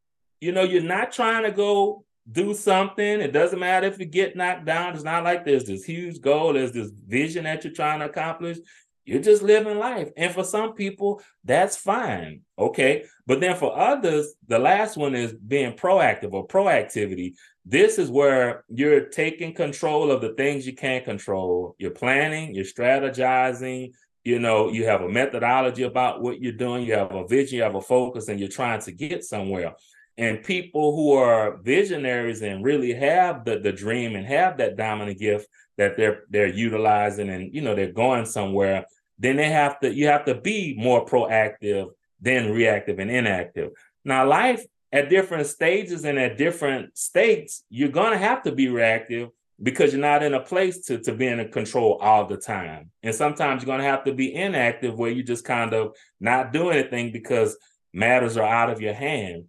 You 0.42 0.52
know 0.52 0.64
you're 0.64 0.84
not 0.84 1.12
trying 1.12 1.44
to 1.44 1.52
go 1.52 2.05
do 2.32 2.54
something. 2.54 3.22
It 3.22 3.32
doesn't 3.32 3.60
matter 3.60 3.88
if 3.88 4.00
you 4.00 4.06
get 4.06 4.36
knocked 4.36 4.66
down. 4.66 4.94
It's 4.94 5.04
not 5.04 5.24
like 5.24 5.46
there's 5.46 5.66
this 5.66 5.84
huge 5.84 6.22
goal, 6.22 6.54
there's 6.54 6.72
this 6.72 6.92
vision 6.92 7.44
that 7.44 7.64
you're 7.64 7.74
trying 7.74 8.00
to 8.00 8.06
accomplish. 8.06 8.58
You're 9.06 9.22
just 9.22 9.44
living 9.44 9.78
life. 9.78 10.10
And 10.18 10.34
for 10.34 10.44
some 10.44 10.74
people, 10.74 11.22
that's 11.44 11.78
fine. 11.78 12.42
Okay. 12.58 13.06
But 13.28 13.40
then 13.40 13.56
for 13.56 13.78
others, 13.78 14.34
the 14.48 14.58
last 14.58 14.98
one 14.98 15.14
is 15.14 15.32
being 15.34 15.74
proactive 15.74 16.34
or 16.34 16.48
proactivity. 16.48 17.36
This 17.64 18.00
is 18.00 18.10
where 18.10 18.64
you're 18.68 19.06
taking 19.06 19.54
control 19.54 20.12
of 20.12 20.22
the 20.22 20.34
things 20.34 20.66
you 20.66 20.74
can't 20.74 21.06
control. 21.06 21.76
You're 21.78 21.92
planning, 21.92 22.56
you're 22.56 22.66
strategizing, 22.66 23.94
you 24.24 24.40
know, 24.40 24.70
you 24.70 24.86
have 24.86 25.02
a 25.02 25.10
methodology 25.10 25.84
about 25.84 26.24
what 26.24 26.42
you're 26.42 26.52
doing, 26.52 26.84
you 26.84 26.94
have 26.94 27.14
a 27.14 27.28
vision, 27.28 27.58
you 27.58 27.64
have 27.64 27.76
a 27.76 27.82
focus, 27.82 28.28
and 28.28 28.40
you're 28.40 28.50
trying 28.50 28.82
to 28.82 28.92
get 28.92 29.24
somewhere. 29.24 29.76
And 30.18 30.44
people 30.44 30.96
who 30.96 31.14
are 31.14 31.58
visionaries 31.58 32.42
and 32.42 32.64
really 32.64 32.94
have 32.94 33.44
the, 33.44 33.60
the 33.60 33.72
dream 33.72 34.16
and 34.16 34.26
have 34.26 34.58
that 34.58 34.78
dominant 34.78 35.20
gift 35.20 35.48
that 35.78 35.98
they're 35.98 36.24
they're 36.30 36.48
utilizing 36.48 37.30
and 37.30 37.54
you 37.54 37.62
know 37.62 37.76
they're 37.76 37.92
going 37.92 38.26
somewhere, 38.26 38.86
then 39.20 39.36
they 39.36 39.50
have 39.50 39.80
to 39.82 39.94
you 39.94 40.08
have 40.08 40.26
to 40.26 40.36
be 40.36 40.76
more 40.78 41.06
proactive 41.06 41.90
than 42.22 42.52
reactive 42.52 43.00
and 43.00 43.12
inactive. 43.12 43.72
Now, 44.04 44.28
life 44.28 44.66
at 44.92 45.10
different 45.10 45.48
stages 45.48 46.06
and 46.06 46.18
at 46.18 46.38
different 46.38 46.98
states, 46.98 47.64
you're 47.70 47.90
gonna 47.90 48.18
have 48.18 48.44
to 48.44 48.52
be 48.52 48.70
reactive 48.70 49.30
because 49.62 49.94
you're 49.94 50.02
not 50.02 50.24
in 50.24 50.34
a 50.34 50.40
place 50.40 50.86
to, 50.86 51.00
to 51.00 51.14
be 51.14 51.28
in 51.28 51.50
control 51.52 51.98
all 52.02 52.26
the 52.26 52.38
time. 52.38 52.92
And 53.04 53.16
sometimes 53.16 53.62
you're 53.62 53.74
gonna 53.74 53.90
have 53.90 54.04
to 54.06 54.14
be 54.14 54.34
inactive 54.34 54.98
where 54.98 55.12
you 55.12 55.24
just 55.24 55.46
kind 55.46 55.74
of 55.74 55.96
not 56.20 56.54
do 56.54 56.70
anything 56.70 57.12
because 57.12 57.58
matters 57.94 58.38
are 58.38 58.48
out 58.48 58.70
of 58.70 58.82
your 58.82 58.94
hand. 58.94 59.46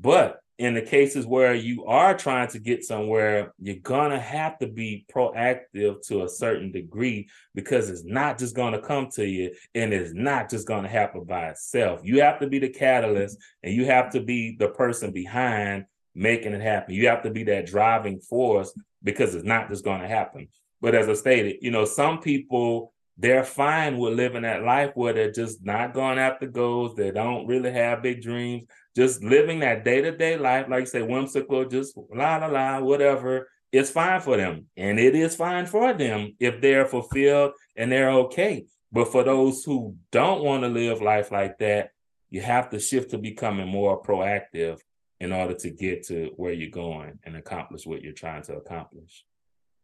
But 0.00 0.40
in 0.58 0.74
the 0.74 0.82
cases 0.82 1.24
where 1.24 1.54
you 1.54 1.84
are 1.84 2.16
trying 2.16 2.48
to 2.48 2.58
get 2.58 2.84
somewhere, 2.84 3.52
you're 3.60 3.76
gonna 3.76 4.18
have 4.18 4.58
to 4.58 4.66
be 4.66 5.06
proactive 5.12 6.04
to 6.08 6.24
a 6.24 6.28
certain 6.28 6.72
degree 6.72 7.28
because 7.54 7.88
it's 7.88 8.04
not 8.04 8.38
just 8.38 8.56
gonna 8.56 8.80
come 8.80 9.08
to 9.14 9.24
you 9.24 9.54
and 9.74 9.92
it's 9.92 10.12
not 10.12 10.50
just 10.50 10.66
gonna 10.66 10.88
happen 10.88 11.22
by 11.24 11.48
itself. 11.50 12.00
You 12.02 12.22
have 12.22 12.40
to 12.40 12.48
be 12.48 12.58
the 12.58 12.68
catalyst 12.68 13.38
and 13.62 13.72
you 13.72 13.86
have 13.86 14.10
to 14.10 14.20
be 14.20 14.56
the 14.56 14.68
person 14.68 15.12
behind 15.12 15.84
making 16.14 16.54
it 16.54 16.60
happen. 16.60 16.94
You 16.94 17.06
have 17.06 17.22
to 17.22 17.30
be 17.30 17.44
that 17.44 17.66
driving 17.66 18.18
force 18.18 18.76
because 19.04 19.36
it's 19.36 19.46
not 19.46 19.68
just 19.68 19.84
gonna 19.84 20.08
happen. 20.08 20.48
But 20.80 20.96
as 20.96 21.08
I 21.08 21.14
stated, 21.14 21.58
you 21.60 21.70
know, 21.70 21.84
some 21.84 22.20
people 22.20 22.92
they're 23.20 23.44
fine 23.44 23.98
with 23.98 24.14
living 24.14 24.42
that 24.42 24.62
life 24.62 24.92
where 24.94 25.12
they're 25.12 25.32
just 25.32 25.64
not 25.64 25.92
going 25.92 26.18
after 26.18 26.46
goals. 26.46 26.94
They 26.94 27.10
don't 27.10 27.48
really 27.48 27.72
have 27.72 28.00
big 28.00 28.22
dreams 28.22 28.64
just 28.98 29.22
living 29.22 29.60
that 29.60 29.84
day 29.84 30.00
to 30.00 30.10
day 30.10 30.36
life, 30.36 30.66
like 30.68 30.88
say, 30.88 31.02
whimsical, 31.02 31.64
just 31.64 31.96
la 32.12 32.38
la 32.38 32.48
la, 32.48 32.80
whatever, 32.80 33.48
it's 33.70 33.90
fine 33.90 34.20
for 34.20 34.36
them. 34.36 34.66
And 34.76 34.98
it 34.98 35.14
is 35.14 35.36
fine 35.36 35.66
for 35.66 35.92
them 35.92 36.34
if 36.40 36.60
they're 36.60 36.84
fulfilled 36.84 37.52
and 37.76 37.92
they're 37.92 38.10
okay. 38.10 38.66
But 38.90 39.12
for 39.12 39.22
those 39.22 39.62
who 39.62 39.94
don't 40.10 40.42
want 40.42 40.64
to 40.64 40.68
live 40.68 41.00
life 41.00 41.30
like 41.30 41.58
that, 41.58 41.90
you 42.28 42.40
have 42.40 42.70
to 42.70 42.80
shift 42.80 43.12
to 43.12 43.18
becoming 43.18 43.68
more 43.68 44.02
proactive 44.02 44.80
in 45.20 45.32
order 45.32 45.54
to 45.54 45.70
get 45.70 46.04
to 46.08 46.32
where 46.34 46.52
you're 46.52 46.68
going 46.68 47.20
and 47.22 47.36
accomplish 47.36 47.86
what 47.86 48.02
you're 48.02 48.12
trying 48.12 48.42
to 48.42 48.56
accomplish. 48.56 49.24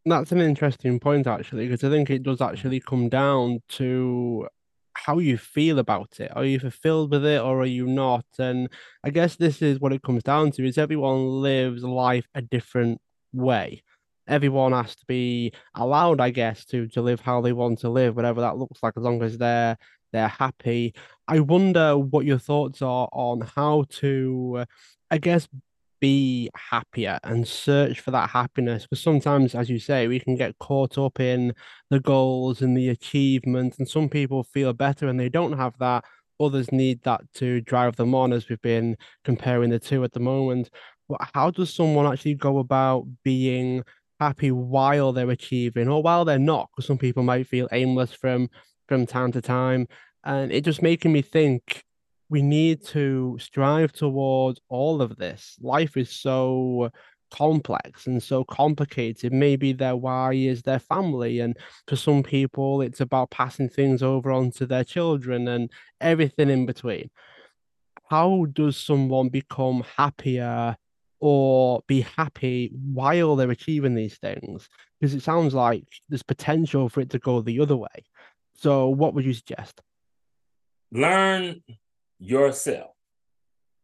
That's 0.05 0.33
an 0.33 0.41
interesting 0.41 0.99
point, 0.99 1.25
actually, 1.25 1.69
because 1.69 1.85
I 1.85 1.89
think 1.89 2.09
it 2.09 2.23
does 2.23 2.41
actually 2.41 2.81
come 2.81 3.07
down 3.07 3.61
to 3.69 4.49
how 4.95 5.19
you 5.19 5.37
feel 5.37 5.79
about 5.79 6.19
it. 6.19 6.31
Are 6.35 6.45
you 6.45 6.59
fulfilled 6.59 7.11
with 7.11 7.25
it 7.25 7.41
or 7.41 7.61
are 7.61 7.65
you 7.65 7.85
not? 7.85 8.25
And 8.39 8.69
I 9.03 9.09
guess 9.09 9.35
this 9.35 9.61
is 9.61 9.79
what 9.79 9.93
it 9.93 10.01
comes 10.01 10.23
down 10.23 10.51
to 10.51 10.65
is 10.65 10.77
everyone 10.77 11.41
lives 11.41 11.83
life 11.83 12.27
a 12.33 12.41
different 12.41 12.99
way. 13.33 13.83
Everyone 14.27 14.71
has 14.71 14.95
to 14.95 15.05
be 15.07 15.53
allowed, 15.75 16.19
I 16.19 16.31
guess, 16.31 16.65
to 16.65 16.87
to 16.89 17.01
live 17.01 17.21
how 17.21 17.41
they 17.41 17.53
want 17.53 17.79
to 17.79 17.89
live, 17.89 18.15
whatever 18.15 18.41
that 18.41 18.57
looks 18.57 18.81
like, 18.81 18.93
as 18.97 19.03
long 19.03 19.21
as 19.21 19.37
they're 19.37 19.77
they're 20.11 20.27
happy. 20.27 20.95
I 21.27 21.39
wonder 21.41 21.97
what 21.97 22.25
your 22.25 22.39
thoughts 22.39 22.81
are 22.81 23.09
on 23.11 23.41
how 23.41 23.85
to, 23.89 24.65
I 25.11 25.17
guess, 25.17 25.47
be 26.05 26.51
happier 26.55 27.17
and 27.23 27.47
search 27.47 27.99
for 27.99 28.11
that 28.11 28.29
happiness. 28.29 28.83
Because 28.83 29.01
sometimes, 29.01 29.55
as 29.55 29.71
you 29.71 29.79
say, 29.79 30.07
we 30.07 30.19
can 30.19 30.35
get 30.35 30.59
caught 30.59 30.99
up 30.99 31.19
in 31.19 31.51
the 31.89 31.99
goals 31.99 32.61
and 32.61 32.77
the 32.77 32.89
achievements, 32.89 33.79
and 33.79 33.89
some 33.89 34.07
people 34.07 34.43
feel 34.43 34.71
better 34.71 35.07
and 35.07 35.19
they 35.19 35.29
don't 35.29 35.57
have 35.57 35.75
that. 35.79 36.05
Others 36.39 36.71
need 36.71 37.01
that 37.03 37.21
to 37.35 37.59
drive 37.61 37.95
them 37.95 38.13
on, 38.13 38.33
as 38.33 38.47
we've 38.47 38.61
been 38.61 38.97
comparing 39.23 39.71
the 39.71 39.79
two 39.79 40.03
at 40.03 40.13
the 40.13 40.19
moment. 40.19 40.69
But 41.09 41.27
how 41.33 41.49
does 41.49 41.73
someone 41.73 42.05
actually 42.05 42.35
go 42.35 42.59
about 42.59 43.07
being 43.23 43.83
happy 44.19 44.51
while 44.51 45.11
they're 45.11 45.31
achieving 45.31 45.87
or 45.87 46.03
while 46.03 46.23
they're 46.23 46.37
not? 46.37 46.69
Because 46.71 46.85
some 46.85 46.99
people 46.99 47.23
might 47.23 47.47
feel 47.47 47.67
aimless 47.71 48.13
from 48.13 48.49
from 48.87 49.07
time 49.07 49.31
to 49.31 49.41
time. 49.41 49.87
And 50.23 50.51
it 50.51 50.61
just 50.65 50.83
making 50.83 51.13
me 51.13 51.23
think 51.23 51.83
we 52.29 52.41
need 52.41 52.83
to 52.87 53.37
strive 53.39 53.91
towards 53.91 54.59
all 54.69 55.01
of 55.01 55.17
this. 55.17 55.57
Life 55.61 55.95
is 55.97 56.09
so 56.09 56.89
complex 57.31 58.07
and 58.07 58.21
so 58.21 58.43
complicated. 58.43 59.33
Maybe 59.33 59.73
their 59.73 59.95
why 59.95 60.33
is 60.33 60.61
their 60.61 60.79
family, 60.79 61.39
and 61.39 61.57
for 61.87 61.95
some 61.95 62.23
people, 62.23 62.81
it's 62.81 63.01
about 63.01 63.31
passing 63.31 63.69
things 63.69 64.01
over 64.01 64.31
onto 64.31 64.65
their 64.65 64.83
children 64.83 65.47
and 65.47 65.69
everything 66.01 66.49
in 66.49 66.65
between. 66.65 67.09
How 68.09 68.45
does 68.53 68.77
someone 68.77 69.29
become 69.29 69.83
happier 69.97 70.77
or 71.19 71.81
be 71.87 72.01
happy 72.01 72.71
while 72.93 73.35
they're 73.35 73.51
achieving 73.51 73.95
these 73.95 74.17
things? 74.17 74.69
Because 74.99 75.13
it 75.13 75.23
sounds 75.23 75.53
like 75.53 75.85
there's 76.09 76.23
potential 76.23 76.89
for 76.89 77.01
it 77.01 77.09
to 77.11 77.19
go 77.19 77.41
the 77.41 77.59
other 77.59 77.75
way. 77.75 78.05
So, 78.55 78.89
what 78.89 79.13
would 79.13 79.25
you 79.25 79.33
suggest? 79.33 79.81
Learn 80.91 81.61
yourself. 82.19 82.91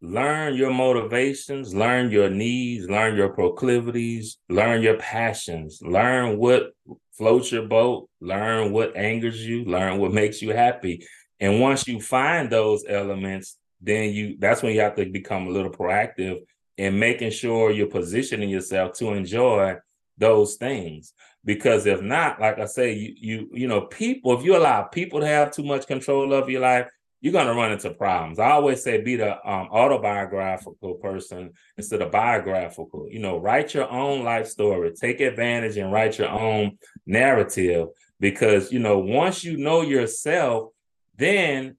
Learn 0.02 0.56
your 0.56 0.74
motivations, 0.74 1.76
learn 1.76 2.10
your 2.10 2.30
needs, 2.30 2.90
learn 2.90 3.16
your 3.16 3.30
proclivities, 3.30 4.38
learn 4.50 4.82
your 4.82 4.98
passions, 4.98 5.80
learn 5.84 6.40
what 6.40 6.74
floats 7.12 7.52
your 7.52 7.68
boat, 7.68 8.10
learn 8.20 8.72
what 8.72 8.96
angers 8.98 9.46
you, 9.46 9.64
learn 9.66 10.00
what 10.00 10.12
makes 10.12 10.42
you 10.42 10.54
happy. 10.54 11.06
And 11.40 11.62
once 11.62 11.88
you 11.88 12.00
find 12.02 12.50
those 12.50 12.84
elements, 12.88 13.58
then 13.80 14.12
you 14.12 14.38
that's 14.40 14.64
when 14.64 14.74
you 14.74 14.82
have 14.82 14.96
to 14.96 15.06
become 15.06 15.48
a 15.48 15.52
little 15.52 15.72
proactive 15.72 16.40
in 16.78 16.98
making 16.98 17.32
sure 17.32 17.72
you're 17.72 17.88
positioning 17.88 18.50
yourself 18.50 18.94
to 18.94 19.12
enjoy 19.12 19.76
those 20.18 20.56
things 20.56 21.14
because 21.44 21.86
if 21.88 22.02
not 22.02 22.40
like 22.40 22.60
i 22.60 22.66
say 22.66 22.94
you 22.94 23.14
you 23.18 23.50
you 23.54 23.68
know 23.68 23.82
people 23.82 24.38
if 24.38 24.46
you 24.46 24.56
allow 24.56 24.84
people 24.84 25.20
to 25.20 25.26
have 25.26 25.52
too 25.52 25.64
much 25.64 25.88
control 25.88 26.32
of 26.34 26.50
your 26.50 26.62
life 26.62 26.88
you're 27.22 27.34
going 27.34 27.48
to 27.48 27.54
run 27.54 27.72
into 27.72 27.92
problems. 27.92 28.40
I 28.40 28.52
always 28.52 28.84
say 28.84 29.00
be 29.00 29.16
the 29.16 29.34
um, 29.48 29.68
autobiographical 29.72 30.96
person 30.96 31.52
instead 31.78 32.02
of 32.02 32.12
biographical. 32.12 33.08
You 33.10 33.20
know, 33.20 33.38
write 33.38 33.76
your 33.76 33.90
own 33.90 34.24
life 34.24 34.48
story, 34.48 34.92
take 34.92 35.22
advantage 35.22 35.78
and 35.78 35.94
write 35.94 36.18
your 36.18 36.30
own 36.30 36.80
narrative 37.06 37.90
because, 38.20 38.72
you 38.72 38.80
know, 38.80 38.98
once 38.98 39.44
you 39.44 39.58
know 39.58 39.82
yourself, 39.82 40.72
then 41.16 41.78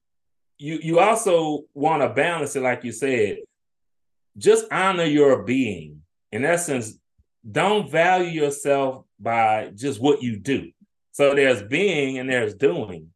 you 0.59 0.79
you 0.81 1.01
also 1.01 1.65
want 1.75 2.03
to 2.03 2.09
balance 2.09 2.55
it 2.55 2.63
like 2.63 2.85
you 2.85 2.93
said. 2.93 3.39
Just 4.39 4.67
honor 4.71 5.05
your 5.05 5.43
being. 5.43 6.03
In 6.31 6.45
essence, 6.45 6.97
don't 7.51 7.91
value 7.91 8.31
yourself 8.31 9.05
by 9.19 9.73
just 9.75 10.01
what 10.01 10.23
you 10.23 10.39
do. 10.39 10.71
So 11.11 11.35
there's 11.35 11.63
being 11.63 12.19
and 12.19 12.31
there's 12.31 12.55
doing 12.55 13.09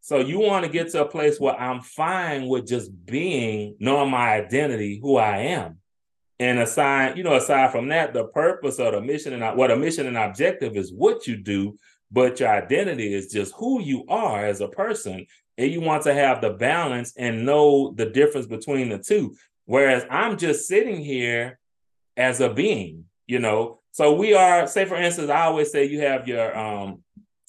so 0.00 0.18
you 0.18 0.40
want 0.40 0.64
to 0.64 0.70
get 0.70 0.90
to 0.92 1.02
a 1.02 1.08
place 1.08 1.38
where 1.38 1.58
I'm 1.58 1.82
fine 1.82 2.48
with 2.48 2.66
just 2.66 2.90
being, 3.06 3.76
knowing 3.78 4.10
my 4.10 4.34
identity, 4.34 4.98
who 5.00 5.16
I 5.16 5.38
am. 5.38 5.78
And 6.38 6.58
aside, 6.58 7.18
you 7.18 7.22
know, 7.22 7.36
aside 7.36 7.70
from 7.70 7.88
that, 7.88 8.14
the 8.14 8.24
purpose 8.24 8.78
of 8.78 8.94
the 8.94 9.00
mission 9.02 9.34
and 9.34 9.58
what 9.58 9.70
a 9.70 9.76
mission 9.76 10.06
and 10.06 10.16
objective 10.16 10.74
is 10.74 10.92
what 10.92 11.26
you 11.26 11.36
do, 11.36 11.76
but 12.10 12.40
your 12.40 12.48
identity 12.48 13.12
is 13.12 13.30
just 13.30 13.52
who 13.56 13.82
you 13.82 14.04
are 14.08 14.44
as 14.46 14.62
a 14.62 14.68
person. 14.68 15.26
And 15.58 15.70
you 15.70 15.82
want 15.82 16.04
to 16.04 16.14
have 16.14 16.40
the 16.40 16.50
balance 16.50 17.12
and 17.18 17.44
know 17.44 17.92
the 17.94 18.06
difference 18.06 18.46
between 18.46 18.88
the 18.88 18.98
two. 18.98 19.36
Whereas 19.66 20.06
I'm 20.10 20.38
just 20.38 20.66
sitting 20.66 21.04
here 21.04 21.58
as 22.16 22.40
a 22.40 22.48
being, 22.48 23.04
you 23.26 23.38
know. 23.38 23.80
So 23.92 24.14
we 24.14 24.32
are, 24.32 24.66
say 24.66 24.86
for 24.86 24.96
instance, 24.96 25.28
I 25.28 25.42
always 25.42 25.70
say 25.70 25.84
you 25.84 26.00
have 26.00 26.26
your 26.26 26.56
um 26.56 27.04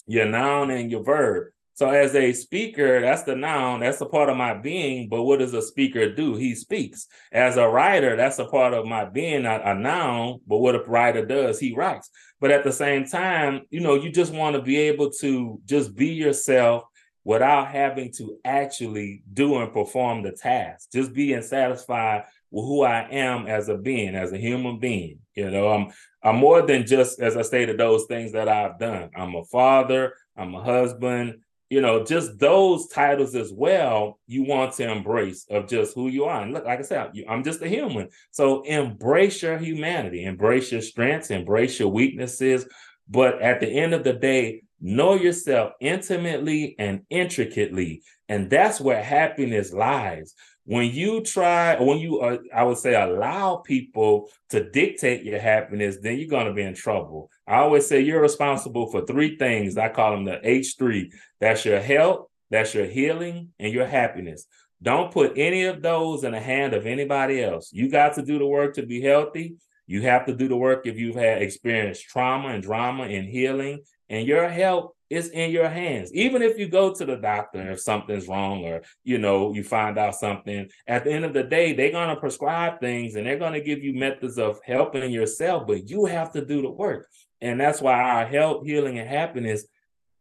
your 0.06 0.26
noun 0.26 0.70
and 0.72 0.92
your 0.92 1.04
verb. 1.04 1.48
So 1.82 1.90
as 1.90 2.14
a 2.14 2.32
speaker, 2.32 3.02
that's 3.02 3.24
the 3.24 3.36
noun, 3.36 3.80
that's 3.80 4.02
a 4.02 4.06
part 4.06 4.30
of 4.30 4.38
my 4.38 4.54
being. 4.54 5.10
But 5.10 5.24
what 5.24 5.40
does 5.40 5.56
a 5.56 5.64
speaker 5.64 6.14
do? 6.14 6.36
He 6.36 6.54
speaks. 6.54 7.08
As 7.32 7.58
a 7.58 7.68
writer, 7.68 8.16
that's 8.16 8.38
a 8.38 8.46
part 8.46 8.76
of 8.76 8.86
my 8.86 9.06
being, 9.06 9.48
a, 9.48 9.60
a 9.66 9.74
noun. 9.74 10.42
But 10.46 10.60
what 10.60 10.76
a 10.76 10.84
writer 10.84 11.26
does, 11.26 11.60
he 11.60 11.74
writes. 11.74 12.12
But 12.40 12.52
at 12.52 12.64
the 12.64 12.72
same 12.72 13.08
time, 13.08 13.62
you 13.72 13.80
know, 13.80 13.96
you 13.96 14.12
just 14.12 14.32
want 14.32 14.56
to 14.56 14.62
be 14.62 14.78
able 14.78 15.10
to 15.22 15.60
just 15.66 15.96
be 15.96 16.10
yourself 16.10 16.84
without 17.24 17.70
having 17.70 18.12
to 18.18 18.38
actually 18.46 19.24
do 19.34 19.58
and 19.58 19.74
perform 19.74 20.22
the 20.22 20.34
task. 20.34 20.92
Just 20.94 21.14
being 21.14 21.42
satisfied 21.42 22.26
with 22.52 22.64
who 22.64 22.84
I 22.84 23.08
am 23.10 23.48
as 23.48 23.70
a 23.70 23.76
being, 23.76 24.14
as 24.14 24.32
a 24.32 24.38
human 24.38 24.78
being. 24.78 25.18
You 25.34 25.50
know, 25.50 25.70
I'm 25.70 25.92
I'm 26.22 26.36
more 26.36 26.62
than 26.62 26.86
just, 26.86 27.20
as 27.20 27.36
I 27.36 27.42
stated, 27.42 27.80
those 27.80 28.06
things 28.06 28.34
that 28.34 28.48
I've 28.48 28.78
done. 28.78 29.10
I'm 29.16 29.34
a 29.34 29.44
father, 29.46 30.14
I'm 30.38 30.54
a 30.54 30.64
husband, 30.64 31.40
you 31.72 31.80
know, 31.80 32.04
just 32.04 32.38
those 32.38 32.88
titles 32.88 33.34
as 33.34 33.54
well, 33.54 34.20
you 34.28 34.44
want 34.44 34.74
to 34.74 34.92
embrace 34.92 35.46
of 35.50 35.70
just 35.70 35.96
who 35.96 36.10
you 36.10 36.26
are. 36.26 36.42
And 36.42 36.52
look, 36.52 36.66
like 36.66 36.80
I 36.80 36.82
said, 36.82 37.14
I'm 37.30 37.46
just 37.46 37.62
a 37.62 37.70
human. 37.70 38.10
So 38.32 38.64
embrace 38.64 39.42
your 39.42 39.58
humanity, 39.58 40.26
embrace 40.26 40.70
your 40.70 40.82
strengths, 40.82 41.32
embrace 41.32 41.80
your 41.80 41.88
weaknesses. 41.88 42.66
But 43.08 43.42
at 43.42 43.62
the 43.62 43.70
end 43.70 43.94
of 43.94 44.04
the 44.04 44.12
day, 44.12 44.64
know 44.82 45.14
yourself 45.14 45.72
intimately 45.80 46.76
and 46.78 47.04
intricately. 47.10 48.04
And 48.28 48.50
that's 48.50 48.82
where 48.82 49.02
happiness 49.02 49.72
lies 49.72 50.36
when 50.72 50.90
you 50.90 51.20
try 51.20 51.78
when 51.82 51.98
you 51.98 52.22
uh, 52.22 52.38
i 52.56 52.64
would 52.64 52.78
say 52.78 52.96
allow 52.96 53.58
people 53.58 54.30
to 54.48 54.70
dictate 54.70 55.22
your 55.22 55.38
happiness 55.38 55.98
then 56.02 56.18
you're 56.18 56.30
going 56.30 56.46
to 56.46 56.54
be 56.54 56.62
in 56.62 56.74
trouble. 56.74 57.30
I 57.46 57.58
always 57.58 57.86
say 57.88 58.00
you're 58.00 58.22
responsible 58.22 58.88
for 58.90 59.06
three 59.06 59.36
things. 59.36 59.78
I 59.78 59.90
call 59.90 60.12
them 60.12 60.24
the 60.24 60.38
h3 60.38 61.12
that's 61.42 61.66
your 61.66 61.82
health 61.82 62.28
that's 62.50 62.74
your 62.74 62.86
healing 62.86 63.50
and 63.60 63.74
your 63.74 63.86
happiness. 63.86 64.46
Don't 64.82 65.12
put 65.12 65.34
any 65.36 65.66
of 65.66 65.82
those 65.82 66.24
in 66.24 66.32
the 66.32 66.40
hand 66.40 66.74
of 66.74 66.86
anybody 66.86 67.44
else. 67.44 67.72
You 67.74 67.90
got 67.90 68.14
to 68.16 68.22
do 68.22 68.40
the 68.40 68.48
work 68.48 68.76
to 68.76 68.86
be 68.86 69.02
healthy. 69.02 69.56
You 69.88 70.04
have 70.04 70.26
to 70.28 70.34
do 70.34 70.48
the 70.48 70.56
work 70.56 70.88
if 70.88 70.98
you've 70.98 71.16
had 71.16 71.42
experienced 71.42 72.08
trauma 72.08 72.48
and 72.48 72.64
drama 72.64 73.04
and 73.04 73.28
healing 73.28 73.82
and 74.10 74.26
your 74.26 74.48
health 74.48 74.94
is 75.12 75.28
in 75.30 75.52
your 75.52 75.68
hands. 75.68 76.14
Even 76.14 76.42
if 76.42 76.58
you 76.58 76.70
go 76.70 76.94
to 76.94 77.06
the 77.06 77.18
doctor 77.18 77.70
if 77.70 77.82
something's 77.82 78.30
wrong 78.30 78.64
or 78.64 78.82
you 79.04 79.18
know 79.18 79.54
you 79.54 79.62
find 79.62 80.00
out 80.00 80.16
something, 80.16 80.70
at 80.88 81.04
the 81.04 81.12
end 81.12 81.26
of 81.26 81.34
the 81.34 81.44
day, 81.44 81.74
they're 81.74 81.92
gonna 81.92 82.16
prescribe 82.16 82.80
things 82.80 83.16
and 83.16 83.28
they're 83.28 83.38
gonna 83.38 83.60
give 83.60 83.84
you 83.84 83.94
methods 83.94 84.38
of 84.38 84.60
helping 84.64 85.12
yourself, 85.12 85.68
but 85.68 85.90
you 85.90 86.06
have 86.06 86.32
to 86.32 86.46
do 86.46 86.62
the 86.62 86.70
work. 86.70 87.10
And 87.42 87.60
that's 87.60 87.82
why 87.82 88.02
our 88.02 88.26
health, 88.26 88.66
healing, 88.66 89.00
and 89.00 89.10
happiness, 89.10 89.66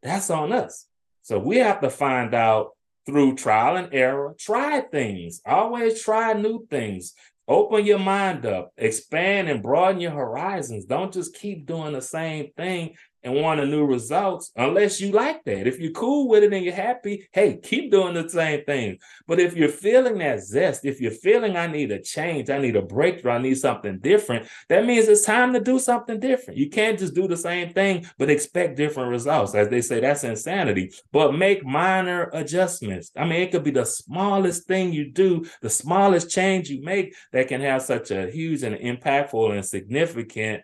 that's 0.03 0.29
on 0.29 0.53
us. 0.53 0.87
So 1.23 1.39
we 1.39 1.59
have 1.59 1.81
to 1.83 1.91
find 1.91 2.35
out 2.35 2.71
through 3.07 3.37
trial 3.37 3.77
and 3.77 3.95
error, 3.95 4.35
try 4.39 4.81
things, 4.81 5.41
always 5.47 6.03
try 6.03 6.33
new 6.33 6.67
things. 6.69 7.15
Open 7.47 7.85
your 7.85 7.99
mind 7.99 8.47
up, 8.47 8.73
expand 8.77 9.49
and 9.49 9.63
broaden 9.63 10.01
your 10.01 10.13
horizons. 10.13 10.85
Don't 10.85 11.13
just 11.13 11.35
keep 11.35 11.67
doing 11.67 11.93
the 11.93 12.03
same 12.03 12.51
thing 12.57 12.95
and 13.23 13.35
want 13.35 13.61
a 13.61 13.67
new 13.67 13.85
results 13.85 14.51
unless 14.57 15.01
you 15.01 15.13
like 15.13 15.45
that. 15.45 15.67
If 15.67 15.79
you're 15.79 15.93
cool 15.93 16.29
with 16.29 16.43
it 16.43 16.53
and 16.53 16.65
you're 16.65 16.75
happy, 16.75 17.29
hey, 17.33 17.59
keep 17.63 17.91
doing 17.91 18.15
the 18.15 18.29
same 18.29 18.65
thing. 18.65 18.99
But 19.27 19.41
if 19.41 19.57
you're 19.57 19.69
feeling 19.69 20.19
that 20.19 20.43
zest, 20.43 20.85
if 20.85 21.01
you're 21.01 21.11
feeling 21.11 21.57
I 21.57 21.67
need 21.67 21.93
a 21.93 22.01
change, 22.01 22.51
I 22.51 22.59
need 22.59 22.77
a 22.77 22.83
breakthrough, 22.83 23.33
I 23.33 23.39
need 23.39 23.59
something 23.59 23.99
different, 23.99 24.49
that 24.69 24.87
means 24.87 25.09
it's 25.09 25.25
time 25.25 25.53
to 25.53 25.61
do 25.61 25.79
something 25.79 26.19
different. 26.19 26.59
You 26.59 26.71
can't 26.71 26.99
just 26.99 27.15
do 27.15 27.29
the 27.29 27.37
same 27.37 27.73
thing 27.73 28.07
but 28.19 28.31
expect 28.31 28.77
different 28.77 29.11
results. 29.11 29.55
As 29.55 29.69
they 29.69 29.81
say, 29.81 30.01
that's 30.01 30.25
insanity. 30.25 30.93
But 31.13 31.35
make 31.35 31.65
minor 31.65 32.31
adjustments. 32.33 33.11
I 33.17 33.25
mean, 33.25 33.43
it 33.43 33.51
could 33.51 33.65
be 33.65 33.71
the 33.71 33.85
smallest 33.85 34.67
thing 34.67 34.93
you 34.93 35.11
do, 35.11 35.45
the 35.63 35.71
smallest 35.71 36.31
change 36.31 36.71
you 36.71 36.83
make 36.83 37.15
that 37.33 37.49
can 37.49 37.61
have 37.61 37.83
such 37.83 38.11
a 38.11 38.31
huge 38.31 38.63
and 38.63 38.77
impactful 38.77 39.53
and 39.53 39.65
significant 39.65 40.63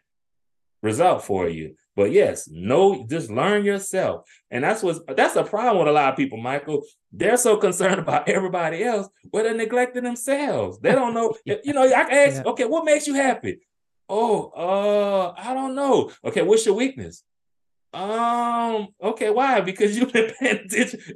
result 0.82 1.24
for 1.24 1.48
you. 1.48 1.74
But 1.96 2.12
yes, 2.12 2.46
no, 2.52 3.06
just 3.08 3.30
learn 3.30 3.64
yourself. 3.64 4.28
And 4.50 4.62
that's 4.62 4.82
what 4.82 5.16
that's 5.16 5.34
a 5.34 5.42
problem 5.42 5.78
with 5.78 5.88
a 5.88 5.92
lot 5.92 6.10
of 6.10 6.16
people, 6.16 6.38
Michael. 6.38 6.82
They're 7.10 7.38
so 7.38 7.56
concerned 7.56 7.98
about 8.00 8.28
everybody 8.28 8.84
else, 8.84 9.08
but 9.32 9.44
they're 9.44 9.54
neglecting 9.54 10.04
themselves. 10.04 10.78
They 10.78 10.92
don't 10.92 11.14
know, 11.14 11.34
you 11.44 11.72
know, 11.72 11.82
I 11.82 12.04
can 12.04 12.12
ask, 12.12 12.44
yeah. 12.44 12.50
okay, 12.50 12.64
what 12.66 12.84
makes 12.84 13.06
you 13.06 13.14
happy? 13.14 13.60
Oh, 14.08 14.50
uh, 14.50 15.34
I 15.36 15.54
don't 15.54 15.74
know. 15.74 16.12
Okay, 16.24 16.42
what's 16.42 16.66
your 16.66 16.76
weakness? 16.76 17.24
Um. 17.96 18.88
Okay. 19.02 19.30
Why? 19.30 19.60
Because 19.62 19.96
you've 19.96 20.12
been. 20.12 20.30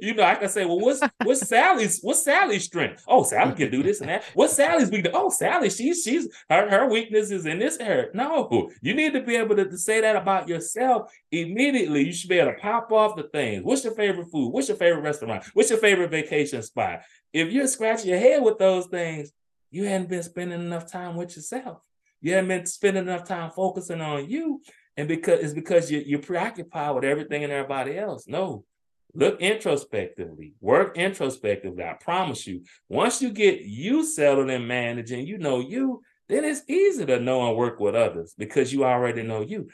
You 0.01 0.15
know, 0.15 0.23
I 0.23 0.33
can 0.33 0.49
say, 0.49 0.65
well, 0.65 0.79
what's 0.79 0.99
what's 1.23 1.47
Sally's 1.47 1.99
what's 2.01 2.23
Sally's 2.23 2.65
strength? 2.65 3.03
Oh, 3.07 3.21
Sally 3.23 3.53
can 3.53 3.69
do 3.69 3.83
this 3.83 4.01
and 4.01 4.09
that. 4.09 4.23
What's 4.33 4.53
Sally's 4.53 4.89
weakness? 4.89 5.13
Oh, 5.15 5.29
Sally, 5.29 5.69
she's 5.69 6.03
she's 6.03 6.27
her 6.49 6.69
her 6.71 6.89
weakness 6.89 7.29
is 7.29 7.45
in 7.45 7.59
this 7.59 7.77
area. 7.77 8.07
No, 8.15 8.71
you 8.81 8.95
need 8.95 9.13
to 9.13 9.21
be 9.21 9.35
able 9.35 9.55
to, 9.57 9.65
to 9.65 9.77
say 9.77 10.01
that 10.01 10.15
about 10.15 10.47
yourself 10.47 11.11
immediately. 11.31 12.03
You 12.03 12.13
should 12.13 12.29
be 12.29 12.39
able 12.39 12.53
to 12.53 12.57
pop 12.57 12.91
off 12.91 13.15
the 13.15 13.23
things. 13.23 13.63
What's 13.63 13.83
your 13.83 13.93
favorite 13.93 14.31
food? 14.31 14.49
What's 14.49 14.67
your 14.67 14.77
favorite 14.77 15.01
restaurant? 15.01 15.45
What's 15.53 15.69
your 15.69 15.79
favorite 15.79 16.09
vacation 16.09 16.63
spot? 16.63 17.01
If 17.31 17.51
you're 17.51 17.67
scratching 17.67 18.09
your 18.09 18.19
head 18.19 18.41
with 18.41 18.57
those 18.57 18.87
things, 18.87 19.31
you 19.69 19.85
hadn't 19.85 20.09
been 20.09 20.23
spending 20.23 20.59
enough 20.59 20.91
time 20.91 21.15
with 21.15 21.35
yourself. 21.35 21.77
You 22.21 22.33
haven't 22.33 22.49
been 22.49 22.65
spending 22.65 23.03
enough 23.03 23.27
time 23.27 23.51
focusing 23.51 24.01
on 24.01 24.29
you 24.29 24.61
and 24.97 25.07
because 25.07 25.39
it's 25.39 25.53
because 25.53 25.91
you're, 25.91 26.01
you're 26.01 26.19
preoccupied 26.19 26.95
with 26.95 27.03
everything 27.03 27.43
and 27.43 27.51
everybody 27.51 27.97
else. 27.97 28.27
No, 28.27 28.65
look 29.13 29.41
introspectively, 29.41 30.53
work 30.61 30.97
introspectively. 30.97 31.83
I 31.83 31.93
promise 31.93 32.45
you, 32.47 32.63
once 32.89 33.21
you 33.21 33.31
get 33.31 33.61
you 33.61 34.05
settled 34.05 34.49
in 34.49 34.67
managing, 34.67 35.25
you 35.25 35.37
know 35.37 35.59
you, 35.59 36.01
then 36.29 36.45
it's 36.45 36.63
easy 36.67 37.05
to 37.05 37.19
know 37.19 37.47
and 37.47 37.57
work 37.57 37.79
with 37.79 37.95
others 37.95 38.33
because 38.37 38.71
you 38.71 38.85
already 38.85 39.23
know 39.23 39.41
you. 39.41 39.69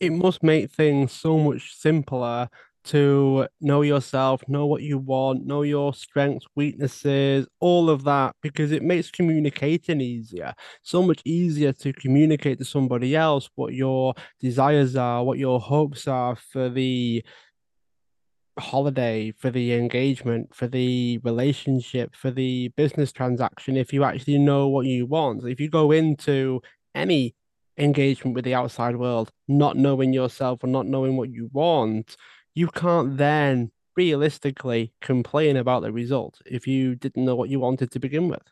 It 0.00 0.10
must 0.10 0.42
make 0.42 0.70
things 0.70 1.12
so 1.12 1.38
much 1.38 1.74
simpler 1.76 2.48
to 2.84 3.46
know 3.60 3.82
yourself, 3.82 4.42
know 4.48 4.66
what 4.66 4.82
you 4.82 4.98
want, 4.98 5.46
know 5.46 5.62
your 5.62 5.94
strengths, 5.94 6.46
weaknesses, 6.54 7.46
all 7.60 7.88
of 7.88 8.04
that, 8.04 8.34
because 8.42 8.72
it 8.72 8.82
makes 8.82 9.10
communicating 9.10 10.00
easier. 10.00 10.54
So 10.82 11.02
much 11.02 11.22
easier 11.24 11.72
to 11.74 11.92
communicate 11.92 12.58
to 12.58 12.64
somebody 12.64 13.14
else 13.14 13.48
what 13.54 13.74
your 13.74 14.14
desires 14.40 14.96
are, 14.96 15.24
what 15.24 15.38
your 15.38 15.60
hopes 15.60 16.08
are 16.08 16.36
for 16.36 16.68
the 16.68 17.24
holiday, 18.58 19.32
for 19.38 19.50
the 19.50 19.74
engagement, 19.74 20.54
for 20.54 20.66
the 20.66 21.18
relationship, 21.24 22.14
for 22.14 22.30
the 22.30 22.68
business 22.76 23.12
transaction, 23.12 23.76
if 23.76 23.92
you 23.92 24.04
actually 24.04 24.38
know 24.38 24.68
what 24.68 24.86
you 24.86 25.06
want. 25.06 25.46
If 25.46 25.60
you 25.60 25.70
go 25.70 25.92
into 25.92 26.60
any 26.94 27.34
engagement 27.78 28.34
with 28.34 28.44
the 28.44 28.54
outside 28.54 28.96
world, 28.96 29.30
not 29.48 29.76
knowing 29.76 30.12
yourself 30.12 30.62
or 30.62 30.66
not 30.66 30.86
knowing 30.86 31.16
what 31.16 31.30
you 31.30 31.48
want, 31.52 32.16
you 32.54 32.68
can't 32.68 33.16
then 33.16 33.70
realistically 33.96 34.92
complain 35.00 35.56
about 35.56 35.82
the 35.82 35.92
result 35.92 36.40
if 36.46 36.66
you 36.66 36.94
didn't 36.94 37.24
know 37.24 37.36
what 37.36 37.50
you 37.50 37.60
wanted 37.60 37.90
to 37.90 37.98
begin 37.98 38.28
with. 38.28 38.42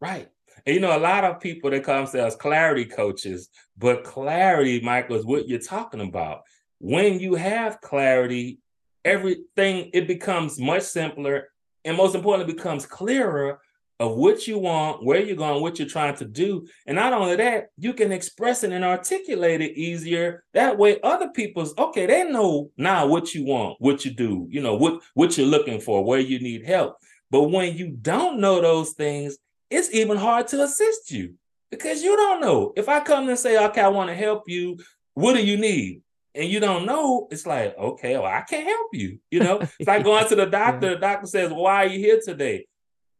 Right. 0.00 0.28
And 0.66 0.74
you 0.74 0.80
know, 0.80 0.96
a 0.96 0.98
lot 0.98 1.24
of 1.24 1.40
people 1.40 1.70
that 1.70 1.84
come 1.84 2.06
to 2.06 2.26
us 2.26 2.36
clarity 2.36 2.84
coaches, 2.84 3.48
but 3.78 4.04
clarity, 4.04 4.80
Michael, 4.80 5.16
is 5.16 5.24
what 5.24 5.48
you're 5.48 5.58
talking 5.58 6.00
about. 6.00 6.42
When 6.78 7.20
you 7.20 7.34
have 7.34 7.80
clarity, 7.80 8.60
everything 9.04 9.90
it 9.92 10.06
becomes 10.06 10.60
much 10.60 10.82
simpler 10.82 11.48
and 11.84 11.96
most 11.96 12.14
importantly 12.14 12.54
becomes 12.54 12.86
clearer 12.86 13.60
of 14.02 14.16
what 14.16 14.48
you 14.48 14.58
want, 14.58 15.04
where 15.04 15.20
you're 15.20 15.36
going, 15.36 15.62
what 15.62 15.78
you're 15.78 15.86
trying 15.86 16.16
to 16.16 16.24
do. 16.24 16.66
And 16.88 16.96
not 16.96 17.12
only 17.12 17.36
that, 17.36 17.68
you 17.78 17.94
can 17.94 18.10
express 18.10 18.64
it 18.64 18.72
and 18.72 18.84
articulate 18.84 19.60
it 19.60 19.78
easier. 19.78 20.42
That 20.54 20.76
way, 20.76 21.00
other 21.02 21.28
people's 21.28 21.72
okay, 21.78 22.06
they 22.06 22.24
know 22.24 22.72
now 22.76 23.06
what 23.06 23.32
you 23.32 23.44
want, 23.44 23.76
what 23.78 24.04
you 24.04 24.10
do, 24.10 24.48
you 24.50 24.60
know, 24.60 24.74
what, 24.74 25.02
what 25.14 25.38
you're 25.38 25.46
looking 25.46 25.80
for, 25.80 26.04
where 26.04 26.18
you 26.18 26.40
need 26.40 26.66
help. 26.66 26.96
But 27.30 27.44
when 27.44 27.76
you 27.76 27.90
don't 27.92 28.40
know 28.40 28.60
those 28.60 28.90
things, 28.90 29.38
it's 29.70 29.94
even 29.94 30.16
hard 30.16 30.48
to 30.48 30.64
assist 30.64 31.12
you 31.12 31.34
because 31.70 32.02
you 32.02 32.16
don't 32.16 32.40
know. 32.40 32.72
If 32.76 32.88
I 32.88 32.98
come 33.00 33.28
and 33.28 33.38
say, 33.38 33.56
okay, 33.66 33.82
I 33.82 33.88
want 33.88 34.10
to 34.10 34.16
help 34.16 34.48
you, 34.48 34.78
what 35.14 35.34
do 35.34 35.46
you 35.46 35.56
need? 35.56 36.02
and 36.34 36.48
you 36.48 36.60
don't 36.60 36.86
know, 36.86 37.28
it's 37.30 37.44
like, 37.44 37.76
okay, 37.76 38.16
well, 38.16 38.24
I 38.24 38.40
can't 38.40 38.66
help 38.66 38.88
you. 38.94 39.18
You 39.30 39.40
know, 39.40 39.60
it's 39.60 39.86
like 39.86 40.02
going 40.02 40.26
to 40.28 40.34
the 40.34 40.46
doctor. 40.50 40.94
The 40.94 40.96
doctor 40.96 41.26
says, 41.26 41.52
"Why 41.52 41.84
are 41.84 41.88
you 41.88 41.98
here 41.98 42.20
today?" 42.24 42.66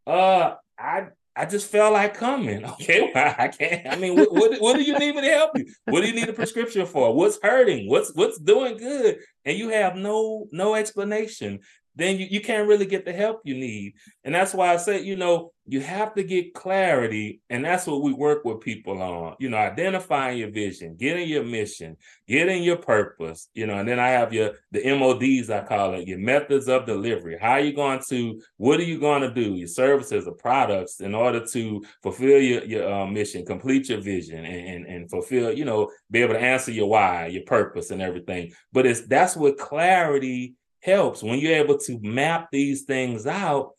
Uh, 0.06 0.54
I 0.82 1.08
I 1.34 1.46
just 1.46 1.70
felt 1.70 1.94
like 1.94 2.14
coming. 2.14 2.64
Okay, 2.72 3.10
well, 3.14 3.34
I 3.38 3.48
can't. 3.48 3.86
I 3.86 3.96
mean, 3.96 4.16
what, 4.16 4.32
what, 4.32 4.60
what 4.60 4.76
do 4.76 4.82
you 4.82 4.98
need 4.98 5.14
me 5.14 5.22
to 5.22 5.28
help 5.28 5.52
you? 5.56 5.66
What 5.86 6.02
do 6.02 6.06
you 6.06 6.14
need 6.14 6.28
a 6.28 6.32
prescription 6.32 6.84
for? 6.86 7.14
What's 7.14 7.38
hurting? 7.42 7.88
What's 7.88 8.12
what's 8.14 8.38
doing 8.38 8.76
good? 8.76 9.18
And 9.44 9.56
you 9.56 9.70
have 9.70 9.96
no 9.96 10.46
no 10.52 10.74
explanation 10.74 11.60
then 11.94 12.18
you, 12.18 12.26
you 12.30 12.40
can't 12.40 12.68
really 12.68 12.86
get 12.86 13.04
the 13.04 13.12
help 13.12 13.40
you 13.44 13.54
need. 13.54 13.94
And 14.24 14.34
that's 14.34 14.54
why 14.54 14.72
I 14.72 14.76
say, 14.76 15.02
you 15.02 15.16
know, 15.16 15.52
you 15.66 15.80
have 15.80 16.14
to 16.14 16.24
get 16.24 16.54
clarity. 16.54 17.40
And 17.48 17.64
that's 17.64 17.86
what 17.86 18.02
we 18.02 18.12
work 18.12 18.44
with 18.44 18.60
people 18.60 19.00
on, 19.00 19.36
you 19.38 19.48
know, 19.48 19.56
identifying 19.56 20.38
your 20.38 20.50
vision, 20.50 20.96
getting 20.96 21.28
your 21.28 21.44
mission, 21.44 21.96
getting 22.26 22.62
your 22.62 22.78
purpose, 22.78 23.48
you 23.54 23.66
know, 23.66 23.78
and 23.78 23.88
then 23.88 24.00
I 24.00 24.08
have 24.08 24.32
your 24.32 24.54
the 24.72 24.82
MODs, 24.94 25.50
I 25.50 25.62
call 25.64 25.94
it, 25.94 26.08
your 26.08 26.18
methods 26.18 26.68
of 26.68 26.86
delivery. 26.86 27.38
How 27.40 27.52
are 27.52 27.60
you 27.60 27.74
going 27.74 28.00
to, 28.08 28.40
what 28.56 28.80
are 28.80 28.84
you 28.84 28.98
going 28.98 29.22
to 29.22 29.32
do, 29.32 29.54
your 29.54 29.68
services 29.68 30.26
or 30.26 30.34
products 30.34 31.00
in 31.00 31.14
order 31.14 31.46
to 31.52 31.84
fulfill 32.02 32.40
your, 32.40 32.64
your 32.64 32.92
uh, 32.92 33.06
mission, 33.06 33.44
complete 33.44 33.88
your 33.88 34.00
vision 34.00 34.44
and, 34.44 34.68
and, 34.68 34.86
and 34.86 35.10
fulfill, 35.10 35.52
you 35.52 35.64
know, 35.64 35.90
be 36.10 36.22
able 36.22 36.34
to 36.34 36.40
answer 36.40 36.72
your 36.72 36.88
why, 36.88 37.26
your 37.26 37.44
purpose 37.44 37.90
and 37.90 38.02
everything. 38.02 38.52
But 38.72 38.86
it's 38.86 39.06
that's 39.06 39.36
what 39.36 39.58
clarity 39.58 40.56
helps 40.82 41.22
when 41.22 41.38
you're 41.38 41.54
able 41.54 41.78
to 41.78 41.98
map 42.00 42.48
these 42.52 42.82
things 42.82 43.26
out 43.26 43.72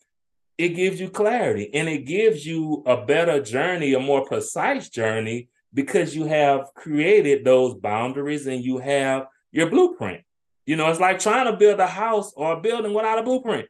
it 0.58 0.70
gives 0.70 1.00
you 1.00 1.08
clarity 1.08 1.72
and 1.74 1.88
it 1.88 2.06
gives 2.06 2.46
you 2.46 2.82
a 2.86 3.04
better 3.04 3.42
journey 3.42 3.94
a 3.94 4.00
more 4.00 4.24
precise 4.24 4.88
journey 4.88 5.48
because 5.72 6.14
you 6.14 6.24
have 6.24 6.72
created 6.74 7.44
those 7.44 7.74
boundaries 7.74 8.46
and 8.46 8.64
you 8.64 8.78
have 8.78 9.26
your 9.52 9.68
blueprint 9.70 10.22
You 10.66 10.76
know, 10.76 10.88
it's 10.90 11.00
like 11.00 11.18
trying 11.18 11.46
to 11.50 11.56
build 11.56 11.80
a 11.80 11.86
house 11.86 12.32
or 12.36 12.54
a 12.54 12.60
building 12.60 12.94
without 12.94 13.18
a 13.18 13.22
blueprint. 13.22 13.68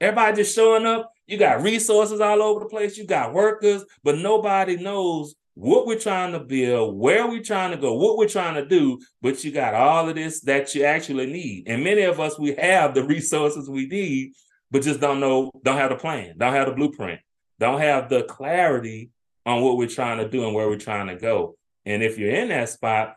Everybody 0.00 0.36
just 0.36 0.54
showing 0.54 0.86
up. 0.86 1.12
You 1.26 1.36
got 1.36 1.62
resources 1.62 2.20
all 2.20 2.42
over 2.42 2.60
the 2.60 2.66
place. 2.66 2.96
You 2.96 3.06
got 3.06 3.34
workers, 3.34 3.84
but 4.02 4.18
nobody 4.18 4.76
knows 4.76 5.34
what 5.54 5.86
we're 5.86 5.98
trying 5.98 6.32
to 6.32 6.40
build, 6.40 6.96
where 6.96 7.26
we're 7.26 7.42
trying 7.42 7.70
to 7.72 7.76
go, 7.76 7.94
what 7.94 8.16
we're 8.16 8.28
trying 8.28 8.54
to 8.54 8.64
do. 8.64 9.00
But 9.20 9.42
you 9.44 9.52
got 9.52 9.74
all 9.74 10.08
of 10.08 10.14
this 10.14 10.40
that 10.42 10.74
you 10.74 10.84
actually 10.84 11.26
need. 11.26 11.64
And 11.66 11.84
many 11.84 12.02
of 12.02 12.20
us, 12.20 12.38
we 12.38 12.54
have 12.54 12.94
the 12.94 13.04
resources 13.14 13.68
we 13.68 13.86
need, 13.86 14.32
but 14.70 14.82
just 14.82 15.00
don't 15.00 15.20
know, 15.20 15.50
don't 15.62 15.76
have 15.76 15.90
the 15.90 15.96
plan, 15.96 16.34
don't 16.38 16.54
have 16.54 16.68
the 16.68 16.74
blueprint, 16.74 17.20
don't 17.58 17.80
have 17.80 18.08
the 18.08 18.22
clarity 18.22 19.10
on 19.46 19.62
what 19.62 19.76
we're 19.76 19.88
trying 19.88 20.18
to 20.18 20.28
do 20.28 20.44
and 20.44 20.54
where 20.54 20.68
we're 20.68 20.76
trying 20.76 21.08
to 21.08 21.16
go. 21.16 21.56
And 21.84 22.02
if 22.02 22.18
you're 22.18 22.34
in 22.34 22.48
that 22.48 22.68
spot, 22.68 23.16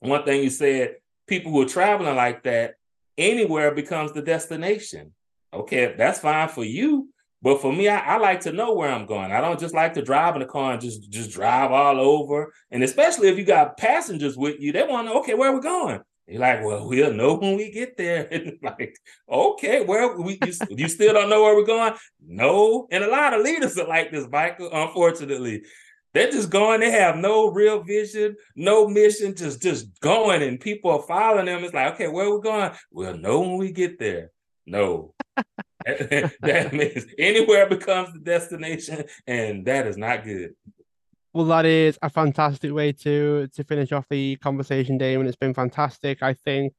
one 0.00 0.24
thing 0.24 0.42
you 0.42 0.50
said, 0.50 0.96
people 1.26 1.52
who 1.52 1.62
are 1.62 1.68
traveling 1.68 2.16
like 2.16 2.42
that, 2.44 2.74
anywhere 3.16 3.72
becomes 3.72 4.12
the 4.12 4.22
destination. 4.22 5.12
Okay, 5.52 5.94
that's 5.96 6.20
fine 6.20 6.48
for 6.48 6.64
you. 6.64 7.08
But 7.40 7.60
for 7.60 7.72
me, 7.72 7.88
I, 7.88 7.98
I, 7.98 8.16
like 8.18 8.40
to 8.40 8.52
know 8.52 8.74
where 8.74 8.90
I'm 8.90 9.06
going. 9.06 9.30
I 9.30 9.40
don't 9.40 9.60
just 9.60 9.74
like 9.74 9.94
to 9.94 10.02
drive 10.02 10.34
in 10.34 10.40
the 10.40 10.46
car 10.46 10.72
and 10.72 10.80
just 10.80 11.08
just 11.08 11.30
drive 11.30 11.70
all 11.70 12.00
over. 12.00 12.52
And 12.70 12.82
especially 12.82 13.28
if 13.28 13.38
you 13.38 13.44
got 13.44 13.76
passengers 13.76 14.36
with 14.36 14.56
you, 14.58 14.72
they 14.72 14.82
want 14.82 15.06
to 15.06 15.12
know, 15.12 15.20
okay, 15.20 15.34
where 15.34 15.50
are 15.50 15.54
we 15.54 15.60
going? 15.60 16.00
You're 16.26 16.40
like, 16.40 16.62
well, 16.62 16.86
we'll 16.86 17.14
know 17.14 17.34
when 17.34 17.56
we 17.56 17.70
get 17.70 17.96
there. 17.96 18.28
like, 18.62 18.98
okay, 19.30 19.84
where 19.84 20.16
we 20.16 20.38
you, 20.44 20.52
you 20.70 20.88
still 20.88 21.14
don't 21.14 21.30
know 21.30 21.42
where 21.44 21.54
we're 21.54 21.64
going? 21.64 21.94
No. 22.26 22.86
And 22.90 23.02
a 23.02 23.10
lot 23.10 23.32
of 23.32 23.42
leaders 23.42 23.78
are 23.78 23.86
like 23.86 24.10
this, 24.10 24.28
Michael, 24.30 24.68
unfortunately. 24.72 25.62
They're 26.12 26.30
just 26.30 26.50
going, 26.50 26.80
they 26.80 26.90
have 26.90 27.16
no 27.16 27.50
real 27.50 27.82
vision, 27.82 28.36
no 28.56 28.88
mission, 28.88 29.36
just 29.36 29.62
just 29.62 30.00
going, 30.00 30.42
and 30.42 30.58
people 30.58 30.90
are 30.90 31.02
following 31.02 31.46
them. 31.46 31.62
It's 31.64 31.74
like, 31.74 31.94
okay, 31.94 32.08
where 32.08 32.26
are 32.26 32.36
we 32.36 32.42
going? 32.42 32.72
We'll 32.90 33.16
know 33.16 33.40
when 33.40 33.56
we 33.56 33.72
get 33.72 33.98
there. 33.98 34.30
No. 34.66 35.14
that 36.42 36.72
means 36.72 37.06
anywhere 37.18 37.68
becomes 37.68 38.12
the 38.12 38.20
destination, 38.20 39.04
and 39.26 39.64
that 39.66 39.86
is 39.86 39.96
not 39.96 40.24
good. 40.24 40.54
Well, 41.32 41.46
that 41.46 41.66
is 41.66 41.98
a 42.02 42.10
fantastic 42.10 42.72
way 42.72 42.92
to 42.92 43.48
to 43.54 43.64
finish 43.64 43.92
off 43.92 44.06
the 44.10 44.36
conversation, 44.36 44.98
Damon. 44.98 45.26
It's 45.26 45.36
been 45.36 45.54
fantastic. 45.54 46.22
I 46.22 46.34
think 46.34 46.74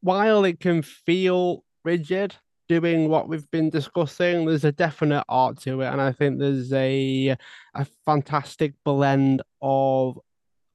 while 0.00 0.44
it 0.44 0.60
can 0.60 0.82
feel 0.82 1.64
rigid 1.84 2.34
doing 2.68 3.08
what 3.08 3.28
we've 3.28 3.50
been 3.50 3.70
discussing, 3.70 4.46
there's 4.46 4.64
a 4.64 4.72
definite 4.72 5.24
art 5.28 5.60
to 5.60 5.80
it, 5.80 5.86
and 5.86 6.00
I 6.00 6.12
think 6.12 6.38
there's 6.38 6.72
a 6.72 7.36
a 7.74 7.86
fantastic 8.04 8.74
blend 8.84 9.42
of 9.60 10.18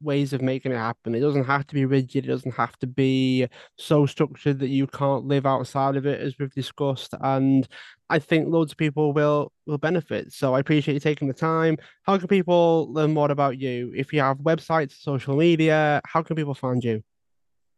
ways 0.01 0.33
of 0.33 0.41
making 0.41 0.71
it 0.71 0.77
happen. 0.77 1.15
It 1.15 1.19
doesn't 1.19 1.45
have 1.45 1.67
to 1.67 1.75
be 1.75 1.85
rigid. 1.85 2.25
It 2.25 2.29
doesn't 2.29 2.55
have 2.55 2.77
to 2.79 2.87
be 2.87 3.47
so 3.77 4.05
structured 4.05 4.59
that 4.59 4.69
you 4.69 4.87
can't 4.87 5.25
live 5.25 5.45
outside 5.45 5.95
of 5.95 6.05
it, 6.05 6.21
as 6.21 6.37
we've 6.39 6.53
discussed. 6.53 7.13
And 7.21 7.67
I 8.09 8.19
think 8.19 8.49
loads 8.49 8.71
of 8.71 8.77
people 8.77 9.13
will 9.13 9.51
will 9.65 9.77
benefit. 9.77 10.33
So 10.33 10.55
I 10.55 10.59
appreciate 10.59 10.93
you 10.93 10.99
taking 10.99 11.27
the 11.27 11.33
time. 11.33 11.77
How 12.03 12.17
can 12.17 12.27
people 12.27 12.91
learn 12.91 13.13
more 13.13 13.31
about 13.31 13.59
you? 13.59 13.91
If 13.95 14.13
you 14.13 14.21
have 14.21 14.37
websites, 14.37 15.01
social 15.01 15.35
media, 15.35 16.01
how 16.05 16.23
can 16.23 16.35
people 16.35 16.55
find 16.55 16.83
you? 16.83 17.03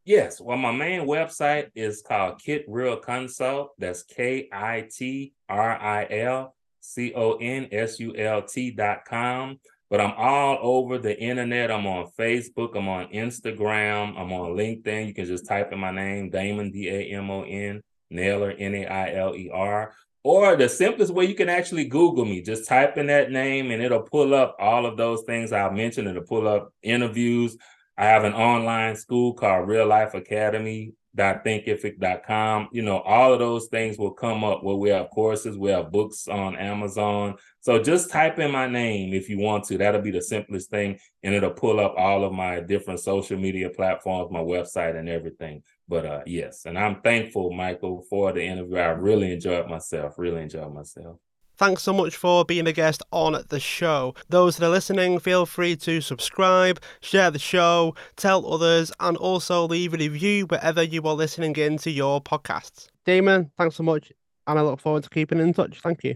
Yes. 0.05 0.41
Well, 0.41 0.57
my 0.57 0.71
main 0.71 1.01
website 1.01 1.69
is 1.75 2.01
called 2.01 2.41
KitRil 2.41 3.01
Consult. 3.01 3.71
That's 3.77 4.03
K 4.03 4.49
I 4.51 4.87
T 4.91 5.33
R 5.47 5.79
I 5.79 6.07
L 6.09 6.55
C 6.79 7.13
O 7.15 7.33
N 7.35 7.67
S 7.71 7.99
U 7.99 8.15
L 8.15 8.41
T 8.41 8.71
dot 8.71 9.05
com 9.05 9.59
but 9.91 9.99
I'm 9.99 10.13
all 10.17 10.57
over 10.61 10.97
the 10.97 11.19
internet. 11.19 11.69
I'm 11.69 11.85
on 11.85 12.09
Facebook, 12.17 12.77
I'm 12.77 12.87
on 12.87 13.07
Instagram, 13.09 14.17
I'm 14.17 14.31
on 14.31 14.55
LinkedIn. 14.55 15.05
You 15.05 15.13
can 15.13 15.25
just 15.25 15.45
type 15.45 15.73
in 15.73 15.79
my 15.79 15.91
name, 15.91 16.29
Damon, 16.29 16.71
D 16.71 16.87
A 16.87 17.17
M 17.17 17.29
O 17.29 17.43
N, 17.43 17.83
Nailer, 18.09 18.51
N 18.51 18.73
A 18.73 18.85
I 18.87 19.13
L 19.15 19.35
E 19.35 19.51
R. 19.53 19.93
Or 20.23 20.55
the 20.55 20.69
simplest 20.69 21.13
way 21.13 21.25
you 21.25 21.35
can 21.35 21.49
actually 21.49 21.85
Google 21.85 22.23
me, 22.23 22.41
just 22.41 22.69
type 22.69 22.97
in 22.97 23.07
that 23.07 23.31
name 23.31 23.71
and 23.71 23.83
it'll 23.83 24.03
pull 24.03 24.33
up 24.33 24.55
all 24.59 24.85
of 24.85 24.95
those 24.95 25.23
things 25.23 25.51
I 25.51 25.69
mentioned. 25.71 26.07
It'll 26.07 26.23
pull 26.23 26.47
up 26.47 26.71
interviews. 26.81 27.57
I 27.97 28.05
have 28.05 28.23
an 28.23 28.33
online 28.33 28.95
school 28.95 29.33
called 29.33 29.67
RilLife 29.67 30.13
Academy 30.13 30.93
thinkific.com. 31.17 32.69
You 32.71 32.81
know, 32.81 32.99
all 32.99 33.33
of 33.33 33.39
those 33.39 33.67
things 33.67 33.97
will 33.97 34.11
come 34.11 34.43
up 34.43 34.63
where 34.63 34.75
we 34.75 34.89
have 34.89 35.09
courses, 35.09 35.57
we 35.57 35.69
have 35.71 35.91
books 35.91 36.27
on 36.27 36.55
Amazon. 36.55 37.35
So 37.59 37.81
just 37.81 38.09
type 38.09 38.39
in 38.39 38.51
my 38.51 38.67
name 38.67 39.13
if 39.13 39.29
you 39.29 39.37
want 39.39 39.65
to. 39.65 39.77
That'll 39.77 40.01
be 40.01 40.11
the 40.11 40.21
simplest 40.21 40.69
thing. 40.69 40.99
And 41.23 41.35
it'll 41.35 41.51
pull 41.51 41.79
up 41.79 41.95
all 41.97 42.23
of 42.23 42.33
my 42.33 42.59
different 42.59 42.99
social 42.99 43.37
media 43.37 43.69
platforms, 43.69 44.31
my 44.31 44.39
website, 44.39 44.97
and 44.97 45.09
everything. 45.09 45.63
But 45.87 46.05
uh 46.05 46.21
yes, 46.25 46.65
and 46.65 46.79
I'm 46.79 47.01
thankful, 47.01 47.51
Michael, 47.51 48.05
for 48.09 48.31
the 48.31 48.43
interview. 48.43 48.77
I 48.77 48.87
really 48.89 49.33
enjoyed 49.33 49.67
myself, 49.67 50.15
really 50.17 50.41
enjoyed 50.43 50.73
myself. 50.73 51.17
Thanks 51.61 51.83
so 51.83 51.93
much 51.93 52.15
for 52.15 52.43
being 52.43 52.65
a 52.65 52.73
guest 52.73 53.03
on 53.11 53.39
the 53.49 53.59
show. 53.59 54.15
Those 54.29 54.57
that 54.57 54.65
are 54.65 54.69
listening, 54.71 55.19
feel 55.19 55.45
free 55.45 55.75
to 55.75 56.01
subscribe, 56.01 56.81
share 57.01 57.29
the 57.29 57.37
show, 57.37 57.93
tell 58.15 58.51
others, 58.51 58.91
and 58.99 59.15
also 59.15 59.67
leave 59.67 59.93
a 59.93 59.97
review 59.97 60.47
wherever 60.47 60.81
you 60.81 61.03
are 61.03 61.13
listening 61.13 61.55
into 61.57 61.91
your 61.91 62.19
podcasts. 62.19 62.87
Damon, 63.05 63.51
thanks 63.59 63.75
so 63.75 63.83
much, 63.83 64.11
and 64.47 64.57
I 64.57 64.63
look 64.63 64.79
forward 64.79 65.03
to 65.03 65.09
keeping 65.11 65.37
in 65.37 65.53
touch. 65.53 65.79
Thank 65.81 66.03
you. 66.03 66.15